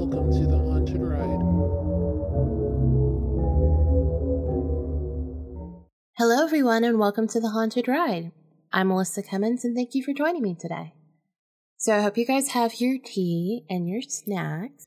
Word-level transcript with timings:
Welcome 0.00 0.32
to 0.32 0.46
the 0.46 0.56
Haunted 0.56 1.02
Ride. 1.02 1.42
Hello, 6.16 6.42
everyone, 6.42 6.84
and 6.84 6.98
welcome 6.98 7.28
to 7.28 7.38
the 7.38 7.50
Haunted 7.50 7.86
Ride. 7.86 8.32
I'm 8.72 8.88
Melissa 8.88 9.22
Cummins, 9.22 9.62
and 9.62 9.76
thank 9.76 9.94
you 9.94 10.02
for 10.02 10.14
joining 10.14 10.40
me 10.40 10.56
today. 10.58 10.94
So, 11.76 11.94
I 11.94 12.00
hope 12.00 12.16
you 12.16 12.24
guys 12.24 12.52
have 12.52 12.80
your 12.80 12.96
tea 12.96 13.66
and 13.68 13.86
your 13.86 14.00
snacks. 14.00 14.86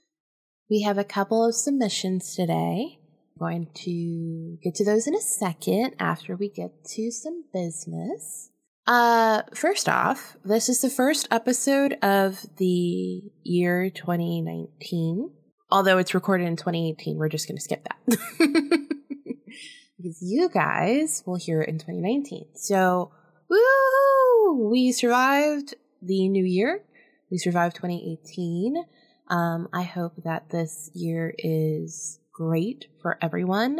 We 0.67 0.81
have 0.81 0.97
a 0.97 1.03
couple 1.03 1.47
of 1.47 1.53
submissions 1.53 2.35
today. 2.35 2.97
I'm 3.35 3.39
going 3.39 3.67
to 3.85 4.57
get 4.63 4.73
to 4.73 4.83
those 4.83 5.05
in 5.05 5.13
a 5.13 5.21
second 5.21 5.93
after 5.99 6.35
we 6.35 6.49
get 6.49 6.85
to 6.85 7.11
some 7.11 7.43
business. 7.53 8.49
Uh, 8.85 9.43
first 9.53 9.87
off, 9.87 10.35
this 10.43 10.67
is 10.67 10.81
the 10.81 10.89
first 10.89 11.27
episode 11.31 11.97
of 12.01 12.45
the 12.57 13.21
year 13.43 13.89
2019. 13.89 15.31
Although 15.71 15.97
it's 15.97 16.13
recorded 16.13 16.47
in 16.47 16.57
2018, 16.57 17.17
we're 17.17 17.29
just 17.29 17.47
going 17.47 17.57
to 17.57 17.63
skip 17.63 17.85
that. 17.85 18.19
because 19.97 20.21
you 20.21 20.49
guys 20.49 21.23
will 21.25 21.37
hear 21.37 21.61
it 21.61 21.69
in 21.69 21.75
2019. 21.75 22.47
So, 22.55 23.11
woo! 23.49 24.69
We 24.69 24.91
survived 24.91 25.75
the 26.01 26.27
new 26.27 26.43
year. 26.43 26.83
We 27.31 27.37
survived 27.37 27.77
2018. 27.77 28.83
Um, 29.29 29.69
I 29.73 29.83
hope 29.83 30.13
that 30.25 30.49
this 30.49 30.91
year 30.93 31.33
is 31.37 32.19
great 32.33 32.87
for 33.01 33.17
everyone. 33.21 33.79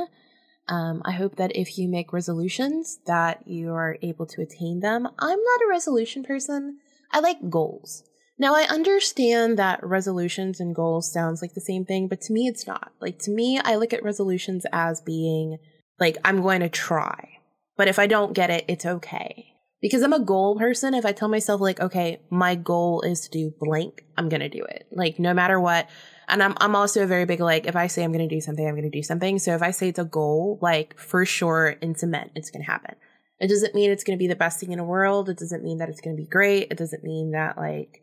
Um, 0.67 1.01
I 1.05 1.11
hope 1.11 1.35
that 1.35 1.55
if 1.55 1.77
you 1.77 1.89
make 1.89 2.13
resolutions 2.13 2.99
that 3.05 3.47
you 3.47 3.73
are 3.73 3.97
able 4.01 4.25
to 4.27 4.41
attain 4.41 4.79
them. 4.79 5.07
I'm 5.19 5.39
not 5.39 5.61
a 5.61 5.69
resolution 5.69 6.23
person. 6.23 6.79
I 7.11 7.19
like 7.19 7.49
goals. 7.49 8.03
Now 8.39 8.55
I 8.55 8.63
understand 8.63 9.59
that 9.59 9.83
resolutions 9.83 10.59
and 10.59 10.73
goals 10.73 11.11
sounds 11.11 11.41
like 11.41 11.53
the 11.53 11.61
same 11.61 11.85
thing, 11.85 12.07
but 12.07 12.21
to 12.21 12.33
me 12.33 12.47
it's 12.47 12.65
not. 12.65 12.91
Like 12.99 13.19
to 13.19 13.31
me, 13.31 13.59
I 13.59 13.75
look 13.75 13.93
at 13.93 14.03
resolutions 14.03 14.65
as 14.71 15.01
being 15.01 15.57
like 15.99 16.17
I'm 16.25 16.41
going 16.41 16.61
to 16.61 16.69
try. 16.69 17.37
But 17.77 17.87
if 17.87 17.99
I 17.99 18.07
don't 18.07 18.33
get 18.33 18.49
it, 18.49 18.65
it's 18.67 18.85
okay. 18.85 19.47
Because 19.81 20.01
I'm 20.01 20.13
a 20.13 20.19
goal 20.19 20.57
person, 20.57 20.93
if 20.93 21.05
I 21.05 21.11
tell 21.11 21.27
myself 21.27 21.59
like, 21.59 21.79
okay, 21.79 22.21
my 22.29 22.55
goal 22.55 23.01
is 23.01 23.21
to 23.21 23.29
do 23.29 23.53
blank, 23.59 24.03
I'm 24.17 24.29
going 24.29 24.39
to 24.39 24.49
do 24.49 24.63
it. 24.63 24.87
Like 24.91 25.19
no 25.19 25.33
matter 25.33 25.59
what, 25.59 25.89
and 26.27 26.41
I'm 26.41 26.55
I'm 26.59 26.75
also 26.75 27.03
a 27.03 27.07
very 27.07 27.25
big 27.25 27.39
like 27.39 27.65
if 27.65 27.75
I 27.75 27.87
say 27.87 28.03
I'm 28.03 28.11
going 28.11 28.27
to 28.27 28.35
do 28.35 28.41
something, 28.41 28.65
I'm 28.65 28.75
going 28.75 28.89
to 28.89 28.97
do 28.97 29.03
something. 29.03 29.39
So 29.39 29.55
if 29.55 29.61
I 29.61 29.71
say 29.71 29.89
it's 29.89 29.99
a 29.99 30.05
goal, 30.05 30.59
like 30.61 30.97
for 30.97 31.25
sure 31.25 31.69
in 31.69 31.95
cement, 31.95 32.31
it's 32.35 32.49
going 32.49 32.63
to 32.63 32.71
happen. 32.71 32.95
It 33.39 33.47
doesn't 33.47 33.75
mean 33.75 33.91
it's 33.91 34.03
going 34.03 34.17
to 34.17 34.21
be 34.21 34.27
the 34.27 34.35
best 34.35 34.59
thing 34.59 34.71
in 34.71 34.77
the 34.77 34.83
world. 34.83 35.29
It 35.29 35.37
doesn't 35.37 35.63
mean 35.63 35.79
that 35.79 35.89
it's 35.89 36.01
going 36.01 36.15
to 36.15 36.21
be 36.21 36.27
great. 36.27 36.67
It 36.71 36.77
doesn't 36.77 37.03
mean 37.03 37.31
that 37.31 37.57
like 37.57 38.01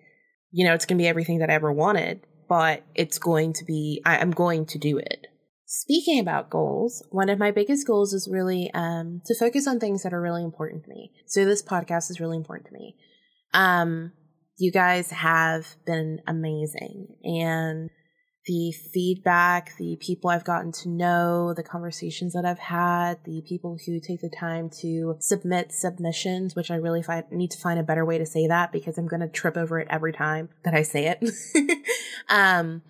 you 0.51 0.67
know 0.67 0.75
it's 0.75 0.87
going 0.87 0.99
to 0.99 1.03
be 1.03 1.09
everything 1.09 1.39
that 1.39 1.51
I 1.51 1.55
ever 1.55 1.73
wanted. 1.73 2.27
But 2.49 2.83
it's 2.95 3.19
going 3.19 3.53
to 3.55 3.65
be. 3.65 4.03
I, 4.05 4.19
I'm 4.19 4.33
going 4.33 4.67
to 4.67 4.79
do 4.79 4.99
it. 4.99 5.27
Speaking 5.67 6.19
about 6.19 6.51
goals, 6.51 7.07
one 7.11 7.29
of 7.29 7.39
my 7.39 7.53
biggest 7.53 7.87
goals 7.87 8.13
is 8.13 8.29
really 8.29 8.73
um, 8.75 9.23
to 9.27 9.37
focus 9.39 9.69
on 9.69 9.79
things 9.79 10.03
that 10.03 10.13
are 10.13 10.21
really 10.21 10.43
important 10.43 10.83
to 10.83 10.91
me. 10.91 11.13
So 11.27 11.45
this 11.45 11.63
podcast 11.63 12.11
is 12.11 12.19
really 12.19 12.37
important 12.37 12.67
to 12.67 12.73
me. 12.73 12.97
Um, 13.55 14.11
you 14.59 14.73
guys 14.73 15.13
have 15.13 15.77
been 15.87 16.23
amazing, 16.27 17.07
and 17.23 17.89
the 18.51 18.73
feedback, 18.73 19.77
the 19.79 19.97
people 20.01 20.29
I've 20.29 20.43
gotten 20.43 20.73
to 20.73 20.89
know, 20.89 21.55
the 21.55 21.63
conversations 21.63 22.33
that 22.33 22.45
I've 22.45 22.59
had, 22.59 23.23
the 23.23 23.43
people 23.49 23.79
who 23.87 24.01
take 24.01 24.23
the 24.23 24.29
time 24.29 24.69
to 24.81 25.15
submit 25.21 25.71
submissions, 25.71 26.57
which 26.57 26.69
I 26.73 26.75
really 26.75 27.01
find, 27.01 27.31
need 27.31 27.53
to 27.53 27.61
find 27.61 27.79
a 27.79 27.85
better 27.85 28.05
way 28.05 28.19
to 28.19 28.27
say 28.27 28.49
that 28.49 28.73
because 28.73 28.99
I'm 28.99 29.07
going 29.07 29.21
to 29.21 29.29
trip 29.29 29.57
over 29.57 29.79
it 29.79 29.87
every 29.89 30.13
time 30.13 30.49
that 30.65 30.75
I 30.75 30.83
say 30.83 31.15
it. 31.15 31.31
um, 32.29 32.83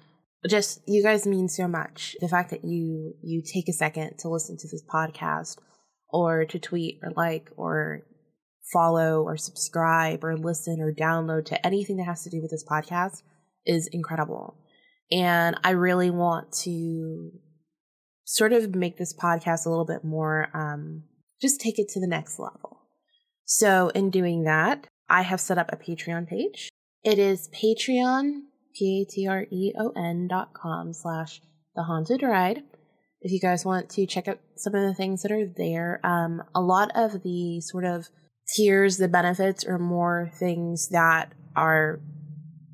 just 0.49 0.81
you 0.87 1.03
guys 1.03 1.27
mean 1.27 1.47
so 1.47 1.69
much. 1.69 2.17
The 2.21 2.29
fact 2.29 2.49
that 2.53 2.65
you 2.65 3.13
you 3.23 3.43
take 3.43 3.69
a 3.69 3.75
second 3.75 4.17
to 4.21 4.31
listen 4.31 4.57
to 4.57 4.69
this 4.69 4.83
podcast 4.83 5.59
or 6.09 6.47
to 6.47 6.59
tweet 6.59 7.01
or 7.03 7.13
like 7.15 7.51
or 7.59 8.07
follow 8.73 9.23
or 9.25 9.37
subscribe 9.37 10.25
or 10.25 10.39
listen 10.39 10.81
or 10.81 10.91
download 10.91 11.45
to 11.47 11.67
anything 11.67 11.99
that 11.99 12.05
has 12.05 12.25
to 12.25 12.31
do 12.31 12.41
with 12.41 12.51
this 12.51 12.65
podcast 12.65 13.21
is 13.67 13.89
incredible. 13.89 14.57
And 15.13 15.57
I 15.65 15.71
really 15.71 16.11
want 16.11 16.53
to 16.65 17.33
sort 18.25 18.53
of 18.53 18.75
make 18.75 18.97
this 18.97 19.15
podcast 19.15 19.67
a 19.67 19.71
little 19.71 19.85
bit 19.85 20.05
more, 20.05 20.49
um, 20.55 21.05
just 21.43 21.61
take 21.61 21.79
it 21.79 21.89
to 21.91 22.01
the 22.01 22.07
next 22.07 22.39
level. 22.39 22.79
So, 23.45 23.89
in 23.89 24.11
doing 24.11 24.45
that, 24.45 24.87
I 25.09 25.23
have 25.23 25.41
set 25.41 25.59
up 25.59 25.71
a 25.73 25.77
Patreon 25.77 26.29
page. 26.29 26.69
It 27.03 27.19
is 27.19 27.49
Patreon, 27.49 28.43
P 28.75 29.03
A 29.03 29.11
T 29.11 29.27
R 29.27 29.47
E 29.51 29.73
O 29.79 29.91
N 29.97 30.29
dot 30.29 30.53
com 30.55 30.93
slash 30.93 31.41
the 31.75 31.83
haunted 31.83 32.23
ride. 32.23 32.63
If 33.21 33.33
you 33.33 33.41
guys 33.41 33.65
want 33.65 33.91
to 33.91 34.07
check 34.07 34.29
out 34.29 34.39
some 34.57 34.75
of 34.75 34.83
the 34.83 34.95
things 34.95 35.23
that 35.23 35.33
are 35.33 35.47
there, 35.47 36.01
um, 36.05 36.43
a 36.55 36.61
lot 36.61 36.91
of 36.95 37.23
the 37.23 37.61
sort 37.61 37.85
of 37.85 38.09
tiers, 38.55 38.97
the 38.97 39.09
benefits 39.09 39.65
are 39.65 39.79
more 39.79 40.31
things 40.39 40.89
that 40.91 41.33
are 41.57 42.01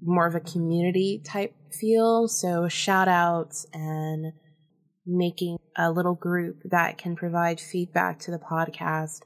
more 0.06 0.27
of 0.27 0.34
a 0.34 0.41
community 0.41 1.21
type 1.25 1.55
feel. 1.72 2.28
So 2.28 2.69
shout 2.69 3.09
outs 3.09 3.67
and 3.72 4.33
making 5.06 5.59
a 5.77 5.91
little 5.91 6.15
group 6.15 6.62
that 6.71 6.99
can 6.99 7.17
provide 7.17 7.61
feedback 7.61 8.19
to 8.21 8.31
the 8.31 8.39
podcast 8.39 9.21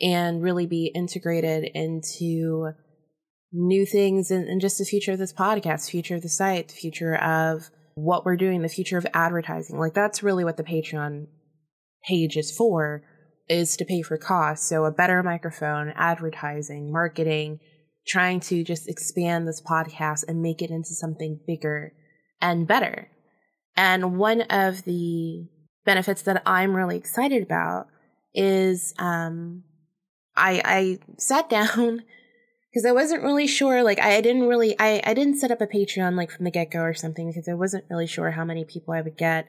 and 0.00 0.42
really 0.42 0.66
be 0.66 0.92
integrated 0.94 1.64
into 1.74 2.72
new 3.52 3.86
things 3.86 4.30
and, 4.30 4.46
and 4.48 4.60
just 4.60 4.78
the 4.78 4.84
future 4.84 5.12
of 5.12 5.18
this 5.18 5.32
podcast, 5.32 5.90
future 5.90 6.16
of 6.16 6.22
the 6.22 6.28
site, 6.28 6.70
future 6.70 7.16
of 7.16 7.70
what 7.94 8.24
we're 8.24 8.36
doing, 8.36 8.62
the 8.62 8.68
future 8.68 8.98
of 8.98 9.06
advertising. 9.14 9.78
Like 9.78 9.94
that's 9.94 10.22
really 10.22 10.44
what 10.44 10.58
the 10.58 10.64
Patreon 10.64 11.26
page 12.06 12.36
is 12.36 12.54
for, 12.54 13.02
is 13.48 13.76
to 13.78 13.84
pay 13.84 14.02
for 14.02 14.18
costs. 14.18 14.68
So 14.68 14.84
a 14.84 14.92
better 14.92 15.22
microphone, 15.22 15.92
advertising, 15.96 16.92
marketing, 16.92 17.60
trying 18.06 18.40
to 18.40 18.62
just 18.62 18.88
expand 18.88 19.46
this 19.46 19.60
podcast 19.60 20.24
and 20.28 20.42
make 20.42 20.62
it 20.62 20.70
into 20.70 20.94
something 20.94 21.40
bigger 21.46 21.92
and 22.40 22.66
better. 22.66 23.08
And 23.76 24.18
one 24.18 24.42
of 24.42 24.84
the 24.84 25.48
benefits 25.84 26.22
that 26.22 26.42
I'm 26.46 26.74
really 26.74 26.96
excited 26.96 27.42
about 27.42 27.88
is 28.34 28.94
um, 28.98 29.64
I, 30.36 30.62
I 30.64 30.98
sat 31.18 31.50
down 31.50 32.02
because 32.70 32.86
I 32.86 32.92
wasn't 32.92 33.22
really 33.22 33.46
sure. 33.46 33.82
Like 33.82 34.00
I 34.00 34.20
didn't 34.20 34.48
really 34.48 34.78
I, 34.78 35.00
I 35.04 35.14
didn't 35.14 35.38
set 35.38 35.50
up 35.50 35.60
a 35.60 35.66
Patreon 35.66 36.14
like 36.14 36.30
from 36.30 36.44
the 36.44 36.50
get 36.50 36.70
go 36.70 36.80
or 36.80 36.94
something 36.94 37.28
because 37.28 37.48
I 37.48 37.54
wasn't 37.54 37.86
really 37.88 38.06
sure 38.06 38.30
how 38.30 38.44
many 38.44 38.64
people 38.64 38.92
I 38.94 39.00
would 39.00 39.16
get. 39.16 39.48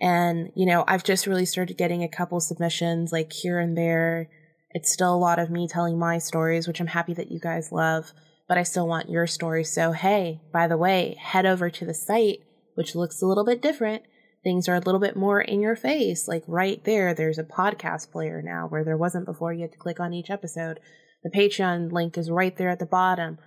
And 0.00 0.50
you 0.56 0.66
know 0.66 0.84
I've 0.88 1.04
just 1.04 1.26
really 1.26 1.46
started 1.46 1.78
getting 1.78 2.02
a 2.02 2.08
couple 2.08 2.40
submissions 2.40 3.12
like 3.12 3.32
here 3.32 3.60
and 3.60 3.78
there 3.78 4.28
it's 4.74 4.92
still 4.92 5.14
a 5.14 5.16
lot 5.16 5.38
of 5.38 5.50
me 5.50 5.68
telling 5.68 5.98
my 5.98 6.18
stories, 6.18 6.66
which 6.66 6.80
I'm 6.80 6.88
happy 6.88 7.14
that 7.14 7.30
you 7.30 7.38
guys 7.38 7.70
love, 7.70 8.12
but 8.48 8.58
I 8.58 8.64
still 8.64 8.88
want 8.88 9.08
your 9.08 9.28
story. 9.28 9.62
So, 9.62 9.92
hey, 9.92 10.40
by 10.52 10.66
the 10.66 10.76
way, 10.76 11.16
head 11.20 11.46
over 11.46 11.70
to 11.70 11.86
the 11.86 11.94
site, 11.94 12.40
which 12.74 12.96
looks 12.96 13.22
a 13.22 13.26
little 13.26 13.44
bit 13.44 13.62
different. 13.62 14.02
Things 14.42 14.68
are 14.68 14.74
a 14.74 14.80
little 14.80 15.00
bit 15.00 15.16
more 15.16 15.40
in 15.40 15.60
your 15.60 15.76
face. 15.76 16.26
Like 16.26 16.42
right 16.48 16.82
there, 16.84 17.14
there's 17.14 17.38
a 17.38 17.44
podcast 17.44 18.10
player 18.10 18.42
now 18.44 18.66
where 18.66 18.84
there 18.84 18.96
wasn't 18.96 19.26
before. 19.26 19.52
You 19.52 19.62
had 19.62 19.72
to 19.72 19.78
click 19.78 20.00
on 20.00 20.12
each 20.12 20.28
episode. 20.28 20.80
The 21.22 21.30
Patreon 21.30 21.92
link 21.92 22.18
is 22.18 22.30
right 22.30 22.54
there 22.54 22.68
at 22.68 22.80
the 22.80 22.84
bottom. 22.84 23.38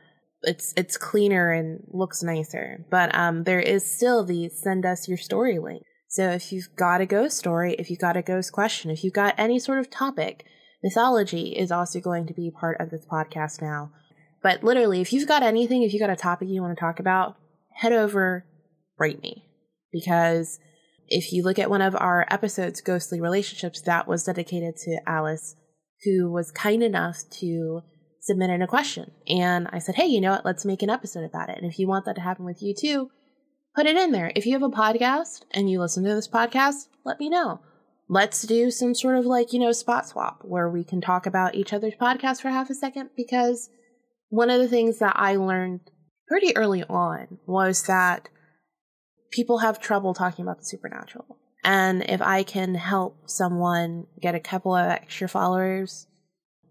It's 0.42 0.74
it's 0.76 0.98
cleaner 0.98 1.52
and 1.52 1.82
looks 1.92 2.24
nicer. 2.24 2.86
But 2.90 3.14
um 3.14 3.44
there 3.44 3.60
is 3.60 3.90
still 3.90 4.24
the 4.24 4.50
send 4.50 4.86
us 4.86 5.08
your 5.08 5.18
story 5.18 5.60
link. 5.60 5.84
So 6.08 6.32
if 6.32 6.52
you've 6.52 6.70
got 6.76 7.02
a 7.02 7.06
ghost 7.06 7.38
story, 7.38 7.76
if 7.78 7.92
you've 7.92 8.00
got 8.00 8.18
a 8.18 8.24
ghost 8.24 8.52
question, 8.52 8.90
if 8.90 9.04
you've 9.04 9.14
got 9.14 9.36
any 9.38 9.60
sort 9.60 9.78
of 9.78 9.92
topic, 9.92 10.46
mythology 10.84 11.50
is 11.50 11.72
also 11.72 12.00
going 12.00 12.28
to 12.28 12.34
be 12.34 12.52
part 12.52 12.80
of 12.80 12.90
this 12.90 13.06
podcast 13.06 13.62
now. 13.62 13.92
But 14.44 14.64
literally, 14.64 15.02
if 15.02 15.12
you've 15.12 15.28
got 15.28 15.44
anything, 15.44 15.84
if 15.84 15.94
you've 15.94 16.02
got 16.02 16.10
a 16.10 16.16
topic 16.16 16.48
you 16.50 16.62
want 16.62 16.78
to 16.78 16.80
talk 16.80 17.00
about, 17.00 17.36
head 17.74 17.92
over, 17.92 18.46
write 19.00 19.22
me. 19.22 19.46
Because 19.92 20.60
if 21.08 21.32
you 21.32 21.44
look 21.44 21.60
at 21.60 21.70
one 21.70 21.82
of 21.82 21.96
our 21.96 22.26
episodes, 22.30 22.82
Ghostly 22.82 23.20
Relationships, 23.20 23.82
that 23.82 24.08
was 24.08 24.26
dedicated 24.26 24.76
to 24.78 25.00
Alice, 25.08 25.56
who 26.04 26.32
was 26.32 26.52
kind 26.52 26.84
enough 26.84 27.18
to 27.40 27.82
submit 28.22 28.50
in 28.50 28.62
a 28.62 28.68
question. 28.68 29.12
And 29.28 29.68
I 29.72 29.80
said, 29.80 29.96
hey, 29.96 30.06
you 30.06 30.22
know 30.22 30.32
what? 30.32 30.46
Let's 30.46 30.66
make 30.66 30.84
an 30.84 30.90
episode 30.90 31.24
about 31.24 31.50
it. 31.50 31.58
And 31.58 31.66
if 31.66 31.80
you 31.80 31.88
want 31.88 32.06
that 32.06 32.16
to 32.16 32.22
happen 32.22 32.46
with 32.46 32.62
you 32.62 32.76
too, 32.78 33.10
put 33.76 33.86
it 33.86 33.98
in 33.98 34.12
there. 34.12 34.32
If 34.36 34.46
you 34.46 34.54
have 34.54 34.64
a 34.64 34.70
podcast 34.70 35.44
and 35.52 35.70
you 35.70 35.80
listen 35.80 36.04
to 36.04 36.14
this 36.14 36.28
podcast, 36.28 36.88
let 37.06 37.20
me 37.20 37.30
know 37.30 37.62
let's 38.10 38.44
do 38.44 38.72
some 38.72 38.94
sort 38.94 39.18
of 39.18 39.26
like, 39.26 39.54
you 39.54 39.60
know, 39.60 39.72
spot 39.72 40.08
swap 40.08 40.42
where 40.44 40.70
we 40.70 40.84
can 40.84 41.02
talk 41.02 41.26
about 41.26 41.56
each 41.56 41.74
other's 41.74 41.96
podcast 42.00 42.42
for 42.42 42.50
half 42.50 42.70
a 42.70 42.76
second 42.76 43.10
because 43.16 43.70
one 44.30 44.50
of 44.50 44.60
the 44.60 44.68
things 44.68 45.00
that 45.00 45.14
I 45.16 45.36
learned 45.36 45.82
pretty 46.28 46.56
early 46.56 46.84
on 46.84 47.40
was 47.46 47.84
that 47.84 48.30
people 49.32 49.60
have 49.60 49.80
trouble 49.80 50.14
talking 50.14 50.44
about 50.44 50.60
the 50.60 50.66
supernatural. 50.66 51.38
And 51.64 52.04
if 52.10 52.22
I 52.22 52.44
can 52.44 52.76
help 52.76 53.30
someone 53.30 54.06
get 54.22 54.36
a 54.36 54.40
couple 54.40 54.76
of 54.76 54.90
extra 54.90 55.28
followers 55.28 56.08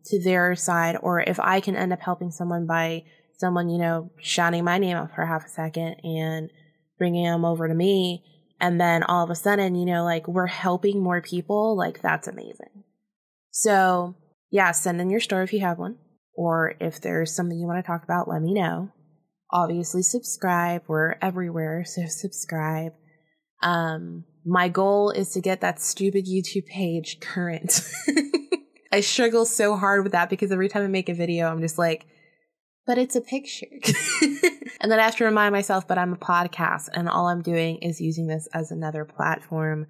to 0.06 0.22
their 0.22 0.54
side, 0.54 0.96
or 1.02 1.20
if 1.20 1.38
I 1.40 1.60
can 1.60 1.76
end 1.76 1.92
up 1.92 2.00
helping 2.00 2.30
someone 2.30 2.66
by 2.66 3.04
someone, 3.38 3.68
you 3.68 3.78
know, 3.78 4.10
shouting 4.20 4.64
my 4.64 4.78
name 4.78 4.96
out 4.96 5.14
for 5.14 5.26
half 5.26 5.44
a 5.44 5.48
second 5.50 5.96
and 6.02 6.50
bringing 6.98 7.24
them 7.24 7.44
over 7.44 7.68
to 7.68 7.74
me. 7.74 8.24
And 8.60 8.80
then 8.80 9.02
all 9.02 9.22
of 9.22 9.30
a 9.30 9.34
sudden, 9.34 9.74
you 9.74 9.84
know, 9.84 10.04
like 10.04 10.26
we're 10.26 10.46
helping 10.46 11.02
more 11.02 11.20
people. 11.20 11.76
Like 11.76 12.00
that's 12.00 12.26
amazing. 12.26 12.84
So 13.50 14.14
yeah, 14.50 14.72
send 14.72 15.00
in 15.00 15.10
your 15.10 15.20
story 15.20 15.44
if 15.44 15.52
you 15.52 15.60
have 15.60 15.78
one. 15.78 15.96
Or 16.34 16.74
if 16.80 17.00
there's 17.00 17.34
something 17.34 17.58
you 17.58 17.66
want 17.66 17.84
to 17.84 17.86
talk 17.86 18.04
about, 18.04 18.28
let 18.28 18.42
me 18.42 18.52
know. 18.52 18.90
Obviously, 19.50 20.02
subscribe. 20.02 20.82
We're 20.86 21.14
everywhere, 21.22 21.84
so 21.84 22.02
subscribe. 22.06 22.92
Um, 23.62 24.24
my 24.44 24.68
goal 24.68 25.10
is 25.10 25.30
to 25.30 25.40
get 25.40 25.60
that 25.62 25.80
stupid 25.80 26.26
YouTube 26.26 26.66
page 26.66 27.20
current. 27.20 27.80
I 28.92 29.00
struggle 29.00 29.46
so 29.46 29.76
hard 29.76 30.02
with 30.02 30.12
that 30.12 30.30
because 30.30 30.52
every 30.52 30.68
time 30.68 30.84
I 30.84 30.88
make 30.88 31.08
a 31.08 31.14
video, 31.14 31.48
I'm 31.48 31.60
just 31.60 31.78
like, 31.78 32.06
but 32.86 32.98
it's 32.98 33.16
a 33.16 33.20
picture. 33.20 33.66
and 34.80 34.90
then 34.90 35.00
I 35.00 35.04
have 35.04 35.16
to 35.16 35.24
remind 35.24 35.52
myself, 35.52 35.86
but 35.88 35.98
I'm 35.98 36.12
a 36.12 36.18
podcast 36.18 36.88
and 36.94 37.08
all 37.08 37.28
I'm 37.28 37.42
doing 37.42 37.78
is 37.78 38.00
using 38.00 38.26
this 38.26 38.48
as 38.54 38.70
another 38.70 39.04
platform 39.04 39.86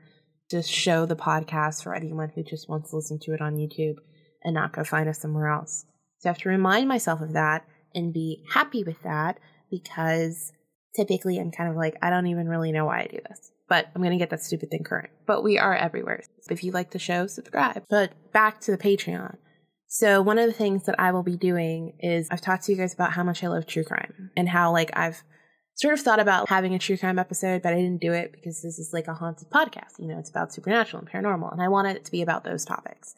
to 0.48 0.62
show 0.62 1.06
the 1.06 1.16
podcast 1.16 1.82
for 1.82 1.94
anyone 1.94 2.30
who 2.34 2.42
just 2.42 2.68
wants 2.68 2.90
to 2.90 2.96
listen 2.96 3.18
to 3.20 3.32
it 3.32 3.40
on 3.40 3.56
YouTube 3.56 3.96
and 4.42 4.54
not 4.54 4.72
go 4.72 4.84
find 4.84 5.08
us 5.08 5.20
somewhere 5.20 5.48
else. 5.48 5.84
So 6.18 6.28
I 6.28 6.32
have 6.32 6.42
to 6.42 6.48
remind 6.48 6.88
myself 6.88 7.20
of 7.20 7.32
that 7.32 7.66
and 7.94 8.12
be 8.12 8.44
happy 8.52 8.84
with 8.84 9.02
that 9.02 9.38
because 9.70 10.52
typically 10.94 11.38
I'm 11.38 11.50
kind 11.50 11.68
of 11.68 11.76
like, 11.76 11.96
I 12.00 12.10
don't 12.10 12.28
even 12.28 12.48
really 12.48 12.72
know 12.72 12.86
why 12.86 13.00
I 13.00 13.06
do 13.06 13.18
this. 13.28 13.50
But 13.68 13.88
I'm 13.94 14.00
going 14.00 14.12
to 14.12 14.18
get 14.18 14.30
that 14.30 14.42
stupid 14.42 14.70
thing 14.70 14.84
current. 14.84 15.10
But 15.26 15.42
we 15.42 15.58
are 15.58 15.74
everywhere. 15.74 16.22
If 16.48 16.62
you 16.62 16.70
like 16.70 16.92
the 16.92 17.00
show, 17.00 17.26
subscribe. 17.26 17.82
But 17.90 18.12
back 18.32 18.60
to 18.60 18.70
the 18.70 18.78
Patreon. 18.78 19.38
So 19.88 20.20
one 20.20 20.38
of 20.38 20.46
the 20.46 20.52
things 20.52 20.84
that 20.84 20.98
I 20.98 21.12
will 21.12 21.22
be 21.22 21.36
doing 21.36 21.94
is 22.00 22.28
I've 22.30 22.40
talked 22.40 22.64
to 22.64 22.72
you 22.72 22.78
guys 22.78 22.92
about 22.92 23.12
how 23.12 23.22
much 23.22 23.44
I 23.44 23.46
love 23.46 23.66
true 23.66 23.84
crime 23.84 24.30
and 24.36 24.48
how 24.48 24.72
like 24.72 24.90
I've 24.94 25.22
sort 25.74 25.94
of 25.94 26.00
thought 26.00 26.20
about 26.20 26.48
having 26.48 26.74
a 26.74 26.78
true 26.78 26.96
crime 26.96 27.18
episode, 27.18 27.62
but 27.62 27.72
I 27.72 27.76
didn't 27.76 28.00
do 28.00 28.12
it 28.12 28.32
because 28.32 28.62
this 28.62 28.78
is 28.78 28.90
like 28.92 29.08
a 29.08 29.14
haunted 29.14 29.48
podcast. 29.50 29.98
You 29.98 30.08
know, 30.08 30.18
it's 30.18 30.30
about 30.30 30.52
supernatural 30.52 31.02
and 31.02 31.10
paranormal, 31.10 31.52
and 31.52 31.62
I 31.62 31.68
wanted 31.68 31.96
it 31.96 32.04
to 32.06 32.10
be 32.10 32.22
about 32.22 32.44
those 32.44 32.64
topics. 32.64 33.14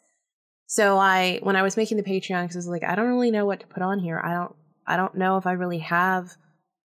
So 0.67 0.97
I, 0.97 1.39
when 1.41 1.55
I 1.55 1.63
was 1.63 1.77
making 1.77 1.97
the 1.97 2.03
Patreon, 2.03 2.43
because 2.43 2.55
I 2.55 2.59
was 2.59 2.67
like, 2.67 2.83
I 2.83 2.95
don't 2.95 3.07
really 3.07 3.31
know 3.31 3.45
what 3.45 3.61
to 3.61 3.67
put 3.67 3.81
on 3.81 3.97
here. 3.97 4.21
I 4.23 4.33
don't, 4.33 4.55
I 4.85 4.97
don't 4.97 5.15
know 5.15 5.37
if 5.37 5.47
I 5.47 5.53
really 5.53 5.79
have 5.79 6.35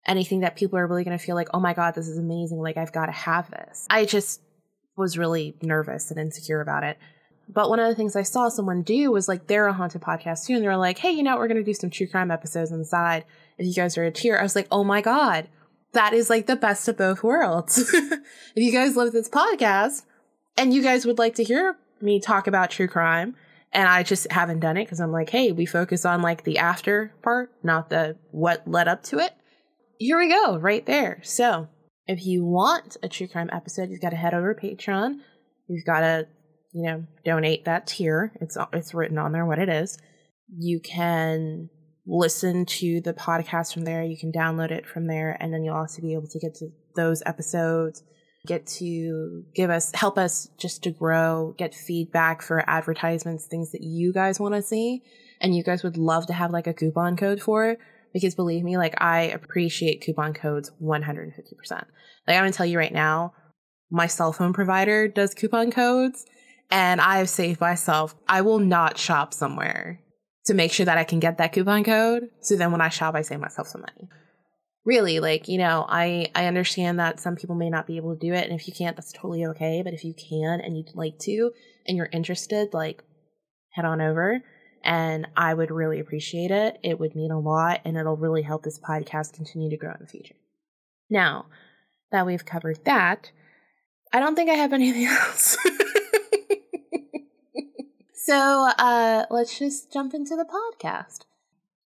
anything 0.06 0.40
that 0.40 0.54
people 0.54 0.78
are 0.78 0.86
really 0.86 1.02
going 1.02 1.18
to 1.18 1.24
feel 1.24 1.34
like, 1.34 1.48
oh 1.54 1.60
my 1.60 1.74
god, 1.74 1.94
this 1.94 2.08
is 2.08 2.18
amazing. 2.18 2.58
Like 2.58 2.76
I've 2.76 2.92
got 2.92 3.06
to 3.06 3.12
have 3.12 3.50
this. 3.50 3.86
I 3.90 4.04
just 4.04 4.40
was 4.96 5.18
really 5.18 5.56
nervous 5.62 6.10
and 6.10 6.20
insecure 6.20 6.60
about 6.60 6.84
it. 6.84 6.98
But 7.48 7.68
one 7.68 7.78
of 7.78 7.88
the 7.88 7.94
things 7.94 8.16
I 8.16 8.22
saw 8.22 8.48
someone 8.48 8.82
do 8.82 9.10
was 9.10 9.28
like 9.28 9.46
they're 9.46 9.66
a 9.66 9.72
haunted 9.72 10.00
podcast 10.00 10.46
too, 10.46 10.54
and 10.54 10.64
they're 10.64 10.76
like, 10.76 10.98
hey, 10.98 11.10
you 11.10 11.22
know, 11.22 11.36
we're 11.36 11.48
gonna 11.48 11.62
do 11.62 11.74
some 11.74 11.90
true 11.90 12.06
crime 12.06 12.30
episodes 12.30 12.72
on 12.72 12.78
the 12.78 12.84
side. 12.84 13.24
If 13.58 13.66
you 13.66 13.74
guys 13.74 13.96
are 13.98 14.04
a 14.04 14.10
tier, 14.10 14.36
I 14.36 14.42
was 14.42 14.56
like, 14.56 14.68
oh 14.70 14.84
my 14.84 15.00
god, 15.00 15.48
that 15.92 16.12
is 16.12 16.30
like 16.30 16.46
the 16.46 16.56
best 16.56 16.88
of 16.88 16.96
both 16.96 17.22
worlds. 17.22 17.78
if 17.94 18.22
you 18.56 18.72
guys 18.72 18.96
love 18.96 19.12
this 19.12 19.28
podcast 19.28 20.02
and 20.56 20.72
you 20.72 20.82
guys 20.82 21.06
would 21.06 21.18
like 21.18 21.34
to 21.36 21.44
hear 21.44 21.76
me 22.00 22.20
talk 22.20 22.46
about 22.46 22.70
true 22.70 22.88
crime, 22.88 23.36
and 23.72 23.88
I 23.88 24.04
just 24.04 24.30
haven't 24.30 24.60
done 24.60 24.76
it 24.76 24.84
because 24.84 25.00
I'm 25.00 25.12
like, 25.12 25.30
hey, 25.30 25.52
we 25.52 25.66
focus 25.66 26.04
on 26.04 26.22
like 26.22 26.44
the 26.44 26.58
after 26.58 27.12
part, 27.22 27.52
not 27.62 27.90
the 27.90 28.16
what 28.30 28.66
led 28.66 28.88
up 28.88 29.02
to 29.04 29.18
it. 29.18 29.32
Here 29.98 30.18
we 30.18 30.28
go, 30.28 30.56
right 30.56 30.84
there. 30.86 31.20
So 31.22 31.68
if 32.06 32.24
you 32.24 32.44
want 32.44 32.96
a 33.02 33.08
true 33.08 33.26
crime 33.26 33.50
episode, 33.52 33.90
you've 33.90 34.00
got 34.00 34.10
to 34.10 34.16
head 34.16 34.34
over 34.34 34.54
to 34.54 34.60
Patreon. 34.60 35.20
You've 35.68 35.84
got 35.84 36.00
to 36.00 36.28
you 36.74 36.82
know, 36.82 37.04
donate 37.24 37.64
that 37.64 37.86
tier. 37.86 38.32
It's 38.40 38.58
it's 38.72 38.92
written 38.92 39.16
on 39.16 39.32
there 39.32 39.46
what 39.46 39.60
it 39.60 39.68
is. 39.68 39.96
You 40.58 40.80
can 40.80 41.70
listen 42.06 42.66
to 42.66 43.00
the 43.00 43.14
podcast 43.14 43.72
from 43.72 43.84
there. 43.84 44.02
You 44.02 44.18
can 44.18 44.32
download 44.32 44.72
it 44.72 44.84
from 44.84 45.06
there, 45.06 45.36
and 45.40 45.54
then 45.54 45.62
you'll 45.62 45.76
also 45.76 46.02
be 46.02 46.14
able 46.14 46.26
to 46.26 46.38
get 46.40 46.56
to 46.56 46.68
those 46.96 47.22
episodes. 47.24 48.02
Get 48.46 48.66
to 48.78 49.44
give 49.54 49.70
us 49.70 49.92
help 49.94 50.18
us 50.18 50.48
just 50.58 50.82
to 50.82 50.90
grow, 50.90 51.54
get 51.56 51.74
feedback 51.74 52.42
for 52.42 52.68
advertisements, 52.68 53.46
things 53.46 53.70
that 53.70 53.82
you 53.82 54.12
guys 54.12 54.40
want 54.40 54.54
to 54.54 54.60
see, 54.60 55.02
and 55.40 55.54
you 55.54 55.62
guys 55.62 55.84
would 55.84 55.96
love 55.96 56.26
to 56.26 56.32
have 56.32 56.50
like 56.50 56.66
a 56.66 56.74
coupon 56.74 57.16
code 57.16 57.40
for 57.40 57.70
it. 57.70 57.78
Because 58.12 58.34
believe 58.34 58.64
me, 58.64 58.76
like 58.76 58.94
I 59.00 59.22
appreciate 59.22 60.02
coupon 60.04 60.34
codes 60.34 60.72
150%. 60.82 61.32
Like 61.70 61.86
I'm 62.26 62.42
gonna 62.42 62.52
tell 62.52 62.66
you 62.66 62.78
right 62.78 62.92
now, 62.92 63.32
my 63.90 64.08
cell 64.08 64.32
phone 64.32 64.52
provider 64.52 65.08
does 65.08 65.34
coupon 65.34 65.70
codes 65.70 66.26
and 66.70 67.00
I 67.00 67.18
have 67.18 67.28
saved 67.28 67.60
myself. 67.60 68.14
I 68.28 68.40
will 68.40 68.58
not 68.58 68.98
shop 68.98 69.34
somewhere 69.34 70.00
to 70.46 70.54
make 70.54 70.72
sure 70.72 70.86
that 70.86 70.98
I 70.98 71.04
can 71.04 71.20
get 71.20 71.38
that 71.38 71.52
coupon 71.52 71.84
code. 71.84 72.30
So 72.40 72.56
then 72.56 72.72
when 72.72 72.80
I 72.80 72.88
shop, 72.88 73.14
I 73.14 73.22
save 73.22 73.40
myself 73.40 73.68
some 73.68 73.80
money. 73.80 74.08
Really, 74.84 75.18
like, 75.18 75.48
you 75.48 75.56
know, 75.56 75.86
I, 75.88 76.30
I 76.34 76.44
understand 76.46 76.98
that 76.98 77.18
some 77.18 77.36
people 77.36 77.54
may 77.54 77.70
not 77.70 77.86
be 77.86 77.96
able 77.96 78.14
to 78.14 78.20
do 78.20 78.34
it. 78.34 78.44
And 78.44 78.58
if 78.58 78.68
you 78.68 78.74
can't, 78.74 78.96
that's 78.96 79.12
totally 79.12 79.46
okay. 79.46 79.80
But 79.82 79.94
if 79.94 80.04
you 80.04 80.12
can 80.12 80.60
and 80.60 80.76
you'd 80.76 80.94
like 80.94 81.18
to 81.20 81.52
and 81.86 81.96
you're 81.96 82.10
interested, 82.12 82.74
like, 82.74 83.02
head 83.72 83.86
on 83.86 84.02
over. 84.02 84.42
And 84.82 85.26
I 85.34 85.54
would 85.54 85.70
really 85.70 86.00
appreciate 86.00 86.50
it. 86.50 86.78
It 86.82 87.00
would 87.00 87.16
mean 87.16 87.30
a 87.30 87.40
lot 87.40 87.80
and 87.86 87.96
it'll 87.96 88.18
really 88.18 88.42
help 88.42 88.62
this 88.62 88.78
podcast 88.78 89.32
continue 89.32 89.70
to 89.70 89.78
grow 89.78 89.92
in 89.92 89.98
the 90.00 90.06
future. 90.06 90.34
Now 91.08 91.46
that 92.12 92.26
we've 92.26 92.44
covered 92.44 92.84
that, 92.84 93.30
I 94.12 94.20
don't 94.20 94.34
think 94.34 94.50
I 94.50 94.54
have 94.54 94.74
anything 94.74 95.06
else. 95.10 95.56
So 98.24 98.70
uh, 98.78 99.26
let's 99.28 99.58
just 99.58 99.92
jump 99.92 100.14
into 100.14 100.34
the 100.34 100.46
podcast. 100.46 101.26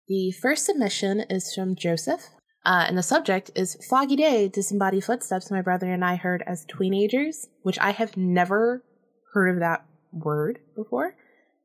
The 0.09 0.33
first 0.33 0.67
submission 0.67 1.21
is 1.31 1.55
from 1.55 1.77
Joseph, 1.77 2.27
uh, 2.67 2.87
and 2.89 2.99
the 2.99 3.05
subject 3.05 3.53
is 3.55 3.79
Foggy 3.89 4.17
Day 4.17 4.49
Disembodied 4.49 5.05
Footsteps 5.05 5.53
my 5.53 5.63
brother 5.63 5.93
and 5.93 6.05
I 6.05 6.17
heard 6.17 6.43
as 6.45 6.67
teenagers, 6.67 7.47
which 7.63 7.79
I 7.79 7.93
have 7.93 8.17
never 8.17 8.83
heard 9.33 9.51
of 9.51 9.61
that 9.61 9.87
word 10.11 10.59
before. 10.75 11.15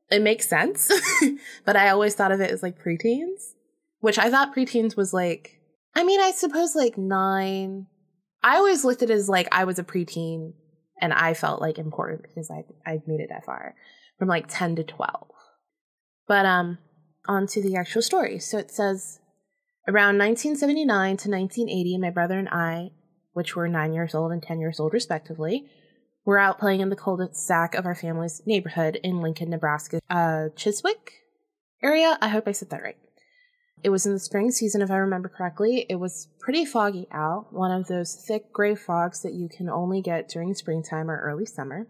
It 0.08 0.22
makes 0.22 0.48
sense, 0.48 0.88
but 1.64 1.74
I 1.74 1.88
always 1.88 2.14
thought 2.14 2.30
of 2.30 2.40
it 2.40 2.52
as 2.52 2.62
like 2.62 2.80
preteens, 2.80 3.54
which 3.98 4.20
I 4.20 4.30
thought 4.30 4.54
preteens 4.54 4.96
was 4.96 5.12
like, 5.12 5.60
I 5.96 6.04
mean, 6.04 6.20
I 6.20 6.30
suppose 6.30 6.76
like 6.76 6.96
nine. 6.96 7.88
I 8.44 8.58
always 8.58 8.84
looked 8.84 9.02
at 9.02 9.10
it 9.10 9.14
as 9.14 9.28
like 9.28 9.48
I 9.50 9.64
was 9.64 9.80
a 9.80 9.84
preteen 9.84 10.52
and 11.00 11.12
I 11.12 11.34
felt 11.34 11.60
like 11.60 11.80
important 11.80 12.22
because 12.22 12.52
I 12.52 12.62
I 12.88 13.02
made 13.08 13.18
it 13.18 13.30
that 13.30 13.44
far 13.44 13.74
from 14.20 14.28
like 14.28 14.44
10 14.48 14.76
to 14.76 14.84
12. 14.84 15.28
But 16.28 16.46
um 16.46 16.78
on 17.26 17.46
to 17.48 17.62
the 17.62 17.74
actual 17.74 18.02
story. 18.02 18.38
So 18.38 18.58
it 18.58 18.70
says 18.70 19.18
around 19.88 20.18
1979 20.18 21.16
to 21.16 21.30
1980, 21.30 21.98
my 21.98 22.10
brother 22.10 22.38
and 22.38 22.48
I, 22.48 22.90
which 23.32 23.56
were 23.56 23.66
9 23.66 23.92
years 23.92 24.14
old 24.14 24.30
and 24.30 24.42
10 24.42 24.60
years 24.60 24.78
old 24.78 24.92
respectively, 24.92 25.66
were 26.24 26.38
out 26.38 26.58
playing 26.58 26.80
in 26.80 26.90
the 26.90 26.96
cul-de-sac 26.96 27.74
of 27.74 27.86
our 27.86 27.94
family's 27.94 28.42
neighborhood 28.46 29.00
in 29.02 29.22
Lincoln, 29.22 29.50
Nebraska, 29.50 30.00
uh 30.10 30.50
Chiswick 30.54 31.14
area. 31.82 32.18
I 32.20 32.28
hope 32.28 32.46
I 32.46 32.52
said 32.52 32.70
that 32.70 32.82
right. 32.82 32.98
It 33.82 33.88
was 33.88 34.04
in 34.04 34.12
the 34.12 34.20
spring 34.20 34.50
season, 34.50 34.82
if 34.82 34.90
I 34.90 34.96
remember 34.96 35.30
correctly. 35.30 35.86
It 35.88 35.94
was 35.94 36.28
pretty 36.38 36.66
foggy 36.66 37.08
out, 37.10 37.46
one 37.50 37.72
of 37.72 37.86
those 37.86 38.14
thick 38.14 38.52
gray 38.52 38.74
fogs 38.74 39.22
that 39.22 39.32
you 39.32 39.48
can 39.48 39.70
only 39.70 40.02
get 40.02 40.28
during 40.28 40.52
springtime 40.52 41.10
or 41.10 41.18
early 41.22 41.46
summer. 41.46 41.86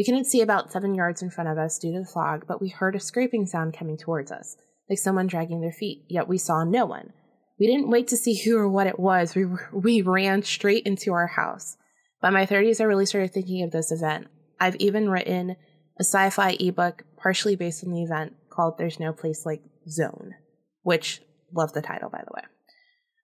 We 0.00 0.04
couldn't 0.04 0.24
see 0.24 0.40
about 0.40 0.72
seven 0.72 0.94
yards 0.94 1.20
in 1.20 1.28
front 1.28 1.50
of 1.50 1.58
us 1.58 1.78
due 1.78 1.92
to 1.92 1.98
the 1.98 2.06
fog, 2.06 2.46
but 2.48 2.58
we 2.58 2.70
heard 2.70 2.96
a 2.96 2.98
scraping 2.98 3.44
sound 3.44 3.76
coming 3.76 3.98
towards 3.98 4.32
us, 4.32 4.56
like 4.88 4.98
someone 4.98 5.26
dragging 5.26 5.60
their 5.60 5.74
feet, 5.74 6.06
yet 6.08 6.26
we 6.26 6.38
saw 6.38 6.64
no 6.64 6.86
one. 6.86 7.12
We 7.58 7.66
didn't 7.66 7.90
wait 7.90 8.08
to 8.08 8.16
see 8.16 8.34
who 8.34 8.56
or 8.56 8.66
what 8.66 8.86
it 8.86 8.98
was. 8.98 9.34
We, 9.34 9.44
we 9.74 10.00
ran 10.00 10.42
straight 10.42 10.86
into 10.86 11.12
our 11.12 11.26
house. 11.26 11.76
By 12.22 12.30
my 12.30 12.46
30s, 12.46 12.80
I 12.80 12.84
really 12.84 13.04
started 13.04 13.34
thinking 13.34 13.62
of 13.62 13.72
this 13.72 13.92
event. 13.92 14.28
I've 14.58 14.76
even 14.76 15.10
written 15.10 15.50
a 15.98 16.02
sci 16.02 16.30
fi 16.30 16.56
ebook 16.58 17.02
partially 17.18 17.56
based 17.56 17.84
on 17.84 17.92
the 17.92 18.02
event 18.02 18.32
called 18.48 18.78
There's 18.78 18.98
No 18.98 19.12
Place 19.12 19.44
Like 19.44 19.60
Zone, 19.86 20.34
which, 20.80 21.20
love 21.52 21.74
the 21.74 21.82
title, 21.82 22.08
by 22.08 22.22
the 22.26 22.32
way. 22.34 22.44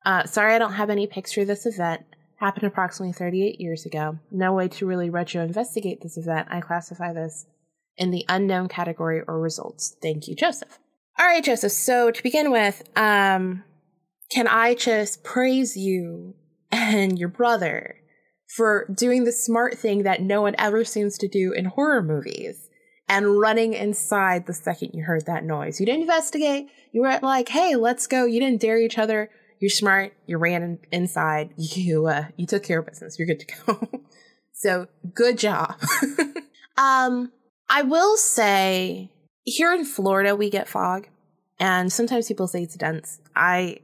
Uh, 0.05 0.25
sorry 0.27 0.55
I 0.55 0.59
don't 0.59 0.75
have 0.75 0.91
any 0.91 1.07
pics 1.07 1.33
for 1.33 1.47
this 1.47 1.65
event 1.65 2.03
happened 2.37 2.65
approximately 2.65 3.13
38 3.13 3.61
years 3.61 3.87
ago. 3.87 4.19
No 4.31 4.53
way 4.53 4.69
to 4.69 4.87
really 4.87 5.11
retro 5.11 5.43
investigate 5.43 6.01
this 6.03 6.17
event. 6.17 6.49
I 6.51 6.61
classify 6.61 7.13
this 7.13 7.47
in 7.97 8.11
the 8.11 8.25
unknown 8.29 8.69
category 8.69 9.23
or 9.27 9.41
results. 9.41 9.97
Thank 10.03 10.29
you, 10.29 10.35
Joseph. 10.35 10.79
All 11.19 11.27
right, 11.27 11.43
Joseph. 11.43 11.73
So 11.73 12.11
to 12.11 12.23
begin 12.23 12.51
with, 12.51 12.83
um, 12.97 13.65
can 14.31 14.47
I 14.47 14.75
just 14.75 15.25
praise 15.25 15.77
you 15.77 16.35
and 16.71 17.19
your 17.19 17.29
brother 17.29 17.97
for 18.55 18.87
doing 18.95 19.25
the 19.25 19.33
smart 19.33 19.79
thing 19.79 20.03
that 20.03 20.21
no 20.21 20.43
one 20.43 20.55
ever 20.59 20.85
seems 20.85 21.17
to 21.19 21.29
do 21.29 21.53
in 21.53 21.65
horror 21.67 22.03
movies 22.03 22.69
and 23.09 23.39
running 23.39 23.73
inside 23.73 24.47
the 24.47 24.53
second 24.53 24.91
you 24.93 25.05
heard 25.05 25.25
that 25.25 25.45
noise? 25.45 25.81
You 25.81 25.87
didn't 25.87 26.03
investigate. 26.03 26.69
You 26.93 27.01
weren't 27.01 27.23
like, 27.23 27.49
hey, 27.49 27.77
let's 27.77 28.07
go. 28.07 28.27
You 28.27 28.41
didn't 28.41 28.61
dare 28.61 28.79
each 28.79 28.99
other 28.99 29.31
you're 29.59 29.71
smart. 29.71 30.13
You 30.27 30.39
ran 30.39 30.63
in, 30.63 30.79
inside. 30.93 31.55
You 31.57 32.07
uh, 32.07 32.27
you 32.37 32.47
took 32.47 32.63
care 32.63 32.81
of 32.81 32.87
business. 32.87 33.19
You're 33.19 33.27
good 33.27 33.41
to 33.41 33.47
go. 33.67 33.89
so 34.53 34.87
good 35.15 35.39
job. 35.39 35.75
um, 36.77 37.33
I 37.69 37.83
will 37.83 38.17
say 38.17 39.11
here 39.45 39.73
in 39.73 39.85
Florida 39.85 40.35
we 40.35 40.51
get 40.51 40.69
fog, 40.69 41.09
and 41.59 41.93
sometimes 41.93 42.29
people 42.29 42.47
say 42.47 42.63
it's 42.63 42.77
dense. 42.77 43.21
I 43.35 43.81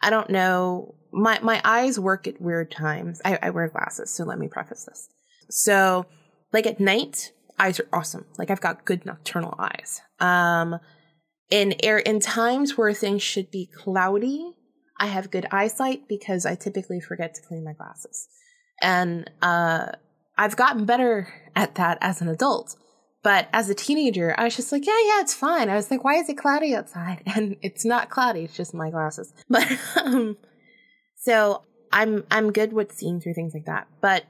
I 0.00 0.10
don't 0.10 0.30
know 0.30 0.94
my 1.12 1.38
my 1.40 1.60
eyes 1.64 1.98
work 1.98 2.26
at 2.26 2.40
weird 2.40 2.70
times. 2.70 3.20
I, 3.24 3.38
I 3.42 3.50
wear 3.50 3.68
glasses, 3.68 4.12
so 4.12 4.24
let 4.24 4.38
me 4.38 4.48
preface 4.48 4.84
this. 4.84 5.08
So, 5.50 6.06
like 6.52 6.66
at 6.66 6.80
night, 6.80 7.32
eyes 7.58 7.80
are 7.80 7.88
awesome. 7.92 8.26
Like 8.38 8.50
I've 8.50 8.60
got 8.60 8.84
good 8.84 9.06
nocturnal 9.06 9.54
eyes. 9.58 10.00
Um, 10.20 10.78
in 11.50 11.74
air 11.82 11.98
in 11.98 12.20
times 12.20 12.76
where 12.76 12.92
things 12.92 13.22
should 13.22 13.50
be 13.50 13.66
cloudy, 13.74 14.52
I 14.98 15.06
have 15.06 15.30
good 15.30 15.46
eyesight 15.50 16.08
because 16.08 16.44
I 16.46 16.54
typically 16.54 17.00
forget 17.00 17.34
to 17.34 17.42
clean 17.42 17.64
my 17.64 17.72
glasses, 17.72 18.28
and 18.80 19.30
uh, 19.42 19.92
I've 20.36 20.56
gotten 20.56 20.84
better 20.84 21.28
at 21.54 21.74
that 21.76 21.98
as 22.00 22.20
an 22.20 22.28
adult. 22.28 22.76
But 23.22 23.48
as 23.52 23.68
a 23.68 23.74
teenager, 23.74 24.34
I 24.38 24.44
was 24.44 24.54
just 24.54 24.70
like, 24.70 24.86
yeah, 24.86 24.98
yeah, 25.04 25.20
it's 25.20 25.34
fine. 25.34 25.68
I 25.68 25.74
was 25.74 25.90
like, 25.90 26.04
why 26.04 26.14
is 26.14 26.28
it 26.28 26.38
cloudy 26.38 26.74
outside? 26.74 27.22
And 27.34 27.56
it's 27.62 27.84
not 27.84 28.10
cloudy; 28.10 28.44
it's 28.44 28.56
just 28.56 28.74
my 28.74 28.90
glasses. 28.90 29.32
But 29.48 29.66
um, 29.96 30.36
so 31.16 31.62
I'm 31.92 32.24
I'm 32.30 32.52
good 32.52 32.72
with 32.72 32.92
seeing 32.92 33.20
through 33.20 33.34
things 33.34 33.54
like 33.54 33.66
that. 33.66 33.88
But 34.00 34.24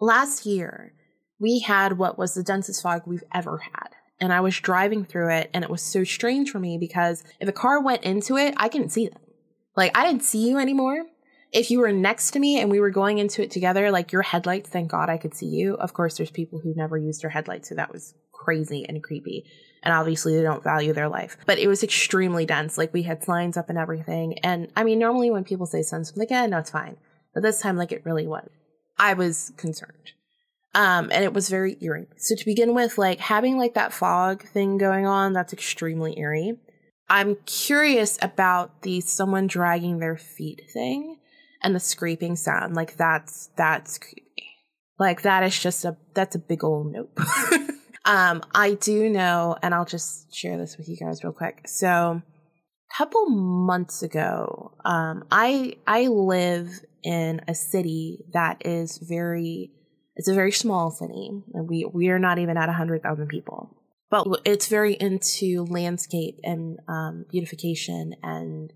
last 0.00 0.44
year 0.46 0.92
we 1.42 1.58
had 1.58 1.98
what 1.98 2.16
was 2.16 2.34
the 2.34 2.42
densest 2.42 2.82
fog 2.82 3.02
we've 3.04 3.24
ever 3.34 3.58
had. 3.58 3.88
And 4.20 4.32
I 4.32 4.40
was 4.40 4.58
driving 4.60 5.04
through 5.04 5.30
it 5.30 5.50
and 5.52 5.64
it 5.64 5.70
was 5.70 5.82
so 5.82 6.04
strange 6.04 6.50
for 6.50 6.60
me 6.60 6.78
because 6.78 7.24
if 7.40 7.48
a 7.48 7.52
car 7.52 7.82
went 7.82 8.04
into 8.04 8.36
it, 8.36 8.54
I 8.56 8.68
couldn't 8.68 8.90
see 8.90 9.08
them. 9.08 9.20
Like 9.76 9.96
I 9.96 10.06
didn't 10.06 10.24
see 10.24 10.48
you 10.48 10.58
anymore. 10.58 11.04
If 11.52 11.70
you 11.70 11.80
were 11.80 11.92
next 11.92 12.30
to 12.32 12.38
me 12.38 12.60
and 12.60 12.70
we 12.70 12.80
were 12.80 12.90
going 12.90 13.18
into 13.18 13.42
it 13.42 13.50
together, 13.50 13.90
like 13.90 14.10
your 14.10 14.22
headlights, 14.22 14.70
thank 14.70 14.90
God 14.90 15.10
I 15.10 15.18
could 15.18 15.34
see 15.34 15.46
you. 15.46 15.74
Of 15.74 15.92
course, 15.92 16.16
there's 16.16 16.30
people 16.30 16.58
who 16.60 16.74
never 16.74 16.96
used 16.96 17.22
their 17.22 17.30
headlights, 17.30 17.68
so 17.68 17.74
that 17.74 17.92
was 17.92 18.14
crazy 18.32 18.86
and 18.88 19.02
creepy. 19.02 19.44
And 19.82 19.92
obviously 19.92 20.36
they 20.36 20.42
don't 20.42 20.62
value 20.62 20.92
their 20.92 21.08
life. 21.08 21.36
But 21.44 21.58
it 21.58 21.68
was 21.68 21.82
extremely 21.82 22.46
dense. 22.46 22.78
Like 22.78 22.92
we 22.92 23.02
had 23.02 23.24
signs 23.24 23.56
up 23.56 23.68
and 23.68 23.78
everything. 23.78 24.38
And 24.38 24.68
I 24.76 24.84
mean, 24.84 24.98
normally 24.98 25.30
when 25.30 25.44
people 25.44 25.66
say 25.66 25.82
I'm 25.92 26.04
like, 26.16 26.30
yeah, 26.30 26.46
no, 26.46 26.58
it's 26.58 26.70
fine. 26.70 26.96
But 27.34 27.42
this 27.42 27.60
time, 27.60 27.76
like 27.76 27.92
it 27.92 28.04
really 28.04 28.26
was. 28.26 28.48
I 28.98 29.14
was 29.14 29.52
concerned. 29.56 30.12
Um, 30.74 31.10
and 31.12 31.24
it 31.24 31.34
was 31.34 31.48
very 31.48 31.76
eerie. 31.80 32.06
So 32.16 32.34
to 32.34 32.44
begin 32.44 32.74
with, 32.74 32.96
like 32.96 33.20
having 33.20 33.58
like 33.58 33.74
that 33.74 33.92
fog 33.92 34.42
thing 34.42 34.78
going 34.78 35.06
on, 35.06 35.32
that's 35.32 35.52
extremely 35.52 36.18
eerie. 36.18 36.58
I'm 37.12 37.36
curious 37.44 38.18
about 38.22 38.80
the 38.80 39.02
someone 39.02 39.46
dragging 39.46 39.98
their 39.98 40.16
feet 40.16 40.62
thing 40.72 41.18
and 41.62 41.74
the 41.74 41.78
scraping 41.78 42.36
sound. 42.36 42.74
Like 42.74 42.96
that's 42.96 43.50
that's 43.54 43.98
creepy. 43.98 44.48
Like 44.98 45.20
that 45.20 45.42
is 45.42 45.58
just 45.58 45.84
a 45.84 45.98
that's 46.14 46.36
a 46.36 46.38
big 46.38 46.64
old 46.64 46.90
nope. 46.90 47.14
um, 48.06 48.42
I 48.54 48.78
do 48.80 49.10
know, 49.10 49.58
and 49.62 49.74
I'll 49.74 49.84
just 49.84 50.34
share 50.34 50.56
this 50.56 50.78
with 50.78 50.88
you 50.88 50.96
guys 50.96 51.22
real 51.22 51.34
quick. 51.34 51.68
So 51.68 52.22
a 52.22 52.96
couple 52.96 53.28
months 53.28 54.02
ago, 54.02 54.72
um, 54.86 55.24
I 55.30 55.74
I 55.86 56.06
live 56.06 56.70
in 57.02 57.42
a 57.46 57.54
city 57.54 58.24
that 58.32 58.64
is 58.64 58.96
very 58.96 59.70
it's 60.16 60.28
a 60.28 60.34
very 60.34 60.52
small 60.52 60.90
city. 60.90 61.28
And 61.52 61.68
we 61.68 61.84
we 61.84 62.08
are 62.08 62.18
not 62.18 62.38
even 62.38 62.56
at 62.56 62.70
hundred 62.70 63.02
thousand 63.02 63.28
people, 63.28 63.81
but 64.12 64.26
it's 64.44 64.68
very 64.68 64.92
into 64.92 65.64
landscape 65.70 66.38
and 66.44 66.78
um, 66.86 67.24
beautification 67.30 68.14
and 68.22 68.70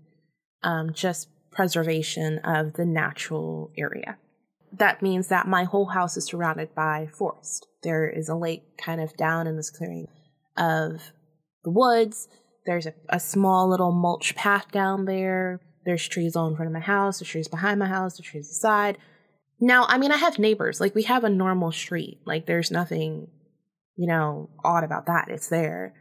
um, 0.63 0.91
just 0.93 1.29
preservation 1.51 2.39
of 2.39 2.73
the 2.73 2.85
natural 2.85 3.71
area. 3.77 4.17
That 4.73 5.03
means 5.03 5.27
that 5.27 5.47
my 5.47 5.63
whole 5.63 5.85
house 5.85 6.17
is 6.17 6.25
surrounded 6.25 6.73
by 6.73 7.09
forest. 7.13 7.67
There 7.83 8.09
is 8.09 8.29
a 8.29 8.35
lake 8.35 8.79
kind 8.83 8.99
of 8.99 9.15
down 9.15 9.45
in 9.45 9.57
this 9.57 9.69
clearing 9.69 10.07
of 10.57 11.11
the 11.63 11.69
woods. 11.69 12.27
There's 12.65 12.87
a, 12.87 12.95
a 13.07 13.19
small 13.19 13.69
little 13.69 13.91
mulch 13.91 14.33
path 14.33 14.71
down 14.71 15.05
there. 15.05 15.61
There's 15.85 16.07
trees 16.07 16.35
all 16.35 16.47
in 16.47 16.55
front 16.55 16.67
of 16.67 16.73
my 16.73 16.79
house. 16.79 17.19
There's 17.19 17.29
trees 17.29 17.47
behind 17.47 17.77
my 17.79 17.87
house. 17.87 18.17
There's 18.17 18.27
trees 18.27 18.49
aside 18.49 18.97
now, 19.59 19.85
I 19.87 19.97
mean, 19.97 20.11
I 20.11 20.17
have 20.17 20.37
neighbors. 20.37 20.79
Like, 20.79 20.93
we 20.93 21.03
have 21.03 21.23
a 21.23 21.29
normal 21.29 21.71
street. 21.71 22.19
Like, 22.25 22.45
there's 22.45 22.69
nothing, 22.69 23.27
you 23.97 24.07
know, 24.07 24.49
odd 24.63 24.83
about 24.83 25.07
that. 25.07 25.27
It's 25.29 25.49
there. 25.49 25.93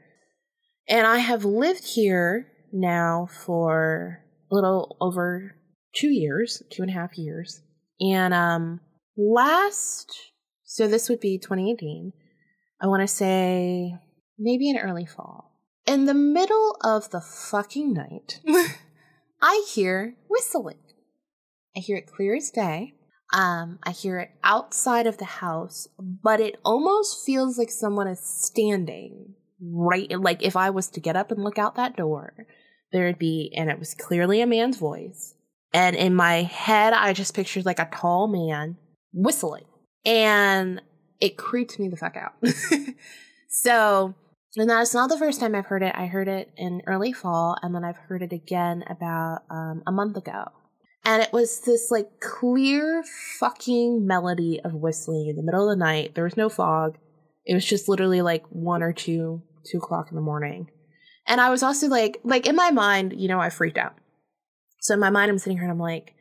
And 0.88 1.06
I 1.06 1.18
have 1.18 1.44
lived 1.44 1.84
here 1.84 2.46
now 2.72 3.26
for 3.44 4.22
a 4.50 4.54
little 4.54 4.96
over 5.00 5.56
two 5.94 6.10
years, 6.10 6.62
two 6.70 6.82
and 6.82 6.90
a 6.90 6.94
half 6.94 7.18
years. 7.18 7.62
And 8.00 8.32
um 8.34 8.80
last, 9.16 10.12
so 10.64 10.86
this 10.86 11.08
would 11.08 11.20
be 11.20 11.38
2018. 11.38 12.12
I 12.80 12.86
want 12.86 13.00
to 13.00 13.08
say 13.08 13.94
maybe 14.38 14.68
in 14.68 14.78
early 14.78 15.06
fall. 15.06 15.52
In 15.86 16.04
the 16.04 16.14
middle 16.14 16.76
of 16.84 17.10
the 17.10 17.20
fucking 17.20 17.92
night, 17.92 18.40
I 19.42 19.64
hear 19.72 20.16
whistling. 20.28 20.78
I 21.76 21.80
hear 21.80 21.96
it 21.96 22.06
clear 22.06 22.34
as 22.36 22.50
day. 22.50 22.94
Um, 23.36 23.78
I 23.82 23.90
hear 23.90 24.18
it 24.18 24.30
outside 24.42 25.06
of 25.06 25.18
the 25.18 25.26
house, 25.26 25.88
but 25.98 26.40
it 26.40 26.58
almost 26.64 27.22
feels 27.26 27.58
like 27.58 27.70
someone 27.70 28.08
is 28.08 28.18
standing 28.18 29.34
right. 29.60 30.10
Like 30.10 30.42
if 30.42 30.56
I 30.56 30.70
was 30.70 30.88
to 30.88 31.00
get 31.00 31.16
up 31.16 31.30
and 31.30 31.44
look 31.44 31.58
out 31.58 31.74
that 31.74 31.96
door, 31.96 32.32
there'd 32.92 33.18
be, 33.18 33.52
and 33.54 33.68
it 33.68 33.78
was 33.78 33.92
clearly 33.92 34.40
a 34.40 34.46
man's 34.46 34.78
voice. 34.78 35.34
And 35.74 35.94
in 35.94 36.14
my 36.14 36.44
head, 36.44 36.94
I 36.94 37.12
just 37.12 37.34
pictured 37.34 37.66
like 37.66 37.78
a 37.78 37.90
tall 37.92 38.26
man 38.26 38.78
whistling, 39.12 39.66
and 40.06 40.80
it 41.20 41.36
creeped 41.36 41.78
me 41.78 41.88
the 41.88 41.96
fuck 41.98 42.16
out. 42.16 42.32
so, 43.50 44.14
and 44.56 44.70
that's 44.70 44.94
not 44.94 45.10
the 45.10 45.18
first 45.18 45.40
time 45.40 45.54
I've 45.54 45.66
heard 45.66 45.82
it. 45.82 45.92
I 45.94 46.06
heard 46.06 46.28
it 46.28 46.52
in 46.56 46.80
early 46.86 47.12
fall, 47.12 47.58
and 47.60 47.74
then 47.74 47.84
I've 47.84 47.98
heard 47.98 48.22
it 48.22 48.32
again 48.32 48.82
about 48.88 49.40
um, 49.50 49.82
a 49.86 49.92
month 49.92 50.16
ago 50.16 50.52
and 51.06 51.22
it 51.22 51.32
was 51.32 51.60
this 51.60 51.92
like 51.92 52.20
clear 52.20 53.04
fucking 53.38 54.04
melody 54.04 54.60
of 54.62 54.74
whistling 54.74 55.28
in 55.28 55.36
the 55.36 55.42
middle 55.42 55.70
of 55.70 55.78
the 55.78 55.84
night. 55.84 56.16
There 56.16 56.24
was 56.24 56.36
no 56.36 56.48
fog. 56.48 56.98
It 57.46 57.54
was 57.54 57.64
just 57.64 57.88
literally 57.88 58.22
like 58.22 58.44
one 58.50 58.82
or 58.82 58.92
two, 58.92 59.40
two 59.70 59.78
o'clock 59.78 60.08
in 60.10 60.16
the 60.16 60.20
morning. 60.20 60.68
And 61.24 61.40
I 61.40 61.50
was 61.50 61.62
also 61.62 61.86
like, 61.86 62.18
like 62.24 62.48
in 62.48 62.56
my 62.56 62.72
mind, 62.72 63.14
you 63.16 63.28
know, 63.28 63.38
I 63.38 63.50
freaked 63.50 63.78
out. 63.78 63.94
So 64.80 64.94
in 64.94 65.00
my 65.00 65.10
mind, 65.10 65.30
I'm 65.30 65.38
sitting 65.38 65.56
here 65.56 65.62
and 65.62 65.72
I'm 65.72 65.78
like, 65.78 66.14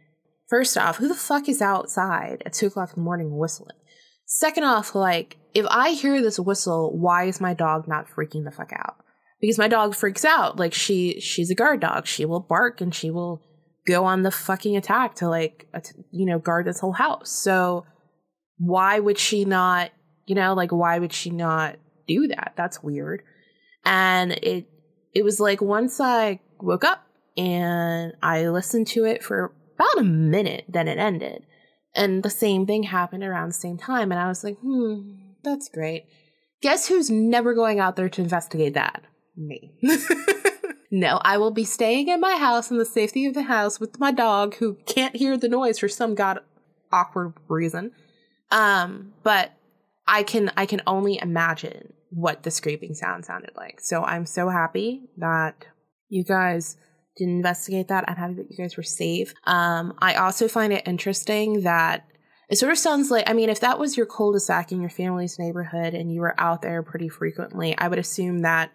first 0.50 0.78
off, 0.78 0.98
who 0.98 1.08
the 1.08 1.16
fuck 1.16 1.50
is 1.50 1.64
outside 1.64 2.44
at 2.46 2.54
two 2.54 2.68
o'clock 2.68 2.90
in 2.90 3.02
the 3.02 3.06
morning 3.06 3.36
whistling? 3.36 3.78
Second 4.28 4.66
off, 4.66 4.94
like, 4.94 5.38
if 5.56 5.66
I 5.68 5.92
hear 5.92 6.22
this 6.22 6.40
whistle, 6.40 6.96
why 6.96 7.24
is 7.24 7.42
my 7.42 7.56
dog 7.56 7.88
not 7.88 8.08
freaking 8.08 8.44
the 8.44 8.52
fuck 8.52 8.72
out? 8.72 8.98
Because 9.42 9.58
my 9.58 9.68
dog 9.68 9.96
freaks 9.96 10.24
out. 10.24 10.60
Like 10.60 10.76
she, 10.76 11.20
she's 11.20 11.50
a 11.50 11.56
guard 11.56 11.80
dog. 11.80 12.06
She 12.06 12.24
will 12.24 12.40
bark 12.40 12.82
and 12.82 12.94
she 12.94 13.10
will 13.10 13.42
go 13.86 14.06
on 14.06 14.24
the 14.24 14.32
fucking 14.32 14.76
attack 14.76 15.16
to 15.16 15.30
like 15.30 15.68
you 16.12 16.26
know 16.26 16.40
guard 16.40 16.66
this 16.66 16.80
whole 16.80 16.94
house. 16.94 17.30
So 17.30 17.86
why 18.58 19.00
would 19.00 19.18
she 19.18 19.46
not 19.46 19.92
you 20.26 20.36
know 20.36 20.54
like 20.54 20.72
why 20.72 21.00
would 21.00 21.14
she 21.14 21.30
not 21.30 21.78
do 22.08 22.28
that? 22.28 22.54
That's 22.56 22.84
weird. 22.84 23.24
And 23.84 24.32
it 24.32 24.68
it 25.14 25.24
was 25.24 25.40
like 25.40 25.62
once 25.62 26.00
i 26.00 26.40
woke 26.60 26.84
up 26.84 27.06
and 27.38 28.14
i 28.24 28.48
listened 28.48 28.88
to 28.88 29.06
it 29.06 29.24
for 29.24 29.52
about 29.76 30.00
a 30.00 30.04
minute 30.04 30.66
then 30.68 30.88
it 30.88 30.98
ended. 30.98 31.46
And 31.98 32.24
the 32.24 32.30
same 32.30 32.66
thing 32.66 32.84
happened 32.84 33.24
around 33.24 33.50
the 33.50 33.54
same 33.54 33.78
time 33.78 34.12
and 34.12 34.20
i 34.20 34.28
was 34.28 34.44
like 34.44 34.58
hmm 34.60 35.12
that's 35.44 35.70
great. 35.70 36.06
Guess 36.62 36.88
who's 36.88 37.12
never 37.12 37.54
going 37.54 37.80
out 37.80 37.96
there 37.96 38.10
to 38.10 38.22
investigate 38.22 38.74
that? 38.74 39.04
Me 39.38 39.72
No, 40.96 41.20
I 41.26 41.38
will 41.38 41.52
be 41.52 41.66
staying 41.66 42.08
in 42.08 42.22
my 42.22 42.38
house 42.38 42.72
in 42.72 42.78
the 42.78 42.86
safety 42.86 43.26
of 43.26 43.34
the 43.34 43.44
house 43.44 43.82
with 43.82 44.00
my 44.00 44.14
dog 44.14 44.56
who 44.56 44.76
can't 44.86 45.14
hear 45.14 45.36
the 45.36 45.50
noise 45.50 45.78
for 45.78 45.90
some 45.90 46.16
god 46.16 46.40
awkward 46.90 47.34
reason. 47.50 47.92
Um, 48.50 49.12
but 49.22 49.52
I 50.08 50.24
can 50.24 50.54
I 50.56 50.66
can 50.66 50.82
only 50.88 51.20
imagine 51.22 51.92
what 52.12 52.44
the 52.44 52.50
scraping 52.50 52.94
sound 52.94 53.26
sounded 53.26 53.52
like. 53.58 53.82
So 53.82 54.06
I'm 54.06 54.26
so 54.26 54.48
happy 54.48 55.10
that 55.18 55.66
you 56.08 56.24
guys 56.24 56.78
did 57.18 57.28
investigate 57.28 57.90
that. 57.90 58.06
I'm 58.08 58.16
happy 58.16 58.36
that 58.36 58.50
you 58.50 58.56
guys 58.56 58.78
were 58.78 58.84
safe. 58.84 59.34
Um, 59.44 59.96
I 60.00 60.16
also 60.16 60.48
find 60.48 60.72
it 60.72 60.88
interesting 60.88 61.64
that 61.64 62.06
it 62.50 62.56
sort 62.56 62.72
of 62.72 62.78
sounds 62.78 63.12
like 63.12 63.30
I 63.30 63.34
mean, 63.34 63.50
if 63.50 63.60
that 63.60 63.80
was 63.80 63.98
your 63.98 64.06
cul-de-sac 64.06 64.72
in 64.72 64.80
your 64.80 64.90
family's 64.90 65.38
neighborhood 65.40 65.94
and 65.94 66.10
you 66.14 66.22
were 66.22 66.40
out 66.40 66.62
there 66.62 66.82
pretty 66.84 67.10
frequently, 67.10 67.78
I 67.78 67.90
would 67.90 68.00
assume 68.00 68.44
that 68.44 68.72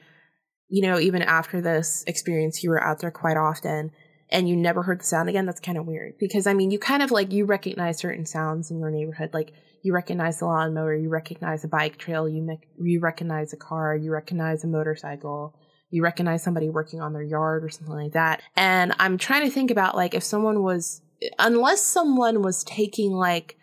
you 0.70 0.82
know, 0.82 0.98
even 0.98 1.22
after 1.22 1.60
this 1.60 2.04
experience, 2.06 2.62
you 2.62 2.70
were 2.70 2.82
out 2.82 3.00
there 3.00 3.10
quite 3.10 3.36
often 3.36 3.90
and 4.30 4.48
you 4.48 4.56
never 4.56 4.84
heard 4.84 5.00
the 5.00 5.04
sound 5.04 5.28
again, 5.28 5.44
that's 5.44 5.60
kind 5.60 5.76
of 5.76 5.86
weird. 5.86 6.14
Because 6.18 6.46
I 6.46 6.54
mean, 6.54 6.70
you 6.70 6.78
kind 6.78 7.02
of 7.02 7.10
like 7.10 7.32
you 7.32 7.44
recognize 7.44 7.98
certain 7.98 8.24
sounds 8.24 8.70
in 8.70 8.78
your 8.78 8.90
neighborhood, 8.90 9.30
like 9.34 9.52
you 9.82 9.92
recognize 9.92 10.38
the 10.38 10.46
lawnmower, 10.46 10.94
you 10.94 11.08
recognize 11.08 11.64
a 11.64 11.68
bike 11.68 11.98
trail, 11.98 12.28
you 12.28 12.56
you 12.80 13.00
recognize 13.00 13.52
a 13.52 13.56
car, 13.56 13.96
you 13.96 14.12
recognize 14.12 14.62
a 14.62 14.68
motorcycle, 14.68 15.58
you 15.90 16.04
recognize 16.04 16.44
somebody 16.44 16.68
working 16.68 17.00
on 17.00 17.12
their 17.12 17.22
yard 17.22 17.64
or 17.64 17.68
something 17.68 17.96
like 17.96 18.12
that. 18.12 18.40
And 18.54 18.94
I'm 19.00 19.18
trying 19.18 19.42
to 19.42 19.50
think 19.50 19.72
about 19.72 19.96
like 19.96 20.14
if 20.14 20.22
someone 20.22 20.62
was, 20.62 21.02
unless 21.40 21.82
someone 21.82 22.42
was 22.42 22.62
taking 22.62 23.10
like, 23.10 23.56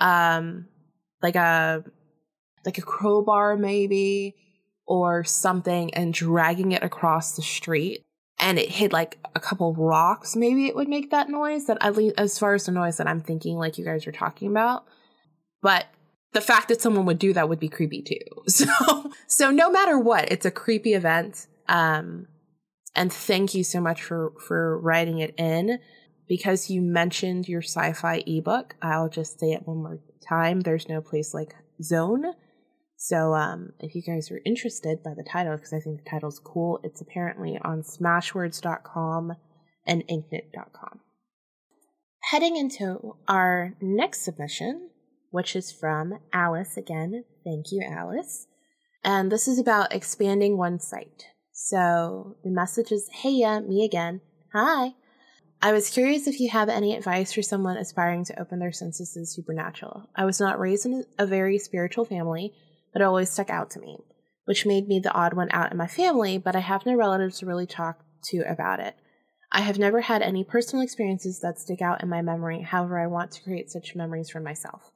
um, 0.00 0.66
like 1.22 1.36
a 1.36 1.84
like 2.64 2.78
a 2.78 2.82
crowbar 2.82 3.56
maybe 3.56 4.34
or 4.92 5.24
something 5.24 5.92
and 5.94 6.12
dragging 6.12 6.72
it 6.72 6.82
across 6.82 7.34
the 7.34 7.40
street. 7.42 8.02
and 8.38 8.58
it 8.58 8.68
hit 8.68 8.92
like 8.92 9.18
a 9.34 9.40
couple 9.40 9.72
rocks, 9.74 10.34
maybe 10.36 10.66
it 10.66 10.74
would 10.74 10.88
make 10.88 11.10
that 11.10 11.30
noise. 11.30 11.66
That 11.66 11.78
at 11.80 11.96
least 11.96 12.16
as 12.18 12.38
far 12.38 12.54
as 12.54 12.66
the 12.66 12.72
noise 12.72 12.96
that 12.98 13.06
I'm 13.06 13.20
thinking, 13.20 13.56
like 13.56 13.78
you 13.78 13.84
guys 13.84 14.06
are 14.06 14.12
talking 14.12 14.48
about. 14.48 14.84
But 15.62 15.86
the 16.32 16.40
fact 16.40 16.68
that 16.68 16.80
someone 16.82 17.06
would 17.06 17.18
do 17.18 17.32
that 17.32 17.48
would 17.48 17.60
be 17.60 17.68
creepy 17.68 18.02
too. 18.02 18.18
So, 18.48 19.10
so 19.26 19.50
no 19.50 19.70
matter 19.70 19.98
what, 19.98 20.30
it's 20.30 20.44
a 20.44 20.50
creepy 20.50 20.92
event. 20.94 21.46
Um, 21.68 22.26
and 22.94 23.10
thank 23.12 23.54
you 23.54 23.64
so 23.64 23.80
much 23.80 24.02
for 24.02 24.32
for 24.46 24.78
writing 24.78 25.18
it 25.20 25.34
in. 25.38 25.78
Because 26.28 26.70
you 26.70 26.82
mentioned 26.82 27.48
your 27.48 27.62
sci-fi 27.62 28.22
ebook, 28.26 28.74
I'll 28.82 29.08
just 29.08 29.38
say 29.40 29.52
it 29.52 29.66
one 29.66 29.78
more 29.78 30.00
time. 30.26 30.60
There's 30.60 30.88
no 30.88 31.00
place 31.00 31.32
like 31.32 31.54
Zone. 31.82 32.24
So 33.04 33.34
um, 33.34 33.72
if 33.80 33.96
you 33.96 34.02
guys 34.02 34.30
are 34.30 34.40
interested 34.46 35.02
by 35.02 35.14
the 35.14 35.24
title, 35.24 35.56
because 35.56 35.72
I 35.72 35.80
think 35.80 36.04
the 36.04 36.08
title's 36.08 36.38
cool, 36.38 36.78
it's 36.84 37.00
apparently 37.00 37.58
on 37.64 37.82
smashwords.com 37.82 39.32
and 39.84 40.04
inkitt.com. 40.06 41.00
Heading 42.30 42.56
into 42.56 43.16
our 43.26 43.74
next 43.80 44.20
submission, 44.22 44.90
which 45.32 45.56
is 45.56 45.72
from 45.72 46.20
Alice 46.32 46.76
again. 46.76 47.24
Thank 47.44 47.72
you, 47.72 47.82
Alice. 47.84 48.46
And 49.02 49.32
this 49.32 49.48
is 49.48 49.58
about 49.58 49.92
expanding 49.92 50.56
one 50.56 50.78
site. 50.78 51.24
So 51.52 52.36
the 52.44 52.50
message 52.50 52.92
is 52.92 53.08
Hey, 53.12 53.32
yeah, 53.32 53.58
me 53.58 53.84
again. 53.84 54.20
Hi. 54.52 54.92
I 55.60 55.72
was 55.72 55.90
curious 55.90 56.28
if 56.28 56.38
you 56.38 56.50
have 56.50 56.68
any 56.68 56.94
advice 56.94 57.32
for 57.32 57.42
someone 57.42 57.78
aspiring 57.78 58.24
to 58.26 58.40
open 58.40 58.60
their 58.60 58.70
senses 58.70 59.14
to 59.14 59.26
supernatural. 59.26 60.08
I 60.14 60.24
was 60.24 60.38
not 60.38 60.60
raised 60.60 60.86
in 60.86 61.04
a 61.18 61.26
very 61.26 61.58
spiritual 61.58 62.04
family 62.04 62.54
but 62.92 63.02
it 63.02 63.04
always 63.04 63.30
stuck 63.30 63.50
out 63.50 63.70
to 63.70 63.80
me, 63.80 63.98
which 64.44 64.66
made 64.66 64.88
me 64.88 64.98
the 64.98 65.12
odd 65.12 65.34
one 65.34 65.48
out 65.50 65.72
in 65.72 65.78
my 65.78 65.86
family, 65.86 66.38
but 66.38 66.56
I 66.56 66.60
have 66.60 66.86
no 66.86 66.94
relatives 66.94 67.38
to 67.38 67.46
really 67.46 67.66
talk 67.66 68.04
to 68.24 68.38
about 68.48 68.80
it. 68.80 68.96
I 69.50 69.60
have 69.60 69.78
never 69.78 70.00
had 70.00 70.22
any 70.22 70.44
personal 70.44 70.82
experiences 70.82 71.40
that 71.40 71.58
stick 71.58 71.82
out 71.82 72.02
in 72.02 72.08
my 72.08 72.22
memory, 72.22 72.62
however, 72.62 72.98
I 72.98 73.06
want 73.06 73.32
to 73.32 73.42
create 73.42 73.70
such 73.70 73.94
memories 73.94 74.30
for 74.30 74.40
myself. 74.40 74.90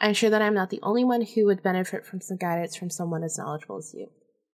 I 0.00 0.08
am 0.08 0.14
sure 0.14 0.30
that 0.30 0.42
I'm 0.42 0.54
not 0.54 0.70
the 0.70 0.80
only 0.82 1.04
one 1.04 1.22
who 1.22 1.44
would 1.46 1.62
benefit 1.62 2.06
from 2.06 2.20
some 2.20 2.36
guidance 2.36 2.76
from 2.76 2.88
someone 2.88 3.22
as 3.22 3.36
knowledgeable 3.36 3.78
as 3.78 3.92
you. 3.94 4.08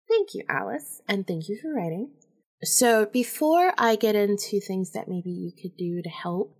Thank 0.08 0.34
you, 0.34 0.44
Alice, 0.48 1.00
and 1.06 1.26
thank 1.26 1.48
you 1.48 1.58
for 1.60 1.72
writing. 1.72 2.10
So, 2.62 3.06
before 3.06 3.74
I 3.76 3.96
get 3.96 4.14
into 4.14 4.60
things 4.60 4.92
that 4.92 5.08
maybe 5.08 5.30
you 5.30 5.52
could 5.60 5.76
do 5.76 6.02
to 6.02 6.08
help, 6.08 6.56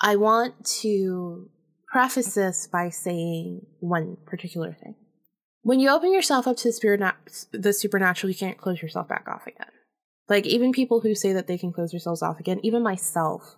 I 0.00 0.16
want 0.16 0.64
to 0.82 1.50
preface 1.90 2.34
this 2.34 2.68
by 2.70 2.90
saying 2.90 3.62
one 3.80 4.16
particular 4.26 4.72
thing 4.72 4.94
when 5.66 5.80
you 5.80 5.90
open 5.90 6.12
yourself 6.12 6.46
up 6.46 6.56
to 6.58 6.68
the, 6.68 6.72
spirit 6.72 7.00
the 7.50 7.72
supernatural, 7.72 8.30
you 8.30 8.38
can't 8.38 8.56
close 8.56 8.80
yourself 8.80 9.08
back 9.08 9.26
off 9.26 9.48
again. 9.48 9.66
Like 10.28 10.46
even 10.46 10.70
people 10.70 11.00
who 11.00 11.16
say 11.16 11.32
that 11.32 11.48
they 11.48 11.58
can 11.58 11.72
close 11.72 11.90
themselves 11.90 12.22
off 12.22 12.38
again, 12.38 12.60
even 12.62 12.84
myself, 12.84 13.56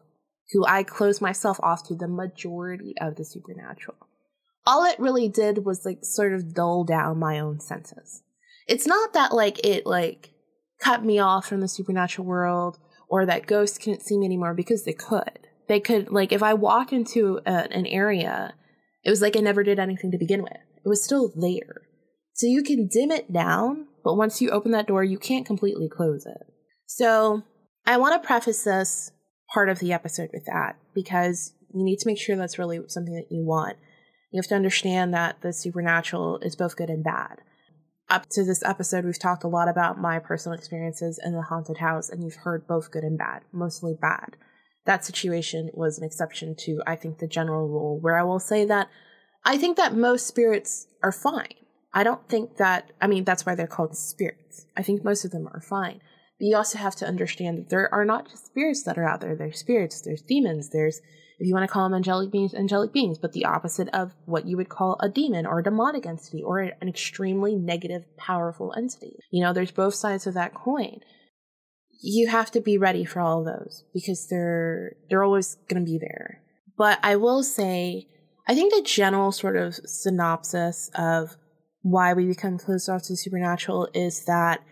who 0.53 0.65
I 0.65 0.85
close 0.85 1.21
myself 1.21 1.61
off 1.63 1.87
to 1.89 1.95
the 1.95 2.09
majority 2.09 2.95
of 2.99 3.17
the 3.17 3.27
supernatural. 3.27 3.99
All 4.67 4.87
it 4.87 4.99
really 4.99 5.29
did 5.29 5.67
was 5.67 5.85
like 5.85 5.99
sort 6.03 6.33
of 6.33 6.55
dull 6.55 6.85
down 6.85 7.19
my 7.19 7.39
own 7.39 7.61
senses. 7.61 8.23
It's 8.67 8.87
not 8.87 9.13
that 9.13 9.35
like 9.35 9.63
it 9.63 9.85
like 9.85 10.31
cut 10.81 11.05
me 11.05 11.19
off 11.19 11.45
from 11.47 11.61
the 11.61 11.69
supernatural 11.69 12.27
world 12.27 12.79
or 13.11 13.27
that 13.27 13.47
ghosts 13.47 13.77
couldn't 13.77 14.01
see 14.01 14.17
me 14.17 14.25
anymore 14.25 14.55
because 14.55 14.85
they 14.85 14.95
could. 14.95 15.41
They 15.69 15.79
could 15.79 16.11
like 16.11 16.33
if 16.33 16.43
I 16.43 16.55
walk 16.55 16.91
into 16.91 17.41
a, 17.45 17.71
an 17.71 17.85
area, 17.85 18.55
it 19.05 19.11
was 19.11 19.21
like 19.21 19.37
I 19.37 19.41
never 19.41 19.63
did 19.63 19.79
anything 19.79 20.11
to 20.13 20.19
begin 20.19 20.43
with. 20.43 20.57
It 20.83 20.89
was 20.89 21.05
still 21.05 21.31
there. 21.37 21.83
So 22.39 22.47
you 22.47 22.63
can 22.63 22.87
dim 22.87 23.11
it 23.11 23.33
down, 23.33 23.89
but 24.05 24.15
once 24.15 24.41
you 24.41 24.51
open 24.51 24.71
that 24.71 24.87
door, 24.87 25.03
you 25.03 25.19
can't 25.19 25.45
completely 25.45 25.89
close 25.89 26.25
it. 26.25 26.47
So 26.87 27.43
I 27.85 27.97
want 27.97 28.23
to 28.23 28.25
preface 28.25 28.63
this 28.63 29.11
part 29.53 29.69
of 29.69 29.81
the 29.81 29.93
episode 29.93 30.31
with 30.33 30.45
that 30.47 30.77
because 30.95 31.53
you 31.75 31.85
need 31.85 31.99
to 31.99 32.07
make 32.07 32.17
sure 32.17 32.37
that's 32.37 32.57
really 32.57 32.79
something 32.87 33.15
that 33.15 33.35
you 33.35 33.45
want. 33.45 33.77
You 34.31 34.41
have 34.41 34.47
to 34.51 34.55
understand 34.55 35.13
that 35.15 35.43
the 35.43 35.53
supernatural 35.53 36.39
is 36.39 36.55
both 36.55 36.77
good 36.77 36.91
and 36.91 37.03
bad. 37.03 37.39
Up 38.09 38.29
to 38.31 38.45
this 38.45 38.63
episode, 38.63 39.05
we've 39.05 39.19
talked 39.19 39.43
a 39.43 39.49
lot 39.49 39.69
about 39.69 40.01
my 40.01 40.21
personal 40.21 40.57
experiences 40.57 41.21
in 41.23 41.33
the 41.33 41.43
haunted 41.43 41.79
house, 41.79 42.09
and 42.09 42.23
you've 42.23 42.37
heard 42.37 42.69
both 42.69 42.93
good 42.93 43.03
and 43.03 43.19
bad, 43.19 43.43
mostly 43.51 43.97
bad. 44.01 44.37
That 44.87 45.05
situation 45.05 45.71
was 45.75 45.99
an 45.99 46.05
exception 46.05 46.55
to, 46.61 46.83
I 46.87 46.95
think, 46.95 47.19
the 47.19 47.27
general 47.27 47.67
rule, 47.67 47.99
where 48.01 48.17
I 48.17 48.23
will 48.23 48.39
say 48.39 48.65
that 48.67 48.89
I 49.45 49.59
think 49.59 49.77
that 49.77 49.97
most 49.97 50.29
spirits 50.29 50.87
are 51.03 51.11
fine. 51.11 51.55
I 51.99 52.05
don't 52.05 52.29
think 52.29 52.59
that, 52.59 52.93
I 53.01 53.09
mean, 53.09 53.25
that's 53.25 53.45
why 53.45 53.57
they're 53.57 53.67
called 53.67 53.97
spirits. 53.97 54.67
I 54.77 54.85
think 54.85 55.03
most 55.03 55.25
of 55.25 55.33
them 55.33 55.49
are 55.53 55.61
fine. 55.61 56.01
But 56.39 56.47
you 56.47 56.57
also 56.57 56.79
have 56.79 56.95
to 56.95 57.09
understand 57.09 57.59
that 57.59 57.71
there 57.71 57.93
are 57.93 58.05
not 58.05 58.31
just 58.31 58.47
spirits 58.47 58.85
that 58.85 58.97
are 58.97 59.09
out 59.09 59.21
there. 59.21 59.35
There's 59.35 59.59
spirits, 59.59 60.01
there's 60.01 60.23
demons, 60.23 60.71
there's, 60.71 60.99
if 61.41 61.49
you 61.49 61.53
want 61.53 61.69
to 61.69 61.73
call 61.73 61.89
them 61.89 61.97
angelic 61.97 62.31
beings, 62.31 62.55
angelic 62.55 62.93
beings, 62.93 63.19
but 63.19 63.33
the 63.33 63.47
opposite 63.47 63.89
of 63.89 64.15
what 64.27 64.47
you 64.47 64.57
would 64.57 64.69
call 64.69 64.97
a 65.01 65.09
demon 65.09 65.45
or 65.45 65.59
a 65.59 65.65
demonic 65.65 66.07
entity 66.07 66.41
or 66.41 66.61
an 66.61 66.89
extremely 66.89 67.57
negative, 67.57 68.05
powerful 68.17 68.73
entity. 68.77 69.17
You 69.33 69.43
know, 69.43 69.53
there's 69.53 69.73
both 69.73 69.95
sides 69.95 70.25
of 70.29 70.35
that 70.35 70.55
coin. 70.55 71.01
You 72.01 72.29
have 72.29 72.53
to 72.53 72.61
be 72.61 72.79
ready 72.79 73.05
for 73.05 73.19
all 73.19 73.41
of 73.41 73.47
those 73.47 73.83
because 73.93 74.29
they're, 74.29 74.93
they're 75.11 75.25
always 75.25 75.57
going 75.69 75.85
to 75.85 75.91
be 75.91 75.99
there. 75.99 76.43
But 76.77 77.01
I 77.03 77.17
will 77.17 77.43
say, 77.43 78.07
I 78.47 78.55
think 78.55 78.73
the 78.73 78.83
general 78.83 79.33
sort 79.33 79.57
of 79.57 79.75
synopsis 79.75 80.93
of 80.95 81.37
why 81.83 82.13
we 82.13 82.27
become 82.27 82.59
closed 82.59 82.89
off 82.89 83.03
to 83.05 83.13
the 83.13 83.17
supernatural 83.17 83.89
is 83.95 84.25
that 84.25 84.63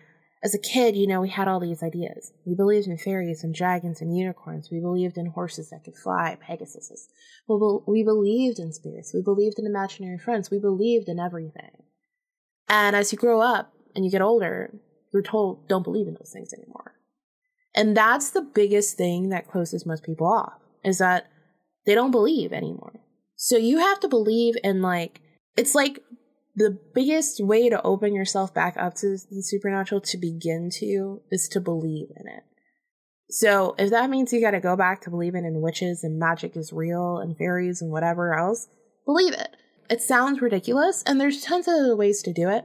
as 0.42 0.54
a 0.54 0.58
kid, 0.58 0.96
you 0.96 1.06
know, 1.06 1.20
we 1.20 1.30
had 1.30 1.48
all 1.48 1.58
these 1.58 1.82
ideas. 1.82 2.32
We 2.44 2.54
believed 2.54 2.86
in 2.86 2.98
fairies 2.98 3.42
and 3.42 3.54
dragons 3.54 4.00
and 4.00 4.16
unicorns. 4.16 4.70
We 4.70 4.80
believed 4.80 5.16
in 5.16 5.26
horses 5.26 5.70
that 5.70 5.82
could 5.84 5.96
fly, 5.96 6.36
Pegasuses. 6.46 7.06
Well, 7.48 7.82
we 7.86 8.04
believed 8.04 8.58
in 8.58 8.72
spirits. 8.72 9.12
We 9.14 9.22
believed 9.22 9.58
in 9.58 9.66
imaginary 9.66 10.18
friends. 10.18 10.50
We 10.50 10.58
believed 10.58 11.08
in 11.08 11.18
everything. 11.18 11.82
And 12.68 12.94
as 12.94 13.12
you 13.12 13.18
grow 13.18 13.40
up 13.40 13.72
and 13.94 14.04
you 14.04 14.10
get 14.10 14.22
older, 14.22 14.74
you're 15.12 15.22
told 15.22 15.68
don't 15.68 15.82
believe 15.82 16.06
in 16.06 16.14
those 16.14 16.32
things 16.32 16.52
anymore. 16.52 16.94
And 17.74 17.96
that's 17.96 18.30
the 18.30 18.42
biggest 18.42 18.96
thing 18.96 19.30
that 19.30 19.50
closes 19.50 19.86
most 19.86 20.02
people 20.02 20.26
off 20.26 20.60
is 20.84 20.98
that 20.98 21.26
they 21.86 21.94
don't 21.94 22.10
believe 22.10 22.52
anymore. 22.52 23.00
So 23.36 23.56
you 23.56 23.78
have 23.78 24.00
to 24.00 24.08
believe 24.08 24.54
in 24.62 24.82
like, 24.82 25.20
it's 25.56 25.74
like 25.74 26.00
the 26.56 26.78
biggest 26.94 27.44
way 27.44 27.68
to 27.68 27.82
open 27.82 28.14
yourself 28.14 28.54
back 28.54 28.76
up 28.78 28.94
to 28.96 29.18
the 29.30 29.42
supernatural 29.42 30.00
to 30.00 30.16
begin 30.16 30.70
to 30.80 31.20
is 31.30 31.48
to 31.48 31.60
believe 31.60 32.08
in 32.16 32.26
it. 32.26 32.44
So 33.28 33.74
if 33.78 33.90
that 33.90 34.08
means 34.08 34.32
you 34.32 34.40
got 34.40 34.52
to 34.52 34.60
go 34.60 34.74
back 34.74 35.02
to 35.02 35.10
believing 35.10 35.44
in 35.44 35.60
witches 35.60 36.02
and 36.02 36.18
magic 36.18 36.56
is 36.56 36.72
real 36.72 37.18
and 37.18 37.36
fairies 37.36 37.82
and 37.82 37.90
whatever 37.90 38.34
else, 38.34 38.68
believe 39.04 39.34
it. 39.34 39.54
It 39.90 40.00
sounds 40.00 40.40
ridiculous, 40.40 41.04
and 41.06 41.20
there's 41.20 41.42
tons 41.42 41.68
of 41.68 41.74
other 41.74 41.94
ways 41.94 42.22
to 42.22 42.32
do 42.32 42.48
it. 42.48 42.64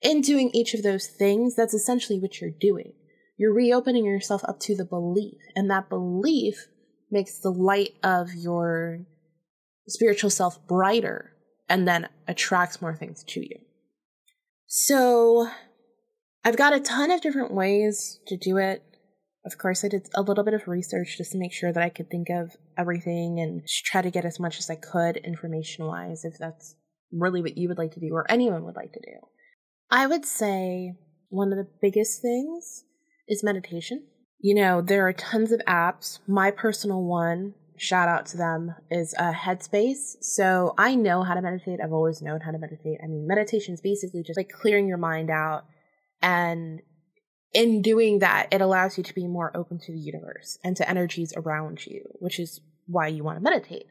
In 0.00 0.20
doing 0.20 0.50
each 0.54 0.72
of 0.72 0.82
those 0.82 1.06
things, 1.06 1.54
that's 1.54 1.74
essentially 1.74 2.18
what 2.18 2.40
you're 2.40 2.50
doing. 2.50 2.92
You're 3.36 3.52
reopening 3.52 4.06
yourself 4.06 4.42
up 4.44 4.60
to 4.60 4.74
the 4.74 4.84
belief, 4.84 5.38
and 5.54 5.70
that 5.70 5.90
belief 5.90 6.68
makes 7.10 7.38
the 7.38 7.50
light 7.50 7.94
of 8.02 8.32
your 8.34 9.00
spiritual 9.86 10.30
self 10.30 10.66
brighter 10.66 11.35
and 11.68 11.86
then 11.86 12.08
attracts 12.28 12.80
more 12.80 12.94
things 12.94 13.24
to 13.28 13.40
you. 13.40 13.58
So 14.66 15.48
I've 16.44 16.56
got 16.56 16.74
a 16.74 16.80
ton 16.80 17.10
of 17.10 17.20
different 17.20 17.52
ways 17.52 18.20
to 18.28 18.36
do 18.36 18.56
it. 18.56 18.82
Of 19.44 19.58
course, 19.58 19.84
I 19.84 19.88
did 19.88 20.08
a 20.14 20.22
little 20.22 20.44
bit 20.44 20.54
of 20.54 20.66
research 20.66 21.16
just 21.18 21.32
to 21.32 21.38
make 21.38 21.52
sure 21.52 21.72
that 21.72 21.82
I 21.82 21.88
could 21.88 22.10
think 22.10 22.28
of 22.30 22.56
everything 22.76 23.38
and 23.38 23.62
try 23.84 24.02
to 24.02 24.10
get 24.10 24.24
as 24.24 24.40
much 24.40 24.58
as 24.58 24.68
I 24.68 24.74
could 24.74 25.18
information 25.18 25.86
wise, 25.86 26.24
if 26.24 26.34
that's 26.38 26.74
really 27.12 27.42
what 27.42 27.56
you 27.56 27.68
would 27.68 27.78
like 27.78 27.92
to 27.92 28.00
do 28.00 28.08
or 28.12 28.30
anyone 28.30 28.64
would 28.64 28.76
like 28.76 28.92
to 28.92 29.00
do. 29.00 29.18
I 29.90 30.06
would 30.06 30.24
say 30.24 30.94
one 31.28 31.52
of 31.52 31.58
the 31.58 31.68
biggest 31.80 32.20
things 32.20 32.84
is 33.28 33.44
meditation. 33.44 34.04
You 34.40 34.54
know, 34.56 34.82
there 34.82 35.06
are 35.06 35.12
tons 35.12 35.52
of 35.52 35.60
apps. 35.66 36.18
My 36.26 36.50
personal 36.50 37.02
one 37.02 37.54
shout 37.76 38.08
out 38.08 38.26
to 38.26 38.36
them 38.36 38.74
is 38.90 39.14
a 39.18 39.32
headspace. 39.32 40.16
So 40.20 40.74
i 40.78 40.94
know 40.94 41.22
how 41.22 41.34
to 41.34 41.42
meditate. 41.42 41.80
I've 41.82 41.92
always 41.92 42.22
known 42.22 42.40
how 42.40 42.50
to 42.50 42.58
meditate. 42.58 42.98
I 43.02 43.06
mean 43.06 43.26
meditation 43.26 43.74
is 43.74 43.80
basically 43.80 44.22
just 44.22 44.36
like 44.36 44.48
clearing 44.48 44.88
your 44.88 44.98
mind 44.98 45.30
out. 45.30 45.64
And 46.22 46.80
in 47.52 47.82
doing 47.82 48.18
that 48.20 48.48
it 48.50 48.60
allows 48.60 48.98
you 48.98 49.04
to 49.04 49.14
be 49.14 49.26
more 49.26 49.56
open 49.56 49.78
to 49.80 49.92
the 49.92 49.98
universe 49.98 50.58
and 50.64 50.76
to 50.76 50.88
energies 50.88 51.32
around 51.36 51.86
you 51.86 52.02
which 52.18 52.38
is 52.38 52.60
why 52.86 53.08
you 53.08 53.22
want 53.22 53.38
to 53.38 53.42
meditate. 53.42 53.86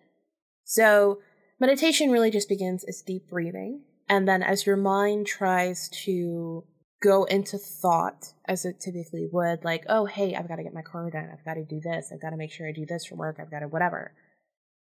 So 0.63 1.19
meditation 1.60 2.12
really 2.12 2.32
just 2.32 2.50
begins 2.50 2.84
as 2.84 3.02
deep 3.02 3.30
breathing. 3.30 3.82
And 4.08 4.28
then 4.28 4.43
as 4.43 4.65
your 4.65 4.78
mind 4.78 5.28
tries 5.28 5.89
to 6.06 6.63
go 7.01 7.23
into 7.25 7.58
thought 7.58 8.34
as 8.45 8.65
it 8.65 8.79
typically 8.79 9.27
would, 9.31 9.63
like, 9.63 9.84
oh, 9.89 10.05
hey, 10.05 10.36
I've 10.36 10.47
got 10.47 10.58
to 10.58 10.63
get 10.63 10.73
my 10.73 10.81
car 10.81 11.10
done. 11.10 11.29
I've 11.31 11.45
got 11.45 11.55
to 11.55 11.65
do 11.65 11.79
this. 11.79 12.12
I've 12.12 12.21
got 12.21 12.31
to 12.31 12.38
make 12.38 12.51
sure 12.51 12.67
I 12.67 12.71
do 12.71 12.86
this 12.86 13.05
for 13.05 13.15
work. 13.15 13.38
I've 13.39 13.51
got 13.51 13.60
to 13.60 13.67
whatever. 13.67 14.13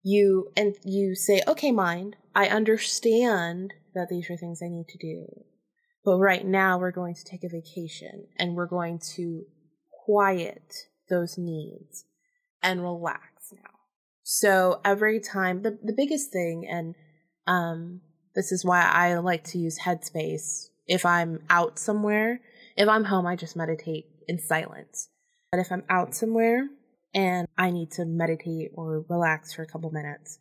You, 0.03 0.51
and 0.57 0.75
you 0.83 1.15
say, 1.15 1.41
okay, 1.47 1.71
mind, 1.71 2.15
I 2.33 2.47
understand 2.47 3.73
that 3.93 4.09
these 4.09 4.29
are 4.29 4.37
things 4.37 4.61
I 4.63 4.69
need 4.69 4.87
to 4.89 4.97
do. 4.97 5.25
But 6.03 6.17
right 6.17 6.45
now 6.45 6.79
we're 6.79 6.91
going 6.91 7.13
to 7.15 7.23
take 7.23 7.43
a 7.43 7.49
vacation 7.49 8.25
and 8.37 8.55
we're 8.55 8.65
going 8.65 8.99
to 9.15 9.45
quiet 10.05 10.87
those 11.09 11.37
needs 11.37 12.05
and 12.63 12.81
relax 12.81 13.53
now. 13.53 13.69
So 14.23 14.81
every 14.83 15.19
time 15.19 15.61
the, 15.61 15.77
the 15.83 15.93
biggest 15.95 16.31
thing 16.31 16.67
and 16.69 16.95
um 17.47 18.01
this 18.33 18.51
is 18.51 18.63
why 18.63 18.81
I 18.81 19.15
like 19.15 19.43
to 19.45 19.57
use 19.57 19.79
Headspace 19.79 20.69
if 20.87 21.05
I'm 21.05 21.39
out 21.49 21.79
somewhere. 21.79 22.41
If 22.77 22.87
I'm 22.87 23.05
home, 23.05 23.25
I 23.25 23.35
just 23.35 23.55
meditate 23.55 24.05
in 24.27 24.39
silence. 24.39 25.09
But 25.51 25.59
if 25.59 25.71
I'm 25.71 25.83
out 25.89 26.15
somewhere 26.15 26.67
and 27.13 27.47
I 27.57 27.71
need 27.71 27.91
to 27.91 28.05
meditate 28.05 28.71
or 28.73 29.05
relax 29.09 29.53
for 29.53 29.63
a 29.63 29.67
couple 29.67 29.91
minutes, 29.91 30.39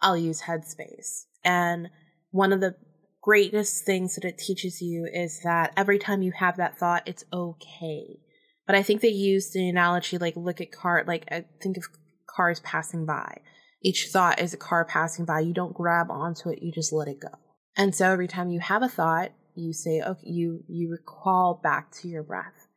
I'll 0.00 0.16
use 0.16 0.42
Headspace. 0.42 1.24
And 1.44 1.88
one 2.30 2.52
of 2.52 2.60
the 2.60 2.74
greatest 3.22 3.84
things 3.84 4.14
that 4.14 4.24
it 4.24 4.38
teaches 4.38 4.80
you 4.80 5.08
is 5.12 5.40
that 5.42 5.72
every 5.76 5.98
time 5.98 6.22
you 6.22 6.32
have 6.32 6.56
that 6.56 6.78
thought, 6.78 7.02
it's 7.06 7.24
okay. 7.32 8.20
But 8.66 8.76
I 8.76 8.82
think 8.82 9.00
they 9.00 9.08
use 9.08 9.50
the 9.50 9.68
analogy 9.68 10.18
like 10.18 10.36
look 10.36 10.60
at 10.60 10.72
car, 10.72 11.04
like 11.06 11.24
I 11.30 11.44
think 11.62 11.76
of 11.76 11.84
cars 12.28 12.60
passing 12.60 13.04
by. 13.04 13.38
Each 13.82 14.08
thought 14.12 14.40
is 14.40 14.54
a 14.54 14.58
car 14.58 14.84
passing 14.84 15.24
by. 15.24 15.40
You 15.40 15.54
don't 15.54 15.74
grab 15.74 16.10
onto 16.10 16.50
it, 16.50 16.62
you 16.62 16.72
just 16.72 16.92
let 16.92 17.08
it 17.08 17.20
go. 17.20 17.28
And 17.76 17.94
so 17.94 18.10
every 18.10 18.28
time 18.28 18.50
you 18.50 18.60
have 18.60 18.82
a 18.82 18.88
thought, 18.88 19.32
you 19.56 19.72
say, 19.72 20.00
okay, 20.00 20.28
you, 20.28 20.64
you 20.68 20.90
recall 20.90 21.60
back 21.62 21.90
to 21.92 22.08
your 22.08 22.22
breath 22.22 22.68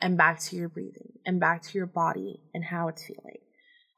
and 0.00 0.16
back 0.16 0.40
to 0.40 0.56
your 0.56 0.68
breathing 0.68 1.12
and 1.24 1.40
back 1.40 1.62
to 1.62 1.78
your 1.78 1.86
body 1.86 2.40
and 2.54 2.64
how 2.64 2.88
it's 2.88 3.04
feeling. 3.04 3.38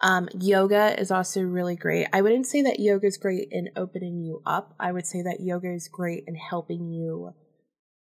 Um, 0.01 0.29
yoga 0.39 0.99
is 0.99 1.11
also 1.11 1.41
really 1.43 1.75
great. 1.75 2.07
I 2.13 2.23
wouldn't 2.23 2.47
say 2.47 2.63
that 2.63 2.79
yoga 2.79 3.07
is 3.07 3.17
great 3.17 3.49
in 3.51 3.71
opening 3.75 4.21
you 4.23 4.43
up. 4.47 4.75
I 4.79 4.93
would 4.93 5.07
say 5.07 5.23
that 5.23 5.41
yoga 5.41 5.73
is 5.73 5.89
great 5.89 6.25
in 6.27 6.37
helping 6.37 6.89
you 6.89 7.35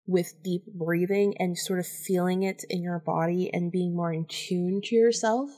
with 0.06 0.42
deep 0.44 0.64
breathing 0.74 1.36
and 1.40 1.58
sort 1.58 1.80
of 1.80 1.88
feeling 1.88 2.44
it 2.44 2.64
in 2.70 2.82
your 2.82 3.00
body 3.00 3.50
and 3.52 3.72
being 3.72 3.96
more 3.96 4.14
in 4.14 4.26
tune 4.26 4.82
to 4.86 4.96
yourself. 4.96 5.50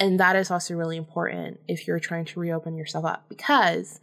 And 0.00 0.20
that 0.20 0.36
is 0.36 0.50
also 0.50 0.74
really 0.74 0.96
important 0.96 1.60
if 1.68 1.86
you're 1.86 2.00
trying 2.00 2.24
to 2.26 2.40
reopen 2.40 2.76
yourself 2.76 3.04
up 3.04 3.26
because 3.28 3.98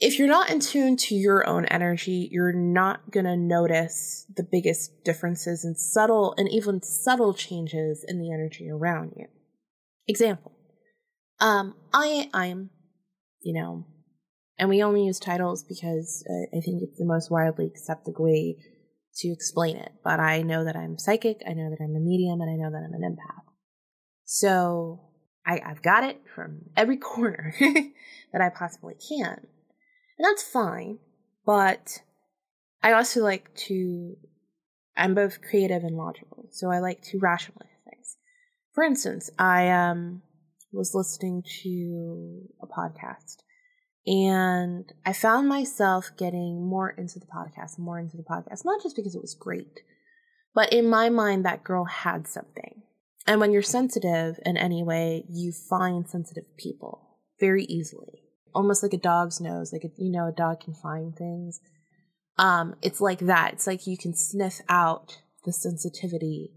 if 0.00 0.18
you're 0.18 0.28
not 0.28 0.50
in 0.50 0.60
tune 0.60 0.96
to 0.96 1.14
your 1.14 1.46
own 1.46 1.64
energy, 1.66 2.28
you're 2.30 2.52
not 2.52 3.10
going 3.10 3.26
to 3.26 3.36
notice 3.36 4.26
the 4.34 4.44
biggest 4.44 5.04
differences 5.04 5.64
and 5.64 5.76
subtle 5.76 6.34
and 6.36 6.48
even 6.50 6.82
subtle 6.82 7.34
changes 7.34 8.04
in 8.06 8.20
the 8.20 8.32
energy 8.32 8.70
around 8.70 9.12
you. 9.16 9.26
Example. 10.06 10.52
Um, 11.40 11.74
I, 11.92 12.30
I'm, 12.32 12.70
you 13.42 13.60
know, 13.60 13.86
and 14.58 14.68
we 14.68 14.82
only 14.82 15.04
use 15.04 15.18
titles 15.18 15.64
because 15.64 16.24
uh, 16.28 16.56
I 16.56 16.60
think 16.60 16.82
it's 16.82 16.98
the 16.98 17.04
most 17.04 17.30
widely 17.30 17.66
accepted 17.66 18.14
way 18.18 18.56
to 19.16 19.28
explain 19.28 19.76
it. 19.76 19.92
But 20.04 20.20
I 20.20 20.42
know 20.42 20.64
that 20.64 20.76
I'm 20.76 20.98
psychic, 20.98 21.42
I 21.48 21.52
know 21.52 21.70
that 21.70 21.82
I'm 21.82 21.96
a 21.96 22.00
medium, 22.00 22.40
and 22.40 22.50
I 22.50 22.54
know 22.54 22.70
that 22.70 22.84
I'm 22.84 22.94
an 22.94 23.16
empath. 23.16 23.52
So 24.24 25.00
I, 25.44 25.60
I've 25.64 25.82
got 25.82 26.04
it 26.04 26.20
from 26.34 26.60
every 26.76 26.96
corner 26.98 27.54
that 28.32 28.40
I 28.40 28.48
possibly 28.48 28.94
can. 28.94 29.46
And 30.18 30.24
that's 30.26 30.42
fine. 30.42 30.98
But 31.46 32.02
I 32.82 32.92
also 32.92 33.22
like 33.22 33.54
to, 33.66 34.16
I'm 34.96 35.14
both 35.14 35.40
creative 35.42 35.82
and 35.84 35.96
logical. 35.96 36.48
So 36.50 36.70
I 36.70 36.80
like 36.80 37.02
to 37.04 37.18
rationalize 37.18 37.68
things. 37.88 38.16
For 38.74 38.84
instance, 38.84 39.30
I 39.38 39.70
um, 39.70 40.22
was 40.72 40.94
listening 40.94 41.42
to 41.62 42.42
a 42.60 42.66
podcast 42.66 43.42
and 44.06 44.90
I 45.04 45.12
found 45.12 45.48
myself 45.48 46.10
getting 46.16 46.66
more 46.66 46.90
into 46.90 47.18
the 47.18 47.26
podcast, 47.26 47.78
more 47.78 47.98
into 47.98 48.16
the 48.16 48.22
podcast, 48.22 48.64
not 48.64 48.82
just 48.82 48.96
because 48.96 49.14
it 49.14 49.20
was 49.20 49.34
great, 49.34 49.80
but 50.54 50.72
in 50.72 50.88
my 50.88 51.08
mind, 51.10 51.44
that 51.44 51.64
girl 51.64 51.84
had 51.84 52.26
something. 52.26 52.82
And 53.26 53.40
when 53.40 53.52
you're 53.52 53.62
sensitive 53.62 54.40
in 54.46 54.56
any 54.56 54.82
way, 54.82 55.24
you 55.28 55.52
find 55.52 56.08
sensitive 56.08 56.56
people 56.56 57.18
very 57.38 57.64
easily 57.64 58.22
almost 58.54 58.82
like 58.82 58.92
a 58.92 58.98
dog's 58.98 59.40
nose, 59.40 59.72
like 59.72 59.84
a, 59.84 59.90
you 59.96 60.10
know, 60.10 60.28
a 60.28 60.32
dog 60.32 60.60
can 60.60 60.74
find 60.74 61.14
things. 61.16 61.60
Um, 62.38 62.76
it's 62.82 63.00
like 63.00 63.20
that. 63.20 63.54
It's 63.54 63.66
like 63.66 63.86
you 63.86 63.96
can 63.98 64.14
sniff 64.14 64.60
out 64.68 65.18
the 65.44 65.52
sensitivity 65.52 66.52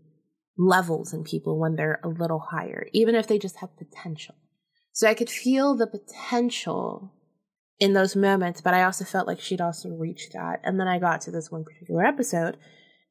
levels 0.58 1.14
in 1.14 1.24
people 1.24 1.60
when 1.60 1.76
they're 1.76 2.00
a 2.04 2.08
little 2.08 2.40
higher, 2.52 2.88
even 2.94 3.16
if 3.16 3.28
they 3.28 3.40
just 3.40 3.58
have 3.58 3.78
potential. 3.78 4.36
So 4.94 5.08
I 5.08 5.14
could 5.14 5.30
feel 5.30 5.76
the 5.76 5.88
potential 5.88 7.14
in 7.80 7.94
those 7.94 8.16
moments, 8.16 8.62
but 8.62 8.74
I 8.74 8.84
also 8.84 9.06
felt 9.06 9.28
like 9.28 9.40
she'd 9.40 9.62
also 9.62 9.90
reached 9.90 10.34
that. 10.34 10.62
And 10.64 10.80
then 10.80 10.88
I 10.88 11.00
got 11.00 11.22
to 11.22 11.32
this 11.32 11.50
one 11.50 11.64
particular 11.64 12.06
episode 12.06 12.58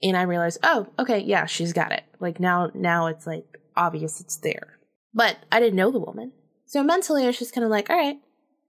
and 0.02 0.16
I 0.16 0.22
realized, 0.22 0.58
oh, 0.62 0.86
okay, 0.98 1.18
yeah, 1.18 1.46
she's 1.46 1.72
got 1.72 1.92
it. 1.92 2.04
Like 2.20 2.38
now, 2.38 2.70
now 2.74 3.06
it's 3.06 3.26
like 3.26 3.46
obvious 3.76 4.20
it's 4.20 4.36
there. 4.36 4.78
But 5.12 5.38
I 5.50 5.58
didn't 5.58 5.76
know 5.76 5.90
the 5.90 5.98
woman. 5.98 6.32
So 6.66 6.84
mentally, 6.84 7.24
I 7.24 7.26
was 7.26 7.38
just 7.38 7.52
kind 7.52 7.64
of 7.64 7.70
like, 7.70 7.90
all 7.90 7.96
right, 7.96 8.18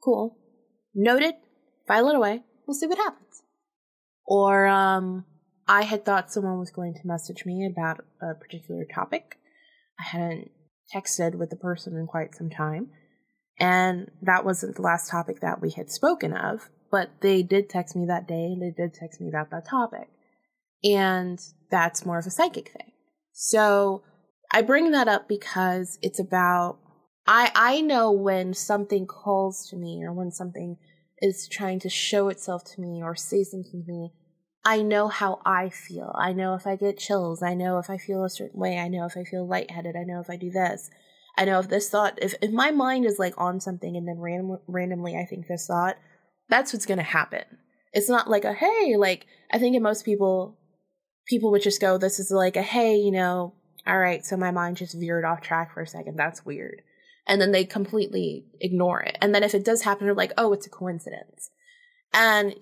cool. 0.03 0.37
Noted, 0.93 1.35
file 1.87 2.09
it 2.09 2.15
away. 2.15 2.43
We'll 2.67 2.75
see 2.75 2.87
what 2.87 2.97
happens. 2.97 3.43
Or 4.25 4.67
um, 4.67 5.25
I 5.67 5.83
had 5.83 6.05
thought 6.05 6.31
someone 6.31 6.59
was 6.59 6.71
going 6.71 6.93
to 6.93 7.07
message 7.07 7.45
me 7.45 7.65
about 7.65 8.03
a 8.21 8.33
particular 8.33 8.85
topic. 8.85 9.37
I 9.99 10.03
hadn't 10.03 10.51
texted 10.93 11.35
with 11.35 11.49
the 11.49 11.55
person 11.55 11.95
in 11.95 12.07
quite 12.07 12.35
some 12.35 12.49
time. 12.49 12.89
And 13.59 14.09
that 14.21 14.45
wasn't 14.45 14.75
the 14.75 14.81
last 14.81 15.09
topic 15.09 15.39
that 15.41 15.61
we 15.61 15.71
had 15.71 15.91
spoken 15.91 16.33
of, 16.33 16.69
but 16.89 17.11
they 17.21 17.43
did 17.43 17.69
text 17.69 17.95
me 17.95 18.05
that 18.07 18.27
day 18.27 18.45
and 18.45 18.61
they 18.61 18.71
did 18.71 18.93
text 18.93 19.21
me 19.21 19.29
about 19.29 19.51
that 19.51 19.67
topic. 19.69 20.07
And 20.83 21.39
that's 21.69 22.05
more 22.05 22.17
of 22.17 22.25
a 22.25 22.31
psychic 22.31 22.69
thing. 22.69 22.91
So 23.33 24.03
I 24.51 24.61
bring 24.61 24.91
that 24.91 25.07
up 25.07 25.27
because 25.27 25.99
it's 26.01 26.19
about 26.19 26.79
I 27.27 27.51
I 27.55 27.81
know 27.81 28.11
when 28.11 28.53
something 28.53 29.05
calls 29.05 29.67
to 29.69 29.75
me 29.75 30.03
or 30.03 30.11
when 30.11 30.31
something 30.31 30.77
is 31.21 31.47
trying 31.47 31.79
to 31.79 31.89
show 31.89 32.29
itself 32.29 32.63
to 32.63 32.81
me 32.81 33.01
or 33.01 33.15
say 33.15 33.43
something 33.43 33.83
to 33.83 33.91
me. 33.91 34.11
I 34.63 34.81
know 34.81 35.07
how 35.07 35.39
I 35.45 35.69
feel. 35.69 36.13
I 36.17 36.33
know 36.33 36.53
if 36.55 36.67
I 36.67 36.75
get 36.75 36.97
chills. 36.97 37.41
I 37.41 37.53
know 37.53 37.79
if 37.79 37.89
I 37.89 37.97
feel 37.97 38.23
a 38.23 38.29
certain 38.29 38.59
way. 38.59 38.77
I 38.77 38.87
know 38.87 39.05
if 39.05 39.17
I 39.17 39.23
feel 39.23 39.47
lightheaded. 39.47 39.95
I 39.95 40.03
know 40.03 40.19
if 40.19 40.29
I 40.29 40.35
do 40.35 40.51
this. 40.51 40.89
I 41.37 41.45
know 41.45 41.59
if 41.59 41.69
this 41.69 41.89
thought, 41.89 42.19
if, 42.21 42.35
if 42.41 42.51
my 42.51 42.71
mind 42.71 43.05
is 43.05 43.17
like 43.17 43.33
on 43.37 43.59
something 43.59 43.95
and 43.95 44.07
then 44.07 44.19
random, 44.19 44.59
randomly 44.67 45.15
I 45.15 45.25
think 45.25 45.47
this 45.47 45.65
thought, 45.65 45.97
that's 46.49 46.73
what's 46.73 46.85
going 46.85 46.97
to 46.97 47.03
happen. 47.03 47.43
It's 47.93 48.09
not 48.09 48.29
like 48.29 48.45
a, 48.45 48.53
hey, 48.53 48.95
like, 48.97 49.25
I 49.51 49.57
think 49.57 49.75
in 49.75 49.81
most 49.81 50.05
people, 50.05 50.57
people 51.27 51.49
would 51.51 51.61
just 51.61 51.81
go, 51.81 51.97
this 51.97 52.19
is 52.19 52.29
like 52.31 52.55
a, 52.55 52.61
hey, 52.61 52.95
you 52.95 53.11
know, 53.11 53.53
all 53.87 53.97
right, 53.97 54.23
so 54.23 54.37
my 54.37 54.51
mind 54.51 54.77
just 54.77 54.99
veered 54.99 55.25
off 55.25 55.41
track 55.41 55.73
for 55.73 55.81
a 55.81 55.87
second. 55.87 56.17
That's 56.17 56.45
weird 56.45 56.83
and 57.27 57.41
then 57.41 57.51
they 57.51 57.65
completely 57.65 58.45
ignore 58.59 59.01
it. 59.01 59.17
And 59.21 59.33
then 59.33 59.43
if 59.43 59.53
it 59.53 59.65
does 59.65 59.83
happen, 59.83 60.05
they're 60.05 60.15
like, 60.15 60.33
oh, 60.37 60.53
it's 60.53 60.67
a 60.67 60.69
coincidence. 60.69 61.49
And 62.13 62.55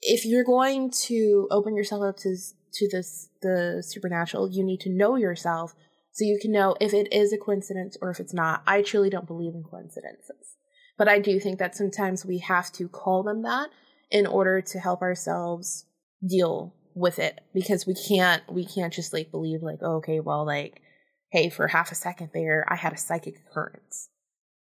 if 0.00 0.24
you're 0.24 0.44
going 0.44 0.90
to 0.90 1.48
open 1.50 1.76
yourself 1.76 2.02
up 2.02 2.16
to 2.18 2.36
to 2.74 2.88
this 2.90 3.30
the 3.42 3.82
supernatural, 3.86 4.50
you 4.50 4.64
need 4.64 4.80
to 4.80 4.90
know 4.90 5.16
yourself 5.16 5.74
so 6.12 6.24
you 6.24 6.38
can 6.40 6.52
know 6.52 6.76
if 6.80 6.92
it 6.92 7.12
is 7.12 7.32
a 7.32 7.38
coincidence 7.38 7.96
or 8.00 8.10
if 8.10 8.20
it's 8.20 8.34
not. 8.34 8.62
I 8.66 8.82
truly 8.82 9.10
don't 9.10 9.26
believe 9.26 9.54
in 9.54 9.62
coincidences. 9.62 10.56
But 10.96 11.08
I 11.08 11.20
do 11.20 11.38
think 11.38 11.58
that 11.60 11.76
sometimes 11.76 12.26
we 12.26 12.38
have 12.38 12.72
to 12.72 12.88
call 12.88 13.22
them 13.22 13.42
that 13.42 13.70
in 14.10 14.26
order 14.26 14.60
to 14.60 14.80
help 14.80 15.00
ourselves 15.00 15.86
deal 16.26 16.74
with 16.94 17.20
it 17.20 17.40
because 17.54 17.86
we 17.86 17.94
can't 17.94 18.42
we 18.52 18.64
can't 18.64 18.92
just 18.92 19.12
like 19.12 19.30
believe 19.30 19.62
like 19.62 19.78
oh, 19.82 19.96
okay 19.96 20.18
well 20.18 20.44
like 20.44 20.82
hey, 21.30 21.50
for 21.50 21.68
half 21.68 21.92
a 21.92 21.94
second 21.94 22.30
there, 22.32 22.64
I 22.68 22.76
had 22.76 22.92
a 22.92 22.98
psychic 22.98 23.36
occurrence 23.38 24.08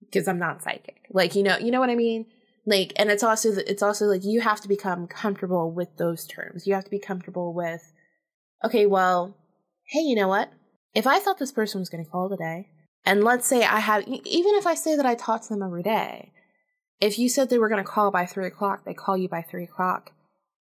because 0.01 0.27
I'm 0.27 0.39
not 0.39 0.61
psychic. 0.61 1.01
Like, 1.09 1.35
you 1.35 1.43
know, 1.43 1.57
you 1.57 1.71
know 1.71 1.79
what 1.79 1.89
I 1.89 1.95
mean? 1.95 2.25
Like, 2.65 2.93
and 2.95 3.09
it's 3.09 3.23
also, 3.23 3.51
it's 3.51 3.83
also 3.83 4.05
like 4.05 4.23
you 4.23 4.41
have 4.41 4.61
to 4.61 4.67
become 4.67 5.07
comfortable 5.07 5.71
with 5.71 5.97
those 5.97 6.25
terms. 6.25 6.65
You 6.65 6.75
have 6.75 6.85
to 6.85 6.91
be 6.91 6.99
comfortable 6.99 7.53
with, 7.53 7.81
okay, 8.63 8.85
well, 8.85 9.35
hey, 9.87 9.99
you 9.99 10.15
know 10.15 10.27
what? 10.27 10.51
If 10.93 11.07
I 11.07 11.19
thought 11.19 11.39
this 11.39 11.51
person 11.51 11.79
was 11.79 11.89
going 11.89 12.05
to 12.05 12.09
call 12.09 12.29
today, 12.29 12.69
and 13.05 13.23
let's 13.23 13.47
say 13.47 13.63
I 13.63 13.79
have, 13.79 14.07
even 14.07 14.55
if 14.55 14.65
I 14.65 14.75
say 14.75 14.95
that 14.95 15.05
I 15.05 15.15
talk 15.15 15.41
to 15.43 15.49
them 15.49 15.63
every 15.63 15.83
day, 15.83 16.31
if 17.01 17.19
you 17.19 17.27
said 17.27 17.49
they 17.49 17.57
were 17.57 17.67
going 17.67 17.83
to 17.83 17.89
call 17.89 18.11
by 18.11 18.25
three 18.25 18.47
o'clock, 18.47 18.85
they 18.85 18.93
call 18.93 19.17
you 19.17 19.27
by 19.27 19.41
three 19.41 19.65
o'clock. 19.65 20.11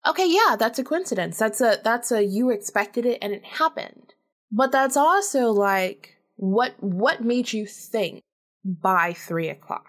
Okay, 0.07 0.27
yeah, 0.27 0.57
that's 0.57 0.79
a 0.79 0.85
coincidence. 0.85 1.37
That's 1.39 1.61
a, 1.61 1.79
that's 1.85 2.11
a, 2.11 2.25
you 2.25 2.51
expected 2.51 3.05
it 3.05 3.19
and 3.21 3.33
it 3.35 3.45
happened. 3.45 4.15
But 4.53 4.71
that's 4.71 4.97
also 4.97 5.51
like 5.51 6.17
what 6.37 6.75
what 6.81 7.25
made 7.25 7.53
you 7.53 7.67
think 7.67 8.23
by 8.65 9.15
three 9.15 9.49
o'clock? 9.49 9.87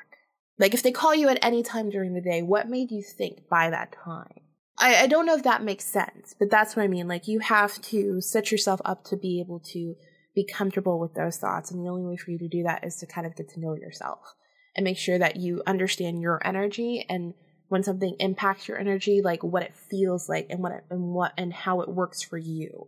Like 0.57 0.73
if 0.73 0.81
they 0.81 0.91
call 0.91 1.13
you 1.13 1.27
at 1.27 1.43
any 1.43 1.61
time 1.61 1.89
during 1.89 2.13
the 2.13 2.21
day, 2.21 2.41
what 2.41 2.69
made 2.69 2.89
you 2.89 3.03
think 3.03 3.49
by 3.49 3.69
that 3.69 3.91
time? 3.91 4.39
I, 4.77 5.03
I 5.03 5.07
don't 5.07 5.25
know 5.25 5.35
if 5.35 5.43
that 5.43 5.63
makes 5.63 5.85
sense, 5.85 6.33
but 6.39 6.49
that's 6.49 6.75
what 6.75 6.83
I 6.83 6.87
mean. 6.87 7.07
Like 7.07 7.27
you 7.27 7.39
have 7.39 7.81
to 7.83 8.21
set 8.21 8.51
yourself 8.51 8.79
up 8.85 9.03
to 9.05 9.17
be 9.17 9.39
able 9.39 9.59
to 9.71 9.95
be 10.33 10.45
comfortable 10.45 10.99
with 10.99 11.13
those 11.13 11.37
thoughts. 11.37 11.69
And 11.69 11.85
the 11.85 11.89
only 11.89 12.03
way 12.03 12.17
for 12.17 12.31
you 12.31 12.39
to 12.39 12.47
do 12.47 12.63
that 12.63 12.83
is 12.83 12.95
to 12.97 13.05
kind 13.05 13.27
of 13.27 13.35
get 13.35 13.49
to 13.49 13.59
know 13.59 13.75
yourself 13.75 14.33
and 14.75 14.83
make 14.83 14.97
sure 14.97 15.19
that 15.19 15.35
you 15.35 15.61
understand 15.67 16.21
your 16.21 16.41
energy 16.45 17.05
and 17.07 17.33
when 17.67 17.83
something 17.83 18.15
impacts 18.19 18.67
your 18.67 18.77
energy, 18.77 19.21
like 19.23 19.43
what 19.43 19.63
it 19.63 19.75
feels 19.75 20.29
like 20.29 20.47
and 20.49 20.61
what 20.61 20.71
it, 20.71 20.83
and 20.89 21.01
what 21.01 21.33
and 21.37 21.51
how 21.51 21.81
it 21.81 21.89
works 21.89 22.21
for 22.21 22.37
you. 22.37 22.87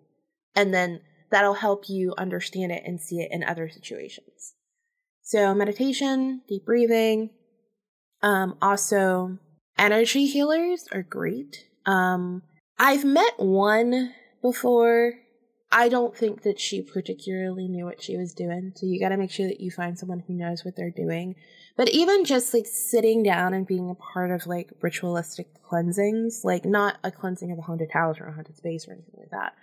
And 0.55 0.73
then 0.73 1.01
that'll 1.31 1.55
help 1.55 1.89
you 1.89 2.13
understand 2.17 2.71
it 2.71 2.83
and 2.85 2.99
see 2.99 3.19
it 3.19 3.29
in 3.31 3.43
other 3.43 3.69
situations. 3.69 4.53
So, 5.21 5.53
meditation, 5.55 6.41
deep 6.47 6.65
breathing, 6.65 7.31
um, 8.21 8.57
also 8.61 9.37
energy 9.77 10.25
healers 10.27 10.87
are 10.91 11.03
great. 11.03 11.65
Um, 11.85 12.43
I've 12.77 13.05
met 13.05 13.33
one 13.37 14.13
before. 14.41 15.13
I 15.71 15.89
don't 15.89 16.15
think 16.15 16.43
that 16.43 16.59
she 16.59 16.81
particularly 16.81 17.67
knew 17.67 17.85
what 17.85 18.01
she 18.01 18.15
was 18.17 18.33
doing. 18.33 18.71
So 18.75 18.85
you 18.85 18.99
got 18.99 19.09
to 19.09 19.17
make 19.17 19.31
sure 19.31 19.47
that 19.47 19.59
you 19.59 19.71
find 19.71 19.97
someone 19.97 20.23
who 20.25 20.33
knows 20.33 20.63
what 20.63 20.75
they're 20.75 20.91
doing. 20.91 21.35
But 21.75 21.89
even 21.89 22.23
just 22.23 22.53
like 22.53 22.65
sitting 22.65 23.23
down 23.23 23.53
and 23.53 23.67
being 23.67 23.89
a 23.89 23.95
part 23.95 24.31
of 24.31 24.47
like 24.47 24.71
ritualistic 24.81 25.47
cleansings, 25.63 26.41
like 26.43 26.65
not 26.65 26.97
a 27.03 27.11
cleansing 27.11 27.51
of 27.51 27.59
a 27.59 27.63
haunted 27.63 27.91
house 27.91 28.17
or 28.19 28.27
a 28.27 28.33
haunted 28.33 28.55
space 28.55 28.87
or 28.87 28.93
anything 28.93 29.15
like 29.17 29.31
that, 29.31 29.53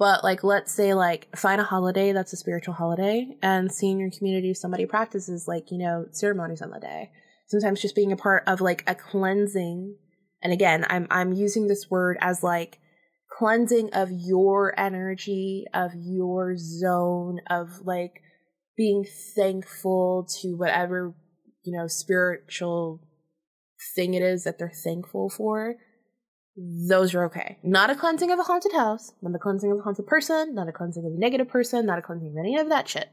but 0.00 0.24
like, 0.24 0.42
let's 0.42 0.72
say 0.72 0.94
like 0.94 1.28
find 1.36 1.60
a 1.60 1.64
holiday 1.64 2.12
that's 2.12 2.32
a 2.32 2.36
spiritual 2.36 2.72
holiday 2.72 3.36
and 3.42 3.70
see 3.70 3.90
in 3.90 3.98
your 3.98 4.10
community 4.10 4.54
somebody 4.54 4.86
practices 4.86 5.46
like, 5.46 5.70
you 5.70 5.76
know, 5.76 6.06
ceremonies 6.10 6.62
on 6.62 6.70
the 6.70 6.80
day. 6.80 7.10
Sometimes 7.48 7.82
just 7.82 7.94
being 7.94 8.10
a 8.10 8.16
part 8.16 8.44
of 8.46 8.62
like 8.62 8.82
a 8.86 8.94
cleansing. 8.94 9.96
And 10.42 10.54
again, 10.54 10.86
I'm, 10.88 11.06
I'm 11.10 11.34
using 11.34 11.66
this 11.66 11.90
word 11.90 12.16
as 12.22 12.42
like 12.42 12.78
cleansing 13.30 13.90
of 13.92 14.08
your 14.10 14.72
energy, 14.80 15.66
of 15.74 15.90
your 15.94 16.56
zone, 16.56 17.40
of 17.50 17.82
like 17.84 18.22
being 18.78 19.04
thankful 19.36 20.26
to 20.40 20.56
whatever, 20.56 21.12
you 21.62 21.76
know, 21.76 21.86
spiritual 21.88 23.02
thing 23.94 24.14
it 24.14 24.22
is 24.22 24.44
that 24.44 24.58
they're 24.58 24.72
thankful 24.82 25.28
for 25.28 25.76
those 26.56 27.14
are 27.14 27.24
okay. 27.26 27.58
Not 27.62 27.90
a 27.90 27.94
cleansing 27.94 28.30
of 28.30 28.38
a 28.38 28.42
haunted 28.42 28.72
house, 28.72 29.12
not 29.22 29.34
a 29.34 29.38
cleansing 29.38 29.70
of 29.72 29.78
a 29.78 29.82
haunted 29.82 30.06
person, 30.06 30.54
not 30.54 30.68
a 30.68 30.72
cleansing 30.72 31.04
of 31.04 31.12
a 31.12 31.18
negative 31.18 31.48
person, 31.48 31.86
not 31.86 31.98
a 31.98 32.02
cleansing 32.02 32.30
of 32.30 32.36
any 32.38 32.58
of 32.58 32.68
that 32.68 32.88
shit. 32.88 33.10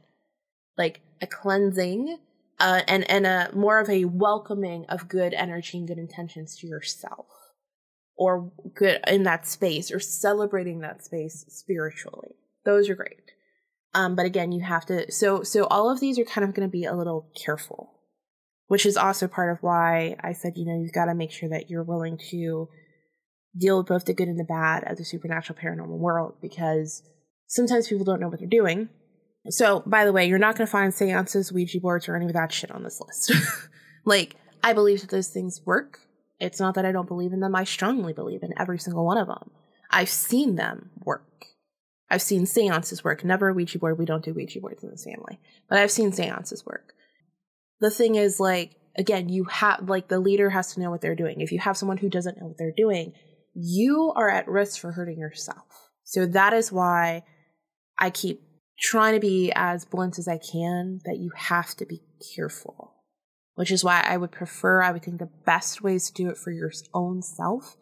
Like 0.78 1.02
a 1.22 1.28
cleansing 1.28 2.18
uh, 2.60 2.82
and 2.88 3.10
and 3.10 3.26
a 3.28 3.50
more 3.54 3.80
of 3.80 3.90
a 3.90 4.06
welcoming 4.06 4.86
of 4.90 5.08
good 5.08 5.34
energy 5.34 5.78
and 5.78 5.88
good 5.88 5.98
intentions 5.98 6.56
to 6.58 6.68
yourself, 6.68 7.28
or 8.16 8.52
good 8.74 9.00
in 9.08 9.24
that 9.24 9.46
space, 9.46 9.92
or 9.92 10.00
celebrating 10.00 10.80
that 10.80 11.04
space 11.04 11.46
spiritually. 11.48 12.36
Those 12.66 12.90
are 12.90 12.96
great. 12.96 13.22
Um, 13.94 14.16
but 14.16 14.26
again, 14.26 14.52
you 14.52 14.62
have 14.62 14.86
to. 14.88 15.12
So 15.12 15.44
so 15.44 15.66
all 15.66 15.90
of 15.90 16.00
these 16.00 16.20
are 16.20 16.26
kind 16.26 16.48
of 16.48 16.54
going 16.54 16.68
to 16.68 16.72
be 16.72 16.86
a 16.86 16.96
little 16.96 17.32
careful, 17.36 17.94
which 18.68 18.86
is 18.86 18.98
also 18.98 19.28
part 19.28 19.52
of 19.52 19.64
why 19.64 20.16
I 20.22 20.34
said 20.34 20.54
you 20.58 20.66
know 20.66 20.80
you've 20.80 20.94
got 20.94 21.06
to 21.06 21.16
make 21.16 21.32
sure 21.32 21.50
that 21.50 21.70
you're 21.70 21.84
willing 21.84 22.18
to 22.30 22.70
deal 23.56 23.78
with 23.78 23.88
both 23.88 24.06
the 24.06 24.14
good 24.14 24.28
and 24.28 24.40
the 24.40 24.44
bad 24.44 24.84
of 24.90 24.98
the 24.98 25.06
supernatural 25.06 25.60
paranormal 25.60 25.98
world 25.98 26.36
because 26.42 27.04
sometimes 27.48 27.88
people 27.88 28.06
don't 28.06 28.20
know 28.20 28.30
what 28.30 28.40
they're 28.40 28.48
doing. 28.48 28.90
So, 29.50 29.82
by 29.86 30.06
the 30.06 30.12
way, 30.12 30.28
you're 30.28 30.40
not 30.40 30.58
going 30.58 30.66
to 30.66 30.72
find 30.72 30.94
seances, 30.94 31.52
Ouija 31.52 31.80
boards, 31.80 32.10
or 32.10 32.16
any 32.16 32.26
of 32.26 32.34
that 32.34 32.52
shit 32.52 32.72
on 32.72 32.84
this 32.84 33.00
list. 33.00 33.32
like, 34.06 34.36
I 34.64 34.74
believe 34.74 35.02
that 35.02 35.10
those 35.10 35.30
things 35.30 35.62
work. 35.66 36.00
It's 36.40 36.60
not 36.60 36.76
that 36.76 36.86
I 36.86 36.92
don't 36.92 37.08
believe 37.08 37.34
in 37.34 37.40
them. 37.40 37.56
I 37.56 37.64
strongly 37.64 38.14
believe 38.14 38.44
in 38.44 38.54
every 38.58 38.78
single 38.78 39.06
one 39.06 39.18
of 39.18 39.28
them. 39.28 39.52
I've 39.90 40.10
seen 40.10 40.56
them 40.56 40.92
work. 41.04 41.24
I've 42.10 42.22
seen 42.22 42.46
seances 42.46 43.04
work. 43.04 43.24
Never 43.24 43.50
a 43.50 43.54
Ouija 43.54 43.80
board. 43.80 43.98
We 43.98 44.06
don't 44.06 44.24
do 44.24 44.34
Ouija 44.34 44.60
boards 44.60 44.84
in 44.84 44.90
this 44.90 45.06
family. 45.06 45.40
But 45.70 45.80
I've 45.80 45.92
seen 45.92 46.12
seances 46.12 46.66
work. 46.66 46.94
The 47.80 47.90
thing 47.90 48.16
is, 48.16 48.40
like, 48.40 48.76
again, 48.98 49.30
you 49.30 49.46
have, 49.46 49.90
like, 49.90 50.08
the 50.08 50.20
leader 50.20 50.50
has 50.50 50.74
to 50.74 50.80
know 50.80 50.90
what 50.90 51.02
they're 51.02 51.16
doing. 51.16 51.42
If 51.42 51.52
you 51.52 51.60
have 51.60 51.78
someone 51.78 51.98
who 51.98 52.10
doesn't 52.10 52.40
know 52.40 52.48
what 52.48 52.58
they're 52.58 52.74
doing, 52.76 53.14
you 53.60 54.14
are 54.16 54.30
at 54.30 54.48
risk 54.48 54.80
for 54.80 54.92
hurting 54.92 55.18
yourself. 55.18 55.90
So 56.04 56.28
that 56.28 56.54
is 56.54 56.72
why 56.72 57.24
I 57.98 58.12
keep 58.12 58.42
trying 58.80 59.16
to 59.16 59.20
be 59.20 59.52
as 59.56 59.84
blunt 59.84 60.20
as 60.20 60.28
I 60.28 60.38
can 60.38 61.00
that 61.06 61.18
you 61.18 61.32
have 61.36 61.74
to 61.78 61.86
be 61.86 62.04
careful. 62.36 62.94
Which 63.56 63.72
is 63.72 63.84
why 63.84 64.06
I 64.08 64.18
would 64.18 64.32
prefer, 64.32 64.84
I 64.84 64.92
would 64.92 65.02
think 65.02 65.18
the 65.18 65.32
best 65.46 65.82
ways 65.82 66.12
to 66.12 66.14
do 66.14 66.30
it 66.30 66.38
for 66.38 66.52
your 66.52 66.72
own 66.94 67.24
self 67.24 67.76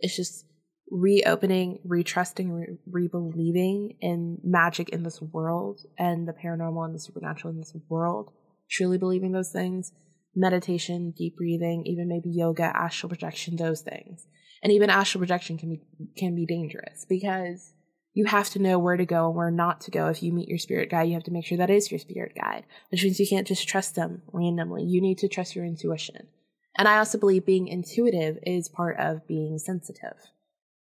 is 0.00 0.16
just 0.16 0.46
reopening, 0.90 1.80
retrusting, 1.86 2.78
re 2.90 3.08
believing 3.08 3.98
in 4.00 4.38
magic 4.42 4.88
in 4.88 5.02
this 5.02 5.20
world 5.20 5.80
and 5.98 6.26
the 6.26 6.32
paranormal 6.32 6.86
and 6.86 6.94
the 6.94 6.98
supernatural 6.98 7.52
in 7.52 7.58
this 7.58 7.76
world. 7.90 8.32
Truly 8.70 8.96
believing 8.96 9.32
those 9.32 9.52
things. 9.52 9.92
Meditation, 10.34 11.12
deep 11.14 11.36
breathing, 11.36 11.82
even 11.84 12.08
maybe 12.08 12.30
yoga, 12.30 12.74
astral 12.74 13.10
projection, 13.10 13.56
those 13.56 13.82
things 13.82 14.26
and 14.62 14.72
even 14.72 14.90
astral 14.90 15.20
projection 15.20 15.58
can 15.58 15.70
be 15.70 15.80
can 16.16 16.34
be 16.34 16.46
dangerous 16.46 17.04
because 17.08 17.72
you 18.14 18.24
have 18.26 18.50
to 18.50 18.58
know 18.58 18.78
where 18.78 18.96
to 18.96 19.06
go 19.06 19.28
and 19.28 19.36
where 19.36 19.50
not 19.50 19.80
to 19.82 19.90
go. 19.90 20.08
If 20.08 20.22
you 20.22 20.32
meet 20.32 20.48
your 20.48 20.58
spirit 20.58 20.90
guide 20.90 21.08
you 21.08 21.14
have 21.14 21.24
to 21.24 21.30
make 21.30 21.46
sure 21.46 21.58
that 21.58 21.70
is 21.70 21.90
your 21.90 22.00
spirit 22.00 22.32
guide 22.40 22.64
which 22.90 23.02
means 23.02 23.20
you 23.20 23.28
can't 23.28 23.46
just 23.46 23.68
trust 23.68 23.94
them 23.94 24.22
randomly. 24.32 24.84
You 24.84 25.00
need 25.00 25.18
to 25.18 25.28
trust 25.28 25.54
your 25.54 25.64
intuition. 25.64 26.28
And 26.76 26.86
i 26.86 26.98
also 26.98 27.18
believe 27.18 27.44
being 27.46 27.68
intuitive 27.68 28.38
is 28.44 28.68
part 28.68 28.98
of 28.98 29.26
being 29.26 29.58
sensitive. 29.58 30.16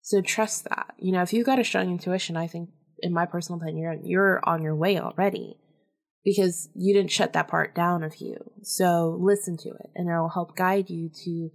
So 0.03 0.21
trust 0.21 0.65
that. 0.65 0.95
You 0.99 1.13
know 1.13 1.23
if 1.23 1.33
you've 1.33 1.47
got 1.47 1.59
a 1.59 1.65
strong 1.65 1.91
intuition 1.91 2.37
i 2.37 2.47
think 2.47 2.71
in 3.01 3.13
my 3.13 3.27
personal 3.27 3.61
opinion 3.61 4.03
you're 4.05 4.41
on 4.45 4.63
your 4.63 4.77
way 4.77 4.99
already 4.99 5.57
because 6.25 6.69
you 6.75 6.95
didn't 6.95 7.11
shut 7.11 7.35
that 7.35 7.49
part 7.49 7.75
down 7.75 8.03
of 8.03 8.17
you. 8.17 8.37
So 8.63 9.17
listen 9.21 9.57
to 9.59 9.69
it 9.69 9.91
and 9.95 10.09
it'll 10.09 10.31
help 10.31 10.57
guide 10.57 10.89
you 10.89 11.11
to 11.25 11.51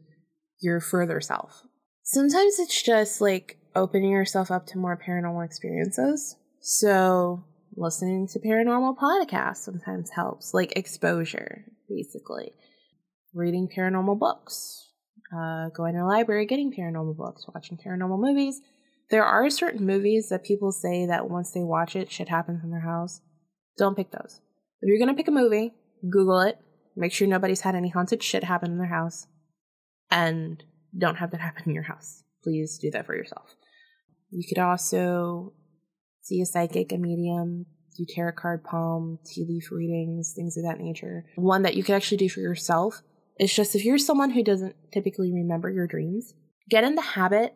your 0.61 0.79
further 0.79 1.19
self 1.21 1.63
Sometimes 2.11 2.57
it's 2.57 2.81
just 2.81 3.21
like 3.21 3.59
opening 3.75 4.09
yourself 4.09 4.49
up 4.49 4.65
to 4.65 4.79
more 4.79 4.97
paranormal 4.97 5.45
experiences. 5.45 6.37
So, 6.59 7.43
listening 7.75 8.27
to 8.29 8.39
paranormal 8.39 8.97
podcasts 8.97 9.57
sometimes 9.57 10.09
helps, 10.09 10.51
like 10.51 10.73
exposure, 10.75 11.65
basically. 11.87 12.53
Reading 13.35 13.69
paranormal 13.69 14.17
books, 14.17 14.89
uh, 15.31 15.69
going 15.69 15.93
to 15.93 15.99
a 15.99 16.07
library, 16.07 16.47
getting 16.47 16.73
paranormal 16.73 17.15
books, 17.15 17.45
watching 17.53 17.77
paranormal 17.77 18.19
movies. 18.19 18.59
There 19.11 19.23
are 19.23 19.47
certain 19.51 19.85
movies 19.85 20.29
that 20.29 20.43
people 20.43 20.71
say 20.71 21.05
that 21.05 21.29
once 21.29 21.51
they 21.51 21.61
watch 21.61 21.95
it, 21.95 22.11
shit 22.11 22.29
happens 22.29 22.63
in 22.63 22.71
their 22.71 22.79
house. 22.79 23.21
Don't 23.77 23.95
pick 23.95 24.09
those. 24.09 24.41
If 24.81 24.87
you're 24.87 24.97
gonna 24.97 25.15
pick 25.15 25.27
a 25.27 25.31
movie, 25.31 25.75
Google 26.09 26.41
it, 26.41 26.57
make 26.95 27.13
sure 27.13 27.27
nobody's 27.27 27.61
had 27.61 27.75
any 27.75 27.89
haunted 27.89 28.23
shit 28.23 28.45
happen 28.45 28.71
in 28.71 28.79
their 28.79 28.87
house, 28.87 29.27
and 30.09 30.63
don't 30.97 31.17
have 31.17 31.31
that 31.31 31.41
happen 31.41 31.63
in 31.67 31.73
your 31.73 31.83
house. 31.83 32.23
Please 32.43 32.77
do 32.77 32.91
that 32.91 33.05
for 33.05 33.15
yourself. 33.15 33.55
You 34.31 34.47
could 34.47 34.59
also 34.59 35.53
see 36.21 36.41
a 36.41 36.45
psychic, 36.45 36.91
a 36.91 36.97
medium, 36.97 37.65
do 37.97 38.05
tarot 38.07 38.33
card 38.33 38.63
palm, 38.63 39.19
tea 39.25 39.45
leaf 39.47 39.71
readings, 39.71 40.33
things 40.35 40.57
of 40.57 40.63
that 40.63 40.79
nature. 40.79 41.25
One 41.35 41.63
that 41.63 41.75
you 41.75 41.83
could 41.83 41.95
actually 41.95 42.17
do 42.17 42.29
for 42.29 42.39
yourself 42.39 43.01
is 43.39 43.53
just 43.53 43.75
if 43.75 43.85
you're 43.85 43.97
someone 43.97 44.31
who 44.31 44.43
doesn't 44.43 44.75
typically 44.93 45.33
remember 45.33 45.69
your 45.69 45.87
dreams, 45.87 46.33
get 46.69 46.83
in 46.83 46.95
the 46.95 47.01
habit 47.01 47.55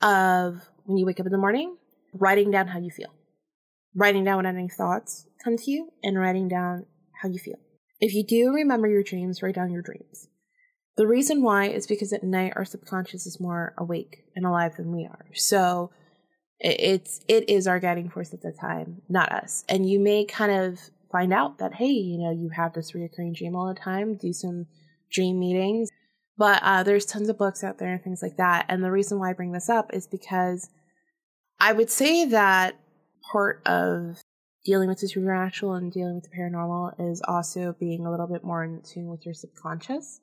of 0.00 0.68
when 0.84 0.98
you 0.98 1.06
wake 1.06 1.20
up 1.20 1.26
in 1.26 1.32
the 1.32 1.38
morning, 1.38 1.76
writing 2.12 2.50
down 2.50 2.68
how 2.68 2.78
you 2.78 2.90
feel. 2.90 3.12
Writing 3.94 4.24
down 4.24 4.36
what 4.36 4.46
any 4.46 4.68
thoughts 4.68 5.26
come 5.44 5.56
to 5.56 5.70
you 5.70 5.90
and 6.02 6.18
writing 6.18 6.48
down 6.48 6.86
how 7.20 7.28
you 7.28 7.38
feel. 7.38 7.58
If 8.00 8.14
you 8.14 8.24
do 8.26 8.52
remember 8.52 8.88
your 8.88 9.02
dreams, 9.02 9.42
write 9.42 9.54
down 9.54 9.70
your 9.70 9.82
dreams. 9.82 10.28
The 10.96 11.06
reason 11.06 11.42
why 11.42 11.66
is 11.66 11.86
because 11.86 12.12
at 12.12 12.22
night 12.22 12.52
our 12.54 12.64
subconscious 12.64 13.26
is 13.26 13.40
more 13.40 13.74
awake 13.78 14.24
and 14.36 14.44
alive 14.44 14.76
than 14.76 14.94
we 14.94 15.04
are. 15.04 15.24
So 15.34 15.90
it's 16.60 17.20
it 17.28 17.48
is 17.48 17.66
our 17.66 17.80
guiding 17.80 18.10
force 18.10 18.32
at 18.34 18.42
the 18.42 18.52
time, 18.52 19.02
not 19.08 19.32
us. 19.32 19.64
And 19.68 19.88
you 19.88 19.98
may 19.98 20.24
kind 20.24 20.52
of 20.52 20.78
find 21.10 21.32
out 21.32 21.58
that 21.58 21.74
hey, 21.74 21.86
you 21.86 22.18
know, 22.18 22.30
you 22.30 22.50
have 22.50 22.74
this 22.74 22.92
reoccurring 22.92 23.36
dream 23.36 23.56
all 23.56 23.68
the 23.68 23.80
time. 23.80 24.16
Do 24.16 24.32
some 24.32 24.66
dream 25.10 25.38
meetings, 25.40 25.90
but 26.36 26.62
uh, 26.62 26.82
there's 26.82 27.06
tons 27.06 27.28
of 27.28 27.38
books 27.38 27.64
out 27.64 27.78
there 27.78 27.92
and 27.92 28.02
things 28.02 28.22
like 28.22 28.36
that. 28.36 28.66
And 28.68 28.84
the 28.84 28.92
reason 28.92 29.18
why 29.18 29.30
I 29.30 29.34
bring 29.34 29.52
this 29.52 29.70
up 29.70 29.94
is 29.94 30.06
because 30.06 30.68
I 31.58 31.72
would 31.72 31.90
say 31.90 32.26
that 32.26 32.78
part 33.30 33.62
of 33.66 34.20
dealing 34.64 34.88
with 34.88 35.00
the 35.00 35.08
supernatural 35.08 35.74
and 35.74 35.90
dealing 35.90 36.16
with 36.16 36.24
the 36.24 36.36
paranormal 36.36 37.10
is 37.10 37.22
also 37.26 37.74
being 37.80 38.06
a 38.06 38.10
little 38.10 38.26
bit 38.26 38.44
more 38.44 38.62
in 38.62 38.82
tune 38.82 39.08
with 39.08 39.24
your 39.24 39.34
subconscious 39.34 40.20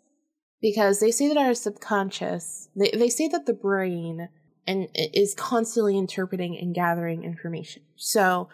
because 0.61 0.99
they 0.99 1.11
say 1.11 1.27
that 1.27 1.37
our 1.37 1.53
subconscious 1.53 2.69
they, 2.75 2.91
they 2.93 3.09
say 3.09 3.27
that 3.27 3.45
the 3.45 3.53
brain 3.53 4.29
and 4.67 4.87
is 4.93 5.33
constantly 5.33 5.97
interpreting 5.97 6.57
and 6.57 6.75
gathering 6.75 7.23
information. 7.23 7.81
So 7.95 8.49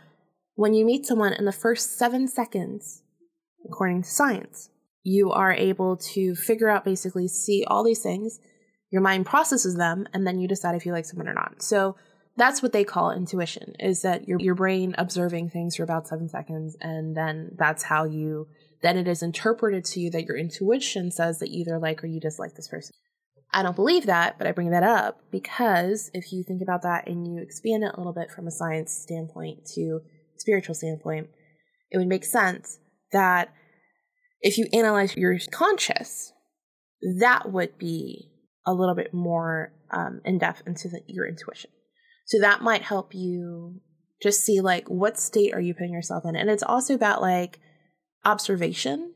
when 0.55 0.73
you 0.73 0.85
meet 0.85 1.05
someone 1.05 1.33
in 1.33 1.45
the 1.45 1.51
first 1.51 1.97
seven 1.97 2.27
seconds 2.27 3.03
according 3.67 4.03
to 4.03 4.09
science 4.09 4.69
you 5.03 5.31
are 5.31 5.53
able 5.53 5.97
to 5.97 6.35
figure 6.35 6.69
out 6.69 6.85
basically 6.85 7.27
see 7.27 7.63
all 7.67 7.83
these 7.83 8.01
things 8.01 8.39
your 8.91 9.01
mind 9.01 9.25
processes 9.25 9.75
them 9.75 10.07
and 10.13 10.25
then 10.25 10.39
you 10.39 10.47
decide 10.47 10.75
if 10.75 10.85
you 10.85 10.93
like 10.93 11.05
someone 11.05 11.27
or 11.27 11.33
not. 11.33 11.61
So 11.61 11.97
that's 12.37 12.61
what 12.61 12.71
they 12.71 12.83
call 12.83 13.11
intuition 13.11 13.73
is 13.79 14.01
that 14.03 14.27
your, 14.27 14.39
your 14.39 14.55
brain 14.55 14.95
observing 14.97 15.49
things 15.49 15.75
for 15.75 15.83
about 15.83 16.07
seven 16.07 16.29
seconds 16.29 16.77
and 16.81 17.15
then 17.15 17.51
that's 17.57 17.83
how 17.83 18.05
you 18.05 18.47
then 18.85 18.97
it 18.97 19.07
is 19.07 19.23
interpreted 19.23 19.83
to 19.85 19.99
you 19.99 20.11
that 20.11 20.25
your 20.25 20.37
intuition 20.37 21.11
says 21.11 21.39
that 21.39 21.49
either 21.49 21.79
like 21.79 22.03
or 22.03 22.07
you 22.07 22.19
dislike 22.19 22.55
this 22.55 22.67
person. 22.67 22.95
I 23.51 23.63
don't 23.63 23.75
believe 23.75 24.05
that, 24.05 24.37
but 24.37 24.47
I 24.47 24.51
bring 24.51 24.71
that 24.71 24.83
up 24.83 25.19
because 25.31 26.11
if 26.13 26.31
you 26.31 26.43
think 26.43 26.61
about 26.61 26.81
that 26.81 27.07
and 27.07 27.25
you 27.25 27.41
expand 27.41 27.83
it 27.83 27.91
a 27.93 27.97
little 27.97 28.13
bit 28.13 28.29
from 28.31 28.47
a 28.47 28.51
science 28.51 28.93
standpoint 28.93 29.65
to 29.75 30.01
spiritual 30.37 30.75
standpoint, 30.75 31.29
it 31.91 31.97
would 31.97 32.07
make 32.07 32.25
sense 32.25 32.79
that 33.11 33.53
if 34.41 34.57
you 34.57 34.67
analyze 34.73 35.15
your 35.15 35.37
conscious, 35.51 36.33
that 37.19 37.51
would 37.51 37.77
be 37.77 38.31
a 38.65 38.73
little 38.73 38.95
bit 38.95 39.13
more 39.13 39.71
um, 39.91 40.21
in 40.25 40.37
depth 40.37 40.63
into 40.67 40.89
the, 40.89 41.01
your 41.07 41.27
intuition. 41.27 41.71
So 42.25 42.39
that 42.39 42.61
might 42.61 42.81
help 42.81 43.13
you 43.13 43.79
just 44.21 44.41
see 44.41 44.59
like 44.59 44.87
what 44.89 45.17
state 45.19 45.53
are 45.53 45.61
you 45.61 45.73
putting 45.73 45.93
yourself 45.93 46.25
in, 46.25 46.35
and 46.35 46.49
it's 46.49 46.63
also 46.63 46.93
about 46.93 47.21
like 47.21 47.59
observation. 48.25 49.13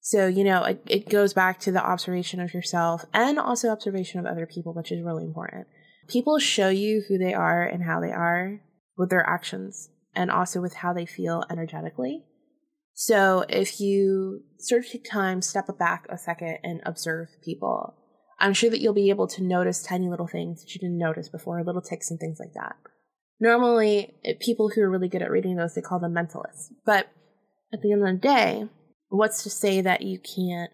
So 0.00 0.26
you 0.26 0.44
know 0.44 0.62
it, 0.62 0.82
it 0.86 1.08
goes 1.08 1.34
back 1.34 1.58
to 1.60 1.72
the 1.72 1.84
observation 1.84 2.40
of 2.40 2.54
yourself 2.54 3.04
and 3.12 3.38
also 3.38 3.68
observation 3.68 4.20
of 4.20 4.26
other 4.26 4.46
people, 4.46 4.72
which 4.72 4.92
is 4.92 5.04
really 5.04 5.24
important. 5.24 5.66
People 6.08 6.38
show 6.38 6.68
you 6.68 7.02
who 7.08 7.18
they 7.18 7.34
are 7.34 7.64
and 7.64 7.82
how 7.82 8.00
they 8.00 8.12
are 8.12 8.60
with 8.96 9.10
their 9.10 9.26
actions 9.28 9.90
and 10.14 10.30
also 10.30 10.60
with 10.60 10.74
how 10.74 10.92
they 10.92 11.06
feel 11.06 11.44
energetically. 11.50 12.24
So 12.94 13.44
if 13.48 13.80
you 13.80 14.44
sort 14.58 14.84
of 14.84 14.90
take 14.90 15.04
time, 15.04 15.42
step 15.42 15.66
back 15.78 16.06
a 16.08 16.16
second 16.16 16.58
and 16.62 16.80
observe 16.86 17.28
people, 17.44 17.94
I'm 18.38 18.54
sure 18.54 18.70
that 18.70 18.80
you'll 18.80 18.94
be 18.94 19.10
able 19.10 19.26
to 19.28 19.42
notice 19.42 19.82
tiny 19.82 20.08
little 20.08 20.26
things 20.26 20.62
that 20.62 20.74
you 20.74 20.80
didn't 20.80 20.98
notice 20.98 21.28
before, 21.28 21.62
little 21.62 21.82
tics 21.82 22.10
and 22.10 22.18
things 22.18 22.38
like 22.40 22.54
that. 22.54 22.76
Normally, 23.38 24.14
people 24.40 24.70
who 24.70 24.80
are 24.80 24.90
really 24.90 25.08
good 25.08 25.20
at 25.20 25.30
reading 25.30 25.56
those, 25.56 25.74
they 25.74 25.82
call 25.82 26.00
them 26.00 26.14
mentalists. 26.14 26.68
But 26.86 27.08
at 27.72 27.82
the 27.82 27.92
end 27.92 28.06
of 28.06 28.14
the 28.14 28.20
day, 28.20 28.68
what's 29.08 29.42
to 29.42 29.50
say 29.50 29.80
that 29.80 30.02
you 30.02 30.18
can't 30.18 30.70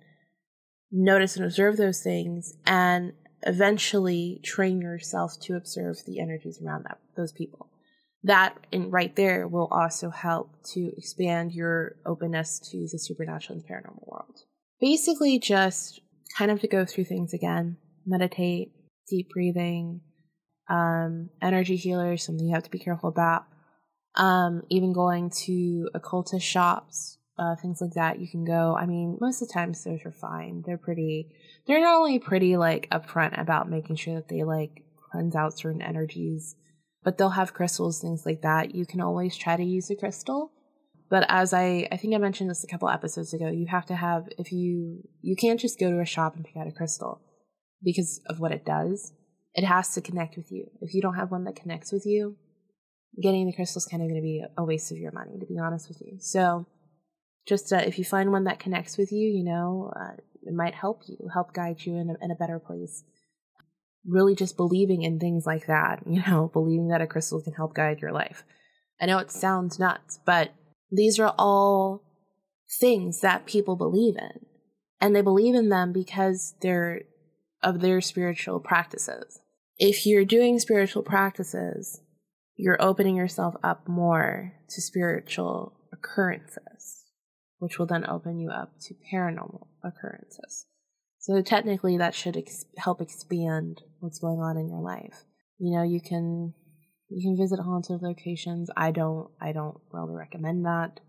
notice 0.90 1.36
and 1.36 1.44
observe 1.44 1.76
those 1.76 2.02
things 2.02 2.54
and 2.66 3.12
eventually 3.44 4.40
train 4.44 4.80
yourself 4.80 5.38
to 5.40 5.56
observe 5.56 5.96
the 6.06 6.20
energies 6.20 6.60
around 6.62 6.84
that, 6.84 6.98
those 7.16 7.32
people? 7.32 7.68
that 8.24 8.56
in 8.70 8.90
right 8.90 9.14
there 9.16 9.48
will 9.48 9.68
also 9.70 10.10
help 10.10 10.50
to 10.64 10.92
expand 10.96 11.52
your 11.52 11.96
openness 12.06 12.60
to 12.70 12.86
the 12.90 12.98
supernatural 12.98 13.58
and 13.58 13.68
paranormal 13.68 14.06
world. 14.06 14.38
Basically, 14.80 15.38
just 15.38 16.00
kind 16.36 16.50
of 16.50 16.60
to 16.60 16.68
go 16.68 16.84
through 16.84 17.04
things 17.04 17.34
again 17.34 17.76
meditate, 18.04 18.72
deep 19.08 19.28
breathing, 19.30 20.00
um, 20.68 21.30
energy 21.40 21.76
healers, 21.76 22.24
something 22.24 22.46
you 22.46 22.54
have 22.54 22.64
to 22.64 22.70
be 22.70 22.78
careful 22.78 23.08
about. 23.08 23.44
Um, 24.14 24.62
even 24.68 24.92
going 24.92 25.30
to 25.44 25.88
occultist 25.94 26.46
shops, 26.46 27.18
uh, 27.38 27.56
things 27.56 27.80
like 27.80 27.94
that, 27.94 28.20
you 28.20 28.28
can 28.28 28.44
go. 28.44 28.76
I 28.78 28.86
mean, 28.86 29.16
most 29.20 29.40
of 29.40 29.48
the 29.48 29.54
times 29.54 29.82
those 29.82 30.00
are 30.04 30.12
fine. 30.12 30.62
They're 30.66 30.76
pretty, 30.76 31.34
they're 31.66 31.80
not 31.80 31.96
only 31.96 32.18
pretty 32.18 32.56
like 32.56 32.88
upfront 32.90 33.40
about 33.40 33.70
making 33.70 33.96
sure 33.96 34.16
that 34.16 34.28
they 34.28 34.42
like 34.42 34.84
cleanse 35.10 35.34
out 35.34 35.58
certain 35.58 35.80
energies 35.80 36.56
but 37.04 37.18
they'll 37.18 37.30
have 37.30 37.54
crystals, 37.54 38.00
things 38.00 38.24
like 38.24 38.42
that. 38.42 38.74
You 38.74 38.86
can 38.86 39.00
always 39.00 39.36
try 39.36 39.56
to 39.56 39.64
use 39.64 39.90
a 39.90 39.96
crystal. 39.96 40.52
But 41.10 41.26
as 41.28 41.52
I, 41.52 41.88
I 41.92 41.96
think 41.96 42.14
I 42.14 42.18
mentioned 42.18 42.48
this 42.48 42.64
a 42.64 42.66
couple 42.66 42.88
episodes 42.88 43.34
ago, 43.34 43.48
you 43.48 43.66
have 43.68 43.86
to 43.86 43.96
have, 43.96 44.28
if 44.38 44.52
you, 44.52 45.02
you 45.20 45.36
can't 45.36 45.60
just 45.60 45.78
go 45.78 45.90
to 45.90 46.00
a 46.00 46.06
shop 46.06 46.36
and 46.36 46.44
pick 46.44 46.56
out 46.56 46.68
a 46.68 46.72
crystal 46.72 47.20
because 47.82 48.20
of 48.26 48.40
what 48.40 48.52
it 48.52 48.64
does. 48.64 49.12
It 49.54 49.64
has 49.64 49.92
to 49.94 50.00
connect 50.00 50.36
with 50.36 50.50
you. 50.50 50.70
If 50.80 50.94
you 50.94 51.02
don't 51.02 51.16
have 51.16 51.30
one 51.30 51.44
that 51.44 51.56
connects 51.56 51.92
with 51.92 52.06
you, 52.06 52.36
getting 53.20 53.46
the 53.46 53.52
crystal 53.52 53.78
is 53.78 53.86
kind 53.86 54.02
of 54.02 54.08
going 54.08 54.20
to 54.20 54.24
be 54.24 54.44
a 54.56 54.64
waste 54.64 54.92
of 54.92 54.98
your 54.98 55.12
money, 55.12 55.38
to 55.38 55.46
be 55.46 55.58
honest 55.58 55.88
with 55.88 56.00
you. 56.00 56.18
So 56.20 56.66
just 57.46 57.72
uh, 57.72 57.76
if 57.76 57.98
you 57.98 58.04
find 58.04 58.30
one 58.30 58.44
that 58.44 58.58
connects 58.58 58.96
with 58.96 59.12
you, 59.12 59.28
you 59.28 59.44
know, 59.44 59.92
uh, 59.94 60.16
it 60.42 60.54
might 60.54 60.74
help 60.74 61.02
you, 61.06 61.28
help 61.32 61.52
guide 61.52 61.84
you 61.84 61.96
in 61.96 62.10
a, 62.10 62.24
in 62.24 62.30
a 62.30 62.36
better 62.36 62.58
place 62.58 63.04
really 64.06 64.34
just 64.34 64.56
believing 64.56 65.02
in 65.02 65.18
things 65.18 65.46
like 65.46 65.66
that, 65.66 66.00
you 66.06 66.22
know, 66.26 66.50
believing 66.52 66.88
that 66.88 67.02
a 67.02 67.06
crystal 67.06 67.42
can 67.42 67.54
help 67.54 67.74
guide 67.74 68.00
your 68.00 68.12
life. 68.12 68.44
I 69.00 69.06
know 69.06 69.18
it 69.18 69.30
sounds 69.30 69.78
nuts, 69.78 70.20
but 70.24 70.52
these 70.90 71.18
are 71.18 71.34
all 71.38 72.02
things 72.80 73.20
that 73.20 73.46
people 73.46 73.76
believe 73.76 74.16
in. 74.16 74.46
And 75.00 75.16
they 75.16 75.20
believe 75.20 75.56
in 75.56 75.68
them 75.68 75.92
because 75.92 76.54
they're 76.60 77.02
of 77.62 77.80
their 77.80 78.00
spiritual 78.00 78.60
practices. 78.60 79.40
If 79.78 80.06
you're 80.06 80.24
doing 80.24 80.60
spiritual 80.60 81.02
practices, 81.02 82.00
you're 82.56 82.80
opening 82.82 83.16
yourself 83.16 83.54
up 83.62 83.88
more 83.88 84.54
to 84.68 84.80
spiritual 84.80 85.74
occurrences, 85.92 87.04
which 87.58 87.78
will 87.78 87.86
then 87.86 88.08
open 88.08 88.38
you 88.38 88.50
up 88.50 88.72
to 88.82 88.94
paranormal 89.12 89.66
occurrences. 89.84 90.66
So 91.18 91.40
technically, 91.40 91.98
that 91.98 92.14
should 92.14 92.36
ex- 92.36 92.64
help 92.76 93.00
expand 93.00 93.82
what's 94.00 94.18
going 94.18 94.40
on 94.40 94.56
in 94.56 94.68
your 94.68 94.80
life. 94.82 95.24
You 95.58 95.76
know, 95.76 95.84
you 95.84 96.00
can 96.00 96.54
you 97.08 97.22
can 97.22 97.36
visit 97.36 97.60
haunted 97.62 98.02
locations. 98.02 98.70
I 98.76 98.90
don't 98.90 99.30
I 99.40 99.52
don't 99.52 99.78
really 99.92 100.14
recommend 100.14 100.64
that. 100.64 101.00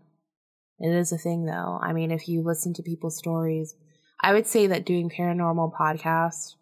It 0.78 0.94
is 0.94 1.12
a 1.12 1.18
thing 1.18 1.46
though. 1.46 1.78
I 1.82 1.92
mean, 1.92 2.10
if 2.10 2.28
you 2.28 2.42
listen 2.42 2.74
to 2.74 2.82
people's 2.82 3.18
stories, 3.18 3.74
I 4.22 4.32
would 4.32 4.46
say 4.46 4.66
that 4.68 4.86
doing 4.86 5.10
paranormal 5.10 5.72
podcasts 5.74 6.54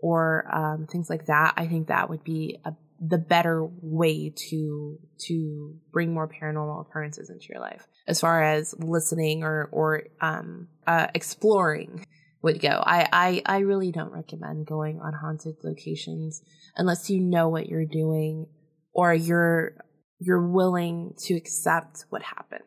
or 0.00 0.48
um, 0.52 0.86
things 0.90 1.08
like 1.08 1.26
that, 1.26 1.54
I 1.56 1.66
think 1.66 1.88
that 1.88 2.10
would 2.10 2.24
be 2.24 2.58
a, 2.64 2.72
the 3.00 3.18
better 3.18 3.66
way 3.80 4.32
to 4.50 4.98
to 5.26 5.74
bring 5.92 6.12
more 6.12 6.28
paranormal 6.28 6.82
occurrences 6.82 7.30
into 7.30 7.46
your 7.48 7.60
life, 7.60 7.86
as 8.06 8.20
far 8.20 8.42
as 8.42 8.74
listening 8.78 9.42
or 9.42 9.68
or 9.72 10.04
um, 10.20 10.68
uh, 10.86 11.06
exploring 11.14 12.04
would 12.42 12.60
go. 12.60 12.82
I, 12.84 13.08
I, 13.12 13.42
I 13.44 13.58
really 13.58 13.92
don't 13.92 14.12
recommend 14.12 14.66
going 14.66 15.00
on 15.00 15.12
haunted 15.12 15.56
locations 15.62 16.42
unless 16.76 17.10
you 17.10 17.20
know 17.20 17.48
what 17.48 17.68
you're 17.68 17.84
doing 17.84 18.46
or 18.92 19.12
you're 19.12 19.76
you're 20.18 20.46
willing 20.46 21.14
to 21.18 21.34
accept 21.34 22.04
what 22.10 22.22
happens. 22.22 22.62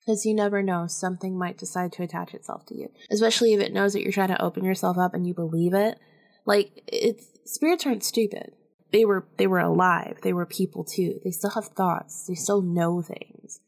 Because 0.00 0.24
you 0.24 0.34
never 0.34 0.62
know, 0.62 0.86
something 0.88 1.38
might 1.38 1.58
decide 1.58 1.92
to 1.92 2.02
attach 2.02 2.34
itself 2.34 2.66
to 2.66 2.76
you. 2.76 2.88
Especially 3.10 3.52
if 3.52 3.60
it 3.60 3.72
knows 3.72 3.92
that 3.92 4.02
you're 4.02 4.12
trying 4.12 4.28
to 4.28 4.42
open 4.42 4.64
yourself 4.64 4.98
up 4.98 5.14
and 5.14 5.26
you 5.26 5.34
believe 5.34 5.74
it. 5.74 5.98
Like 6.46 6.82
it's 6.86 7.26
spirits 7.44 7.86
aren't 7.86 8.04
stupid. 8.04 8.52
They 8.92 9.04
were 9.04 9.26
they 9.36 9.46
were 9.46 9.60
alive. 9.60 10.18
They 10.22 10.32
were 10.32 10.46
people 10.46 10.84
too. 10.84 11.20
They 11.24 11.30
still 11.30 11.50
have 11.50 11.68
thoughts. 11.68 12.26
They 12.26 12.34
still 12.34 12.62
know 12.62 13.02
things. 13.02 13.60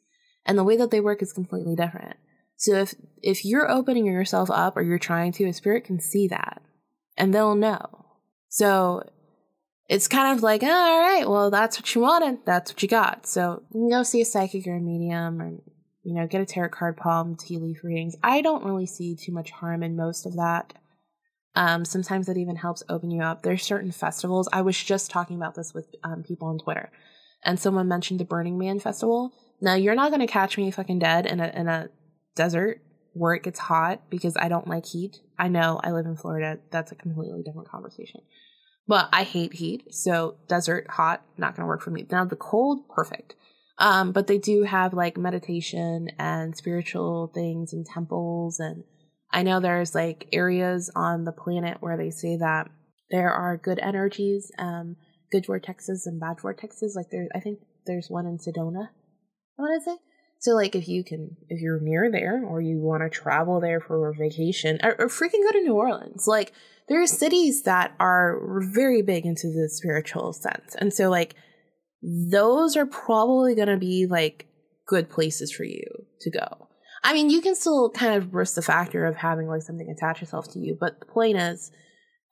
And 0.44 0.58
the 0.58 0.64
way 0.64 0.76
that 0.76 0.90
they 0.90 1.00
work 1.00 1.22
is 1.22 1.32
completely 1.32 1.76
different. 1.76 2.16
So 2.56 2.74
if 2.76 2.94
if 3.22 3.44
you're 3.44 3.70
opening 3.70 4.06
yourself 4.06 4.50
up 4.50 4.76
or 4.76 4.82
you're 4.82 4.98
trying 4.98 5.32
to, 5.32 5.44
a 5.44 5.52
spirit 5.52 5.84
can 5.84 6.00
see 6.00 6.28
that 6.28 6.62
and 7.16 7.32
they'll 7.32 7.54
know. 7.54 8.06
So 8.48 9.02
it's 9.88 10.08
kind 10.08 10.36
of 10.36 10.42
like, 10.42 10.62
oh, 10.62 10.70
all 10.70 11.00
right, 11.00 11.28
well, 11.28 11.50
that's 11.50 11.78
what 11.78 11.94
you 11.94 12.00
wanted. 12.00 12.38
That's 12.46 12.72
what 12.72 12.82
you 12.82 12.88
got. 12.88 13.26
So 13.26 13.62
you 13.74 13.90
go 13.90 14.02
see 14.02 14.22
a 14.22 14.24
psychic 14.24 14.66
or 14.66 14.76
a 14.76 14.80
medium 14.80 15.40
or, 15.40 15.58
you 16.02 16.14
know, 16.14 16.26
get 16.26 16.40
a 16.40 16.46
tarot 16.46 16.70
card 16.70 16.96
palm, 16.96 17.36
tea 17.36 17.58
leaf 17.58 17.84
readings. 17.84 18.16
I 18.22 18.42
don't 18.42 18.64
really 18.64 18.86
see 18.86 19.16
too 19.16 19.32
much 19.32 19.50
harm 19.50 19.82
in 19.82 19.96
most 19.96 20.24
of 20.26 20.34
that. 20.36 20.72
Um, 21.54 21.84
sometimes 21.84 22.26
that 22.26 22.38
even 22.38 22.56
helps 22.56 22.82
open 22.88 23.10
you 23.10 23.22
up. 23.22 23.42
There's 23.42 23.62
certain 23.62 23.92
festivals. 23.92 24.48
I 24.52 24.62
was 24.62 24.82
just 24.82 25.10
talking 25.10 25.36
about 25.36 25.54
this 25.54 25.74
with 25.74 25.86
um, 26.02 26.22
people 26.22 26.48
on 26.48 26.58
Twitter, 26.58 26.90
and 27.44 27.60
someone 27.60 27.88
mentioned 27.88 28.20
the 28.20 28.24
Burning 28.24 28.58
Man 28.58 28.80
festival. 28.80 29.32
Now 29.60 29.74
you're 29.74 29.94
not 29.94 30.10
going 30.10 30.20
to 30.20 30.26
catch 30.26 30.56
me 30.56 30.70
fucking 30.70 30.98
dead 30.98 31.26
in 31.26 31.40
a 31.40 31.48
in 31.54 31.68
a 31.68 31.88
desert 32.34 32.80
where 33.14 33.34
it 33.34 33.42
gets 33.42 33.58
hot 33.58 34.08
because 34.10 34.36
I 34.36 34.48
don't 34.48 34.66
like 34.66 34.86
heat. 34.86 35.18
I 35.38 35.48
know 35.48 35.80
I 35.82 35.90
live 35.90 36.06
in 36.06 36.16
Florida. 36.16 36.58
That's 36.70 36.92
a 36.92 36.96
completely 36.96 37.42
different 37.42 37.68
conversation. 37.68 38.22
But 38.88 39.08
I 39.12 39.22
hate 39.22 39.54
heat. 39.54 39.94
So 39.94 40.36
desert, 40.48 40.88
hot, 40.90 41.22
not 41.36 41.54
going 41.54 41.64
to 41.64 41.68
work 41.68 41.82
for 41.82 41.90
me. 41.90 42.06
Now 42.10 42.24
the 42.24 42.36
cold, 42.36 42.88
perfect. 42.88 43.34
Um, 43.78 44.12
but 44.12 44.26
they 44.26 44.38
do 44.38 44.64
have 44.64 44.94
like 44.94 45.16
meditation 45.16 46.08
and 46.18 46.56
spiritual 46.56 47.30
things 47.34 47.72
and 47.72 47.86
temples. 47.86 48.58
And 48.58 48.84
I 49.32 49.42
know 49.42 49.60
there's 49.60 49.94
like 49.94 50.28
areas 50.32 50.90
on 50.94 51.24
the 51.24 51.32
planet 51.32 51.78
where 51.80 51.96
they 51.96 52.10
say 52.10 52.36
that 52.36 52.70
there 53.10 53.32
are 53.32 53.56
good 53.56 53.78
energies, 53.78 54.50
um, 54.58 54.96
good 55.30 55.44
vortexes 55.44 56.06
and 56.06 56.20
bad 56.20 56.38
vortexes. 56.38 56.94
Like 56.94 57.06
there, 57.10 57.28
I 57.34 57.40
think 57.40 57.60
there's 57.86 58.08
one 58.08 58.26
in 58.26 58.38
Sedona. 58.38 58.88
I 59.58 59.62
want 59.62 59.82
to 59.82 59.90
say 59.90 59.96
so, 60.42 60.56
like, 60.56 60.74
if 60.74 60.88
you 60.88 61.04
can, 61.04 61.36
if 61.48 61.60
you're 61.60 61.78
near 61.80 62.10
there 62.10 62.44
or 62.44 62.60
you 62.60 62.80
want 62.80 63.04
to 63.04 63.08
travel 63.08 63.60
there 63.60 63.80
for 63.80 64.08
a 64.08 64.12
vacation 64.12 64.80
or, 64.82 64.96
or 64.98 65.06
freaking 65.06 65.40
go 65.44 65.52
to 65.52 65.60
New 65.60 65.74
Orleans, 65.74 66.26
like, 66.26 66.52
there 66.88 67.00
are 67.00 67.06
cities 67.06 67.62
that 67.62 67.94
are 68.00 68.40
very 68.74 69.02
big 69.02 69.24
into 69.24 69.46
the 69.46 69.68
spiritual 69.68 70.32
sense. 70.32 70.74
And 70.76 70.92
so, 70.92 71.08
like, 71.08 71.36
those 72.02 72.76
are 72.76 72.86
probably 72.86 73.54
going 73.54 73.68
to 73.68 73.76
be 73.76 74.06
like 74.10 74.48
good 74.88 75.08
places 75.08 75.52
for 75.52 75.62
you 75.62 75.84
to 76.22 76.30
go. 76.32 76.66
I 77.02 77.14
mean, 77.14 77.30
you 77.30 77.40
can 77.40 77.54
still 77.54 77.90
kind 77.90 78.14
of 78.14 78.34
risk 78.34 78.54
the 78.54 78.62
factor 78.62 79.06
of 79.06 79.16
having 79.16 79.48
like 79.48 79.62
something 79.62 79.90
attach 79.90 80.22
itself 80.22 80.48
to 80.52 80.58
you, 80.58 80.76
but 80.78 81.00
the 81.00 81.06
point 81.06 81.36
is, 81.36 81.72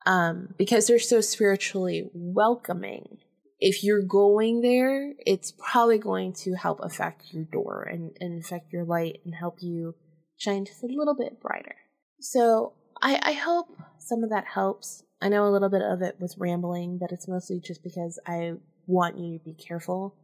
um, 0.07 0.55
because 0.57 0.87
they're 0.87 0.99
so 0.99 1.21
spiritually 1.21 2.09
welcoming, 2.15 3.19
if 3.59 3.83
you're 3.85 4.03
going 4.03 4.63
there, 4.63 5.13
it's 5.27 5.53
probably 5.53 5.99
going 5.99 6.33
to 6.33 6.55
help 6.55 6.81
affect 6.83 7.33
your 7.33 7.45
door 7.45 7.83
and, 7.83 8.17
and 8.21 8.43
affect 8.43 8.73
your 8.73 8.85
light 8.85 9.21
and 9.25 9.35
help 9.35 9.57
you 9.61 9.95
shine 10.39 10.65
just 10.65 10.83
a 10.83 10.87
little 10.87 11.17
bit 11.17 11.41
brighter. 11.41 11.75
So 12.21 12.73
I, 13.03 13.19
I 13.23 13.33
hope 13.33 13.67
some 13.99 14.25
of 14.25 14.31
that 14.31 14.47
helps. 14.47 15.03
I 15.21 15.29
know 15.29 15.47
a 15.47 15.51
little 15.51 15.69
bit 15.69 15.83
of 15.83 16.01
it 16.01 16.17
was 16.19 16.39
rambling, 16.39 16.99
but 16.99 17.13
it's 17.13 17.29
mostly 17.29 17.61
just 17.61 17.83
because 17.83 18.19
I 18.27 18.53
want 18.87 19.19
you 19.19 19.39
to 19.39 19.45
be 19.45 19.55
careful 19.55 20.17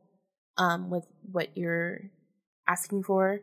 um, 0.57 0.89
with 0.89 1.05
what 1.31 1.49
you're 1.57 2.01
asking 2.67 3.03
for 3.03 3.41